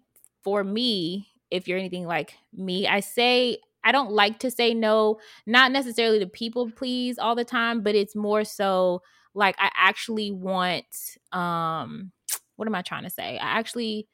for 0.43 0.63
me, 0.63 1.29
if 1.51 1.67
you're 1.67 1.77
anything 1.77 2.05
like 2.05 2.33
me, 2.53 2.87
I 2.87 2.99
say 3.01 3.59
I 3.83 3.91
don't 3.91 4.11
like 4.11 4.39
to 4.39 4.51
say 4.51 4.73
no, 4.73 5.19
not 5.45 5.71
necessarily 5.71 6.19
to 6.19 6.27
people 6.27 6.71
please 6.71 7.17
all 7.17 7.35
the 7.35 7.45
time, 7.45 7.81
but 7.81 7.95
it's 7.95 8.15
more 8.15 8.43
so 8.43 9.01
like 9.33 9.55
I 9.59 9.69
actually 9.75 10.31
want 10.31 10.85
um 11.31 12.11
what 12.55 12.67
am 12.67 12.75
I 12.75 12.81
trying 12.81 13.03
to 13.03 13.09
say? 13.09 13.37
I 13.37 13.59
actually 13.59 14.07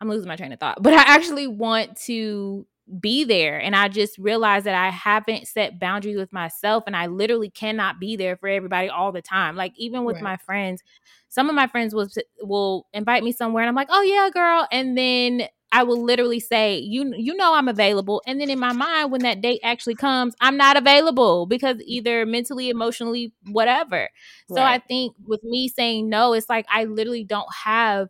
I'm 0.00 0.08
losing 0.08 0.28
my 0.28 0.36
train 0.36 0.52
of 0.52 0.60
thought, 0.60 0.78
but 0.82 0.92
I 0.94 1.04
actually 1.06 1.46
want 1.46 1.96
to 2.02 2.66
be 3.00 3.24
there. 3.24 3.58
And 3.58 3.76
I 3.76 3.88
just 3.88 4.18
realized 4.18 4.66
that 4.66 4.74
I 4.74 4.90
haven't 4.90 5.46
set 5.46 5.78
boundaries 5.78 6.16
with 6.16 6.32
myself 6.32 6.84
and 6.86 6.96
I 6.96 7.06
literally 7.06 7.50
cannot 7.50 8.00
be 8.00 8.16
there 8.16 8.36
for 8.36 8.48
everybody 8.48 8.88
all 8.88 9.12
the 9.12 9.22
time. 9.22 9.54
Like 9.54 9.72
even 9.76 10.04
with 10.04 10.16
right. 10.16 10.24
my 10.24 10.36
friends, 10.38 10.82
some 11.28 11.48
of 11.48 11.54
my 11.54 11.66
friends 11.66 11.94
will 11.94 12.08
will 12.40 12.86
invite 12.92 13.22
me 13.22 13.32
somewhere 13.32 13.62
and 13.62 13.68
I'm 13.68 13.76
like, 13.76 13.88
"Oh 13.90 14.02
yeah, 14.02 14.28
girl." 14.32 14.66
And 14.72 14.96
then 14.96 15.48
I 15.72 15.84
will 15.84 16.02
literally 16.02 16.40
say, 16.40 16.78
"You 16.78 17.12
you 17.16 17.34
know 17.36 17.54
I'm 17.54 17.68
available." 17.68 18.22
And 18.26 18.40
then 18.40 18.50
in 18.50 18.58
my 18.58 18.72
mind 18.72 19.12
when 19.12 19.22
that 19.22 19.40
date 19.40 19.60
actually 19.62 19.94
comes, 19.94 20.34
I'm 20.40 20.56
not 20.56 20.76
available 20.76 21.46
because 21.46 21.76
either 21.84 22.26
mentally, 22.26 22.70
emotionally, 22.70 23.32
whatever. 23.50 24.08
So 24.46 24.62
I 24.62 24.78
think 24.78 25.14
with 25.26 25.42
me 25.44 25.68
saying 25.68 26.08
no, 26.08 26.32
it's 26.32 26.48
like 26.48 26.66
I 26.68 26.84
literally 26.84 27.24
don't 27.24 27.48
have 27.64 28.08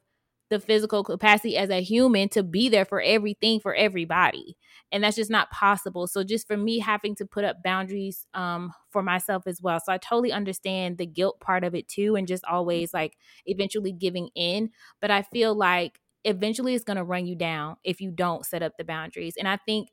the 0.50 0.58
physical 0.58 1.04
capacity 1.04 1.56
as 1.56 1.70
a 1.70 1.80
human 1.80 2.28
to 2.30 2.42
be 2.42 2.68
there 2.68 2.84
for 2.84 3.00
everything 3.00 3.60
for 3.60 3.72
everybody. 3.74 4.56
And 4.90 5.04
that's 5.04 5.14
just 5.16 5.30
not 5.30 5.50
possible. 5.50 6.08
So 6.08 6.24
just 6.24 6.48
for 6.48 6.56
me 6.56 6.80
having 6.80 7.14
to 7.16 7.26
put 7.26 7.44
up 7.44 7.62
boundaries 7.62 8.26
um 8.34 8.72
for 8.90 9.02
myself 9.02 9.44
as 9.46 9.62
well. 9.62 9.78
So 9.80 9.92
i 9.92 9.98
totally 9.98 10.32
understand 10.32 10.98
the 10.98 11.06
guilt 11.06 11.40
part 11.40 11.62
of 11.64 11.74
it 11.74 11.86
too 11.88 12.16
and 12.16 12.26
just 12.26 12.44
always 12.44 12.92
like 12.92 13.16
eventually 13.46 13.92
giving 13.92 14.28
in. 14.34 14.70
But 15.00 15.10
i 15.12 15.22
feel 15.22 15.54
like 15.54 16.00
eventually 16.24 16.74
it's 16.74 16.84
going 16.84 16.96
to 16.96 17.04
run 17.04 17.26
you 17.26 17.34
down 17.34 17.76
if 17.84 18.00
you 18.00 18.10
don't 18.10 18.44
set 18.46 18.62
up 18.62 18.72
the 18.78 18.84
boundaries 18.84 19.34
and 19.38 19.48
i 19.48 19.58
think 19.66 19.88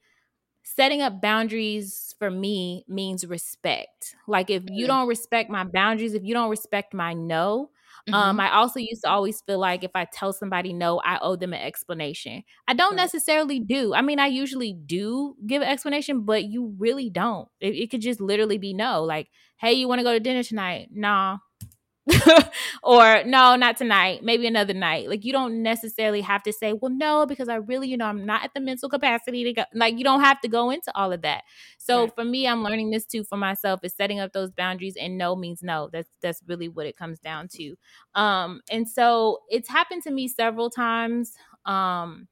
setting 0.63 1.01
up 1.01 1.21
boundaries 1.21 2.13
for 2.19 2.29
me 2.29 2.83
means 2.87 3.25
respect 3.25 4.15
like 4.27 4.49
if 4.49 4.63
you 4.69 4.85
don't 4.85 5.07
respect 5.07 5.49
my 5.49 5.63
boundaries 5.63 6.13
if 6.13 6.23
you 6.23 6.33
don't 6.33 6.49
respect 6.49 6.93
my 6.93 7.13
no 7.13 7.69
Mm-hmm. 8.07 8.13
Um, 8.13 8.39
I 8.39 8.53
also 8.53 8.79
used 8.79 9.01
to 9.03 9.09
always 9.09 9.41
feel 9.41 9.59
like 9.59 9.83
if 9.83 9.91
I 9.93 10.05
tell 10.05 10.31
somebody 10.31 10.71
no, 10.71 10.99
I 10.99 11.19
owe 11.21 11.35
them 11.35 11.53
an 11.53 11.61
explanation. 11.61 12.43
I 12.67 12.73
don't 12.73 12.91
right. 12.91 13.03
necessarily 13.03 13.59
do. 13.59 13.93
I 13.93 14.01
mean, 14.01 14.19
I 14.19 14.27
usually 14.27 14.73
do 14.73 15.35
give 15.45 15.61
an 15.61 15.67
explanation, 15.67 16.21
but 16.21 16.45
you 16.45 16.73
really 16.77 17.09
don't. 17.09 17.49
It, 17.59 17.75
it 17.75 17.91
could 17.91 18.01
just 18.01 18.21
literally 18.21 18.57
be 18.57 18.73
no. 18.73 19.03
Like, 19.03 19.27
hey, 19.57 19.73
you 19.73 19.89
want 19.89 19.99
to 19.99 20.03
go 20.03 20.13
to 20.13 20.21
dinner 20.21 20.43
tonight? 20.43 20.89
Nah, 20.91 21.39
or 22.83 23.23
no, 23.25 23.55
not 23.55 23.77
tonight, 23.77 24.23
maybe 24.23 24.47
another 24.47 24.73
night. 24.73 25.09
Like 25.09 25.25
you 25.25 25.33
don't 25.33 25.61
necessarily 25.61 26.21
have 26.21 26.43
to 26.43 26.53
say, 26.53 26.73
well, 26.73 26.91
no, 26.91 27.25
because 27.25 27.49
I 27.49 27.55
really, 27.55 27.89
you 27.89 27.97
know, 27.97 28.05
I'm 28.05 28.25
not 28.25 28.43
at 28.43 28.53
the 28.53 28.59
mental 28.59 28.89
capacity 28.89 29.43
to 29.43 29.53
go. 29.53 29.63
Like 29.73 29.97
you 29.97 30.03
don't 30.03 30.21
have 30.21 30.39
to 30.41 30.47
go 30.47 30.69
into 30.69 30.91
all 30.95 31.11
of 31.11 31.21
that. 31.23 31.43
So 31.77 32.01
right. 32.01 32.15
for 32.15 32.23
me, 32.23 32.47
I'm 32.47 32.63
learning 32.63 32.91
this 32.91 33.05
too 33.05 33.23
for 33.23 33.37
myself 33.37 33.81
is 33.83 33.93
setting 33.93 34.19
up 34.19 34.33
those 34.33 34.51
boundaries 34.51 34.95
and 34.99 35.17
no 35.17 35.35
means 35.35 35.61
no. 35.61 35.89
That's 35.91 36.09
that's 36.21 36.41
really 36.47 36.69
what 36.69 36.85
it 36.85 36.97
comes 36.97 37.19
down 37.19 37.49
to. 37.49 37.75
Um, 38.15 38.61
and 38.71 38.87
so 38.87 39.39
it's 39.49 39.69
happened 39.69 40.03
to 40.03 40.11
me 40.11 40.27
several 40.27 40.69
times. 40.69 41.33
Um, 41.65 42.27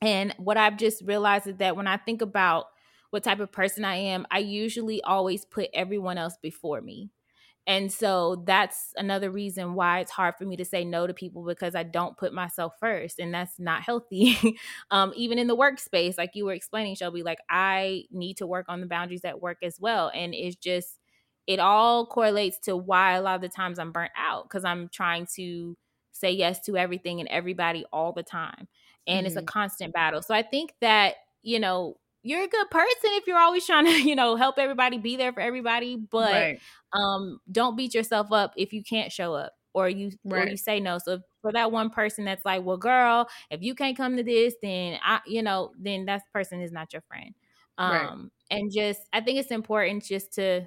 and 0.00 0.34
what 0.38 0.56
I've 0.56 0.78
just 0.78 1.02
realized 1.04 1.46
is 1.46 1.56
that 1.56 1.76
when 1.76 1.86
I 1.86 1.96
think 1.96 2.22
about 2.22 2.66
what 3.10 3.24
type 3.24 3.40
of 3.40 3.50
person 3.52 3.84
I 3.84 3.96
am, 3.96 4.26
I 4.30 4.38
usually 4.38 5.02
always 5.02 5.44
put 5.44 5.68
everyone 5.74 6.18
else 6.18 6.36
before 6.40 6.80
me. 6.80 7.10
And 7.68 7.92
so 7.92 8.42
that's 8.46 8.94
another 8.96 9.30
reason 9.30 9.74
why 9.74 10.00
it's 10.00 10.10
hard 10.10 10.36
for 10.38 10.46
me 10.46 10.56
to 10.56 10.64
say 10.64 10.86
no 10.86 11.06
to 11.06 11.12
people 11.12 11.44
because 11.44 11.74
I 11.74 11.82
don't 11.82 12.16
put 12.16 12.32
myself 12.32 12.72
first. 12.80 13.18
And 13.18 13.32
that's 13.32 13.58
not 13.58 13.82
healthy. 13.82 14.58
um, 14.90 15.12
even 15.14 15.38
in 15.38 15.48
the 15.48 15.56
workspace, 15.56 16.16
like 16.16 16.30
you 16.32 16.46
were 16.46 16.54
explaining, 16.54 16.94
Shelby, 16.94 17.22
like 17.22 17.40
I 17.50 18.04
need 18.10 18.38
to 18.38 18.46
work 18.46 18.64
on 18.70 18.80
the 18.80 18.86
boundaries 18.86 19.24
at 19.26 19.42
work 19.42 19.58
as 19.62 19.78
well. 19.78 20.10
And 20.14 20.34
it's 20.34 20.56
just, 20.56 20.98
it 21.46 21.60
all 21.60 22.06
correlates 22.06 22.58
to 22.60 22.74
why 22.74 23.12
a 23.12 23.20
lot 23.20 23.36
of 23.36 23.42
the 23.42 23.50
times 23.50 23.78
I'm 23.78 23.92
burnt 23.92 24.12
out 24.16 24.44
because 24.44 24.64
I'm 24.64 24.88
trying 24.88 25.26
to 25.36 25.76
say 26.12 26.30
yes 26.30 26.60
to 26.62 26.78
everything 26.78 27.20
and 27.20 27.28
everybody 27.28 27.84
all 27.92 28.14
the 28.14 28.22
time. 28.22 28.66
And 29.06 29.18
mm-hmm. 29.18 29.26
it's 29.26 29.36
a 29.36 29.40
mm-hmm. 29.40 29.46
constant 29.46 29.92
battle. 29.92 30.22
So 30.22 30.34
I 30.34 30.42
think 30.42 30.72
that, 30.80 31.16
you 31.42 31.60
know, 31.60 31.98
you're 32.28 32.44
a 32.44 32.48
good 32.48 32.70
person 32.70 33.10
if 33.12 33.26
you're 33.26 33.38
always 33.38 33.64
trying 33.64 33.86
to 33.86 34.02
you 34.08 34.14
know 34.14 34.36
help 34.36 34.58
everybody 34.58 34.98
be 34.98 35.16
there 35.16 35.32
for 35.32 35.40
everybody 35.40 35.96
but 35.96 36.32
right. 36.32 36.60
um 36.92 37.40
don't 37.50 37.76
beat 37.76 37.94
yourself 37.94 38.30
up 38.32 38.52
if 38.56 38.72
you 38.72 38.82
can't 38.82 39.10
show 39.10 39.34
up 39.34 39.52
or 39.74 39.88
you 39.88 40.10
right. 40.24 40.46
or 40.46 40.50
you 40.50 40.56
say 40.56 40.78
no 40.80 40.98
so 40.98 41.20
for 41.40 41.52
that 41.52 41.72
one 41.72 41.90
person 41.90 42.24
that's 42.24 42.44
like 42.44 42.62
well 42.64 42.76
girl 42.76 43.28
if 43.50 43.62
you 43.62 43.74
can't 43.74 43.96
come 43.96 44.16
to 44.16 44.22
this 44.22 44.54
then 44.62 44.98
i 45.04 45.20
you 45.26 45.42
know 45.42 45.72
then 45.78 46.04
that 46.04 46.22
person 46.32 46.60
is 46.60 46.72
not 46.72 46.92
your 46.92 47.02
friend 47.02 47.34
um 47.78 47.90
right. 47.90 48.58
and 48.58 48.72
just 48.72 49.00
i 49.12 49.20
think 49.20 49.38
it's 49.38 49.50
important 49.50 50.04
just 50.04 50.32
to 50.32 50.66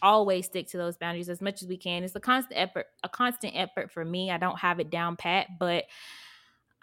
always 0.00 0.46
stick 0.46 0.66
to 0.68 0.76
those 0.76 0.96
boundaries 0.96 1.28
as 1.28 1.40
much 1.40 1.62
as 1.62 1.68
we 1.68 1.76
can 1.76 2.02
it's 2.02 2.16
a 2.16 2.20
constant 2.20 2.58
effort 2.58 2.86
a 3.04 3.08
constant 3.08 3.54
effort 3.54 3.90
for 3.90 4.04
me 4.04 4.30
i 4.30 4.36
don't 4.36 4.58
have 4.58 4.80
it 4.80 4.90
down 4.90 5.16
pat 5.16 5.46
but 5.60 5.84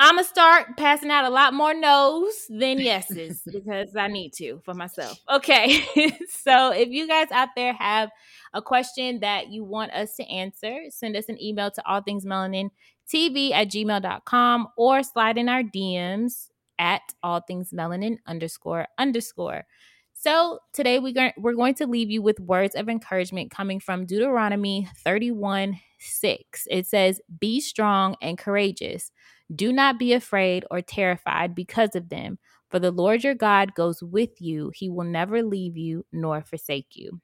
I'm 0.01 0.15
gonna 0.15 0.25
start 0.25 0.77
passing 0.77 1.11
out 1.11 1.25
a 1.25 1.29
lot 1.29 1.53
more 1.53 1.73
no's 1.73 2.45
than 2.49 2.79
yeses 2.79 3.41
because 3.51 3.95
I 3.97 4.07
need 4.07 4.31
to 4.35 4.59
for 4.63 4.73
myself. 4.73 5.19
Okay. 5.29 5.81
so 6.29 6.71
if 6.71 6.87
you 6.87 7.05
guys 7.05 7.27
out 7.31 7.49
there 7.57 7.73
have 7.73 8.09
a 8.53 8.61
question 8.61 9.19
that 9.19 9.49
you 9.49 9.65
want 9.65 9.91
us 9.91 10.15
to 10.15 10.23
answer, 10.23 10.83
send 10.89 11.17
us 11.17 11.27
an 11.27 11.41
email 11.41 11.69
to 11.71 11.85
all 11.85 12.01
things 12.01 12.25
melanin 12.25 12.69
tv 13.13 13.51
at 13.51 13.67
gmail.com 13.67 14.67
or 14.77 15.03
slide 15.03 15.37
in 15.37 15.49
our 15.49 15.63
DMs 15.63 16.49
at 16.77 17.01
all 17.21 17.41
things 17.41 17.71
melanin 17.71 18.19
underscore 18.25 18.87
underscore. 18.97 19.65
So 20.13 20.59
today 20.73 20.99
we 20.99 21.15
are 21.17 21.33
we're 21.37 21.53
going 21.53 21.75
to 21.75 21.87
leave 21.87 22.09
you 22.09 22.21
with 22.21 22.39
words 22.39 22.75
of 22.75 22.87
encouragement 22.87 23.51
coming 23.51 23.79
from 23.79 24.05
Deuteronomy 24.05 24.87
31 24.97 25.77
6. 25.99 26.67
It 26.69 26.87
says, 26.87 27.19
Be 27.39 27.59
strong 27.59 28.15
and 28.21 28.37
courageous. 28.37 29.11
Do 29.53 29.73
not 29.73 29.99
be 29.99 30.13
afraid 30.13 30.65
or 30.69 30.81
terrified 30.81 31.55
because 31.55 31.95
of 31.95 32.09
them, 32.09 32.37
for 32.69 32.79
the 32.79 32.91
Lord 32.91 33.23
your 33.23 33.35
God 33.35 33.73
goes 33.75 34.03
with 34.03 34.41
you. 34.41 34.71
He 34.75 34.89
will 34.89 35.05
never 35.05 35.43
leave 35.43 35.77
you 35.77 36.05
nor 36.11 36.41
forsake 36.41 36.95
you. 36.95 37.19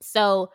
So, 0.00 0.50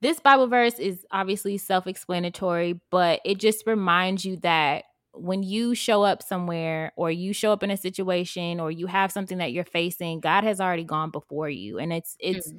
this 0.00 0.20
Bible 0.20 0.48
verse 0.48 0.78
is 0.78 1.06
obviously 1.10 1.56
self 1.56 1.86
explanatory, 1.86 2.80
but 2.90 3.20
it 3.24 3.38
just 3.38 3.66
reminds 3.66 4.24
you 4.24 4.36
that 4.38 4.84
when 5.12 5.42
you 5.42 5.74
show 5.74 6.02
up 6.02 6.22
somewhere 6.22 6.92
or 6.96 7.10
you 7.10 7.32
show 7.32 7.52
up 7.52 7.62
in 7.62 7.70
a 7.70 7.76
situation 7.76 8.60
or 8.60 8.70
you 8.70 8.86
have 8.86 9.12
something 9.12 9.38
that 9.38 9.52
you're 9.52 9.64
facing, 9.64 10.20
God 10.20 10.44
has 10.44 10.60
already 10.60 10.84
gone 10.84 11.10
before 11.10 11.48
you. 11.48 11.78
And 11.78 11.92
it's, 11.92 12.16
it's, 12.18 12.48
mm-hmm 12.48 12.58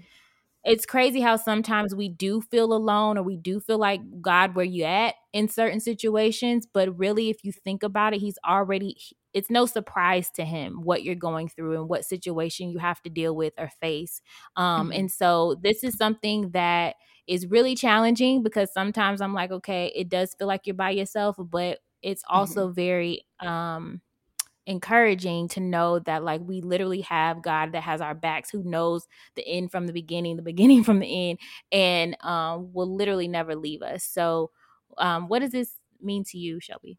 it's 0.66 0.86
crazy 0.86 1.22
how 1.22 1.36
sometimes 1.36 1.94
we 1.94 2.10
do 2.10 2.42
feel 2.42 2.74
alone 2.74 3.18
or 3.18 3.24
we 3.24 3.38
do 3.38 3.60
feel 3.60 3.78
like 3.78 4.02
God, 4.22 4.56
where 4.56 4.66
you 4.66 4.84
at 4.84 5.14
in 5.32 5.48
certain 5.48 5.80
situations. 5.80 6.68
But 6.72 6.98
really, 6.98 7.30
if 7.30 7.44
you 7.44 7.52
think 7.52 7.84
about 7.84 8.14
it, 8.14 8.20
He's 8.20 8.40
already, 8.46 8.98
it's 9.34 9.52
no 9.52 9.68
surprise 9.68 10.32
to 10.32 10.44
Him 10.44 10.82
what 10.84 11.04
you're 11.04 11.14
going 11.16 11.50
through 11.50 11.80
and 11.80 11.88
what 11.88 12.04
situation 12.04 12.70
you 12.70 12.80
have 12.80 13.02
to 13.04 13.10
deal 13.10 13.36
with 13.36 13.54
or 13.58 13.70
face. 13.80 14.22
Um, 14.56 14.90
mm-hmm. 14.90 15.00
And 15.00 15.12
so, 15.12 15.56
this 15.62 15.84
is 15.84 15.96
something 15.98 16.50
that 16.52 16.96
is 17.28 17.48
really 17.48 17.76
challenging 17.76 18.42
because 18.42 18.74
sometimes 18.74 19.22
I'm 19.22 19.34
like, 19.34 19.52
okay, 19.52 19.92
it 19.96 20.10
does 20.10 20.36
feel 20.38 20.48
like 20.48 20.62
you're 20.66 20.74
by 20.74 20.92
yourself, 20.92 21.36
but 21.38 21.80
it's 22.02 22.24
also 22.28 22.66
mm-hmm. 22.66 22.76
very, 22.76 23.26
um, 23.40 24.02
encouraging 24.68 25.48
to 25.50 25.60
know 25.60 26.00
that 26.00 26.24
like 26.24 26.42
we 26.44 26.62
literally 26.62 27.02
have 27.02 27.42
God 27.42 27.72
that 27.74 27.84
has 27.84 28.02
our 28.02 28.16
backs 28.16 28.50
who 28.50 28.64
knows 28.64 29.08
the 29.36 29.48
end 29.48 29.72
from 29.72 29.88
the 29.88 29.94
beginning, 29.94 30.36
the 30.36 30.42
beginning 30.56 30.84
from 30.84 31.00
the 31.00 31.30
end, 31.30 31.40
and 31.72 32.18
um, 32.24 32.72
will 32.74 32.94
literally 32.96 33.28
never 33.28 33.56
leave 33.56 33.82
us. 33.82 34.04
So, 34.04 34.52
um, 34.98 35.28
what 35.28 35.40
does 35.40 35.52
this 35.52 35.74
mean 36.02 36.24
to 36.26 36.38
you, 36.38 36.60
Shelby? 36.60 36.98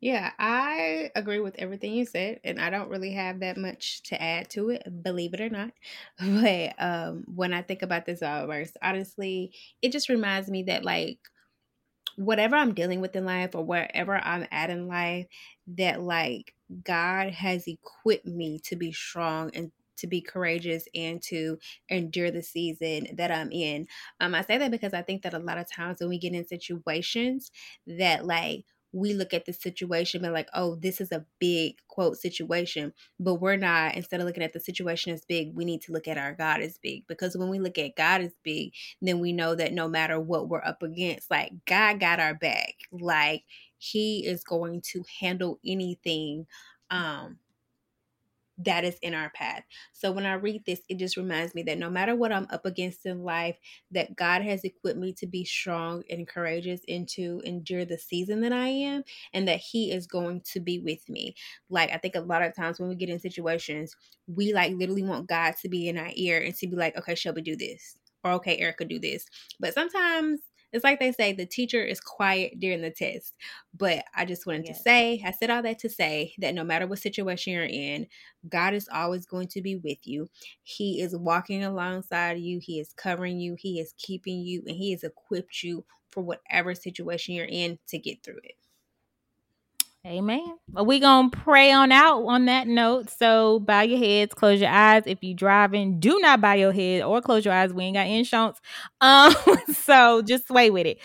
Yeah, 0.00 0.30
I 0.38 1.10
agree 1.14 1.40
with 1.40 1.56
everything 1.58 1.92
you 1.92 2.06
said, 2.06 2.40
and 2.42 2.58
I 2.58 2.70
don't 2.70 2.88
really 2.88 3.12
have 3.12 3.40
that 3.40 3.58
much 3.58 4.02
to 4.04 4.20
add 4.22 4.48
to 4.50 4.70
it, 4.70 5.02
believe 5.02 5.34
it 5.34 5.42
or 5.42 5.50
not. 5.50 5.72
But 6.18 6.74
um, 6.78 7.24
when 7.34 7.52
I 7.52 7.60
think 7.62 7.82
about 7.82 8.06
this 8.06 8.20
verse, 8.20 8.72
honestly, 8.82 9.52
it 9.82 9.92
just 9.92 10.08
reminds 10.08 10.50
me 10.50 10.62
that 10.64 10.84
like 10.84 11.18
whatever 12.20 12.54
I'm 12.54 12.74
dealing 12.74 13.00
with 13.00 13.16
in 13.16 13.24
life 13.24 13.54
or 13.54 13.64
wherever 13.64 14.16
I'm 14.16 14.46
at 14.50 14.68
in 14.68 14.88
life, 14.88 15.26
that 15.68 16.02
like 16.02 16.54
God 16.84 17.30
has 17.32 17.66
equipped 17.66 18.26
me 18.26 18.58
to 18.64 18.76
be 18.76 18.92
strong 18.92 19.50
and 19.54 19.72
to 19.96 20.06
be 20.06 20.20
courageous 20.20 20.84
and 20.94 21.22
to 21.22 21.58
endure 21.88 22.30
the 22.30 22.42
season 22.42 23.06
that 23.16 23.30
I'm 23.30 23.50
in. 23.52 23.86
Um, 24.20 24.34
I 24.34 24.42
say 24.42 24.58
that 24.58 24.70
because 24.70 24.94
I 24.94 25.02
think 25.02 25.22
that 25.22 25.34
a 25.34 25.38
lot 25.38 25.58
of 25.58 25.70
times 25.70 26.00
when 26.00 26.10
we 26.10 26.18
get 26.18 26.34
in 26.34 26.46
situations 26.46 27.50
that 27.86 28.26
like 28.26 28.64
we 28.92 29.14
look 29.14 29.32
at 29.32 29.44
the 29.44 29.52
situation 29.52 30.24
and 30.24 30.34
like, 30.34 30.48
oh, 30.54 30.74
this 30.74 31.00
is 31.00 31.12
a 31.12 31.24
big 31.38 31.76
quote 31.88 32.16
situation, 32.16 32.92
but 33.18 33.36
we're 33.36 33.56
not. 33.56 33.94
Instead 33.94 34.20
of 34.20 34.26
looking 34.26 34.42
at 34.42 34.52
the 34.52 34.60
situation 34.60 35.12
as 35.12 35.24
big, 35.24 35.54
we 35.54 35.64
need 35.64 35.82
to 35.82 35.92
look 35.92 36.08
at 36.08 36.18
our 36.18 36.34
God 36.34 36.60
as 36.60 36.78
big 36.78 37.06
because 37.06 37.36
when 37.36 37.48
we 37.48 37.58
look 37.58 37.78
at 37.78 37.96
God 37.96 38.20
as 38.20 38.32
big, 38.42 38.72
then 39.00 39.20
we 39.20 39.32
know 39.32 39.54
that 39.54 39.72
no 39.72 39.88
matter 39.88 40.20
what 40.20 40.48
we're 40.48 40.64
up 40.64 40.82
against, 40.82 41.30
like 41.30 41.52
God 41.66 42.00
got 42.00 42.20
our 42.20 42.34
back. 42.34 42.74
Like 42.90 43.44
He 43.78 44.26
is 44.26 44.42
going 44.42 44.82
to 44.92 45.04
handle 45.20 45.58
anything 45.64 46.46
um 46.90 47.38
that 48.64 48.84
is 48.84 48.98
in 49.02 49.14
our 49.14 49.30
path. 49.30 49.62
So 49.92 50.12
when 50.12 50.26
I 50.26 50.34
read 50.34 50.64
this, 50.66 50.80
it 50.88 50.98
just 50.98 51.16
reminds 51.16 51.54
me 51.54 51.62
that 51.64 51.78
no 51.78 51.90
matter 51.90 52.14
what 52.14 52.32
I'm 52.32 52.46
up 52.50 52.66
against 52.66 53.06
in 53.06 53.22
life, 53.22 53.56
that 53.90 54.16
God 54.16 54.42
has 54.42 54.64
equipped 54.64 54.98
me 54.98 55.12
to 55.14 55.26
be 55.26 55.44
strong 55.44 56.02
and 56.10 56.28
courageous 56.28 56.80
and 56.88 57.08
to 57.10 57.40
endure 57.44 57.84
the 57.84 57.98
season 57.98 58.40
that 58.42 58.52
I 58.52 58.68
am, 58.68 59.04
and 59.32 59.48
that 59.48 59.60
He 59.60 59.92
is 59.92 60.06
going 60.06 60.42
to 60.52 60.60
be 60.60 60.78
with 60.78 61.08
me. 61.08 61.34
Like 61.68 61.90
I 61.90 61.98
think 61.98 62.14
a 62.14 62.20
lot 62.20 62.42
of 62.42 62.54
times 62.54 62.78
when 62.78 62.88
we 62.88 62.94
get 62.94 63.08
in 63.08 63.18
situations, 63.18 63.96
we 64.26 64.52
like 64.52 64.72
literally 64.74 65.02
want 65.02 65.28
God 65.28 65.54
to 65.62 65.68
be 65.68 65.88
in 65.88 65.98
our 65.98 66.10
ear 66.14 66.40
and 66.40 66.54
to 66.56 66.66
be 66.66 66.76
like, 66.76 66.96
okay, 66.96 67.14
Shelby, 67.14 67.42
do 67.42 67.56
this. 67.56 67.96
Or 68.22 68.32
okay, 68.32 68.58
Erica, 68.58 68.84
do 68.84 68.98
this. 68.98 69.24
But 69.58 69.72
sometimes 69.72 70.40
it's 70.72 70.84
like 70.84 71.00
they 71.00 71.12
say 71.12 71.32
the 71.32 71.46
teacher 71.46 71.82
is 71.82 72.00
quiet 72.00 72.60
during 72.60 72.82
the 72.82 72.90
test. 72.90 73.34
But 73.76 74.04
I 74.14 74.24
just 74.24 74.46
wanted 74.46 74.66
yes. 74.66 74.78
to 74.78 74.82
say, 74.82 75.22
I 75.24 75.32
said 75.32 75.50
all 75.50 75.62
that 75.62 75.78
to 75.80 75.88
say 75.88 76.34
that 76.38 76.54
no 76.54 76.64
matter 76.64 76.86
what 76.86 76.98
situation 76.98 77.52
you're 77.52 77.64
in, 77.64 78.06
God 78.48 78.74
is 78.74 78.88
always 78.92 79.26
going 79.26 79.48
to 79.48 79.62
be 79.62 79.76
with 79.76 79.98
you. 80.04 80.28
He 80.62 81.00
is 81.00 81.16
walking 81.16 81.64
alongside 81.64 82.38
you, 82.38 82.60
He 82.60 82.80
is 82.80 82.92
covering 82.92 83.40
you, 83.40 83.56
He 83.58 83.80
is 83.80 83.94
keeping 83.98 84.40
you, 84.40 84.62
and 84.66 84.76
He 84.76 84.92
has 84.92 85.02
equipped 85.02 85.62
you 85.62 85.84
for 86.10 86.22
whatever 86.22 86.74
situation 86.74 87.34
you're 87.34 87.46
in 87.46 87.78
to 87.88 87.98
get 87.98 88.22
through 88.22 88.40
it. 88.42 88.54
Amen. 90.06 90.56
We 90.82 90.98
gonna 90.98 91.28
pray 91.28 91.70
on 91.72 91.92
out 91.92 92.22
on 92.24 92.46
that 92.46 92.66
note. 92.66 93.10
So 93.10 93.60
bow 93.60 93.82
your 93.82 93.98
heads, 93.98 94.32
close 94.32 94.58
your 94.58 94.70
eyes. 94.70 95.02
If 95.04 95.22
you 95.22 95.34
driving, 95.34 96.00
do 96.00 96.18
not 96.20 96.40
bow 96.40 96.54
your 96.54 96.72
head 96.72 97.02
or 97.02 97.20
close 97.20 97.44
your 97.44 97.52
eyes. 97.52 97.74
We 97.74 97.84
ain't 97.84 97.96
got 97.96 98.06
insurance. 98.06 98.60
Um, 99.02 99.34
so 99.72 100.22
just 100.22 100.46
sway 100.48 100.70
with 100.70 100.86
it. 100.86 100.98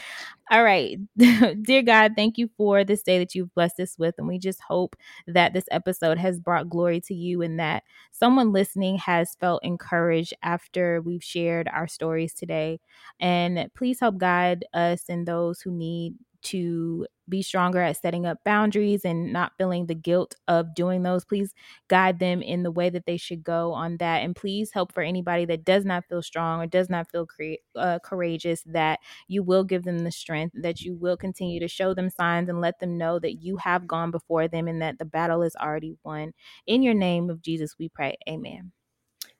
All 0.51 0.63
right. 0.63 0.97
Dear 1.63 1.81
God, 1.81 2.13
thank 2.15 2.37
you 2.37 2.49
for 2.57 2.83
this 2.85 3.03
day 3.03 3.19
that 3.19 3.35
you've 3.35 3.53
blessed 3.53 3.79
us 3.81 3.97
with. 3.97 4.15
And 4.17 4.27
we 4.27 4.37
just 4.39 4.61
hope 4.61 4.95
that 5.27 5.53
this 5.53 5.65
episode 5.71 6.17
has 6.17 6.39
brought 6.39 6.69
glory 6.69 7.01
to 7.01 7.13
you 7.13 7.41
and 7.41 7.59
that 7.59 7.83
someone 8.11 8.51
listening 8.53 8.97
has 8.97 9.35
felt 9.39 9.63
encouraged 9.63 10.33
after 10.43 11.01
we've 11.01 11.23
shared 11.23 11.67
our 11.73 11.87
stories 11.87 12.33
today. 12.33 12.79
And 13.19 13.69
please 13.75 13.99
help 13.99 14.17
guide 14.17 14.65
us 14.73 15.03
and 15.09 15.27
those 15.27 15.61
who 15.61 15.71
need 15.71 16.15
to 16.45 17.07
be 17.27 17.41
stronger 17.41 17.81
at 17.81 17.97
setting 17.97 18.25
up 18.25 18.39
boundaries 18.45 19.03
and 19.05 19.33
not 19.33 19.53
feeling 19.57 19.87
the 19.87 19.95
guilt 19.95 20.35
of 20.47 20.75
doing 20.75 21.03
those. 21.03 21.25
Please 21.25 21.53
guide 21.87 22.19
them 22.19 22.41
in 22.41 22.63
the 22.63 22.71
way 22.71 22.89
that 22.89 23.05
they 23.05 23.17
should 23.17 23.43
go 23.43 23.73
on 23.73 23.97
that. 23.97 24.23
And 24.23 24.35
please 24.35 24.71
help 24.71 24.93
for 24.93 25.01
anybody 25.03 25.45
that 25.45 25.65
does 25.65 25.85
not 25.85 26.05
feel 26.07 26.21
strong 26.21 26.61
or 26.61 26.67
does 26.67 26.89
not 26.89 27.09
feel 27.11 27.25
cre- 27.25 27.55
uh, 27.75 27.99
courageous 28.03 28.63
that 28.67 28.99
you 29.27 29.43
will 29.43 29.63
give 29.63 29.83
them 29.83 29.99
the 29.99 30.11
strength, 30.11 30.55
that 30.61 30.81
you 30.81 30.95
will 30.95 31.17
continue 31.17 31.59
to 31.59 31.67
show 31.67 31.93
them 31.93 32.09
signs 32.09 32.49
and 32.49 32.61
let 32.61 32.79
them 32.79 32.97
know 32.97 33.19
that 33.19 33.41
you 33.41 33.57
have 33.57 33.87
gone 33.87 34.11
before 34.11 34.47
them 34.47 34.67
and 34.67 34.81
that 34.81 34.99
the 34.99 35.05
battle 35.05 35.41
is 35.41 35.55
already 35.55 35.95
won. 36.03 36.33
In 36.67 36.83
your 36.83 36.93
name 36.93 37.29
of 37.29 37.41
Jesus, 37.41 37.75
we 37.79 37.89
pray. 37.89 38.17
Amen. 38.29 38.71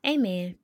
Amen. 0.06 0.58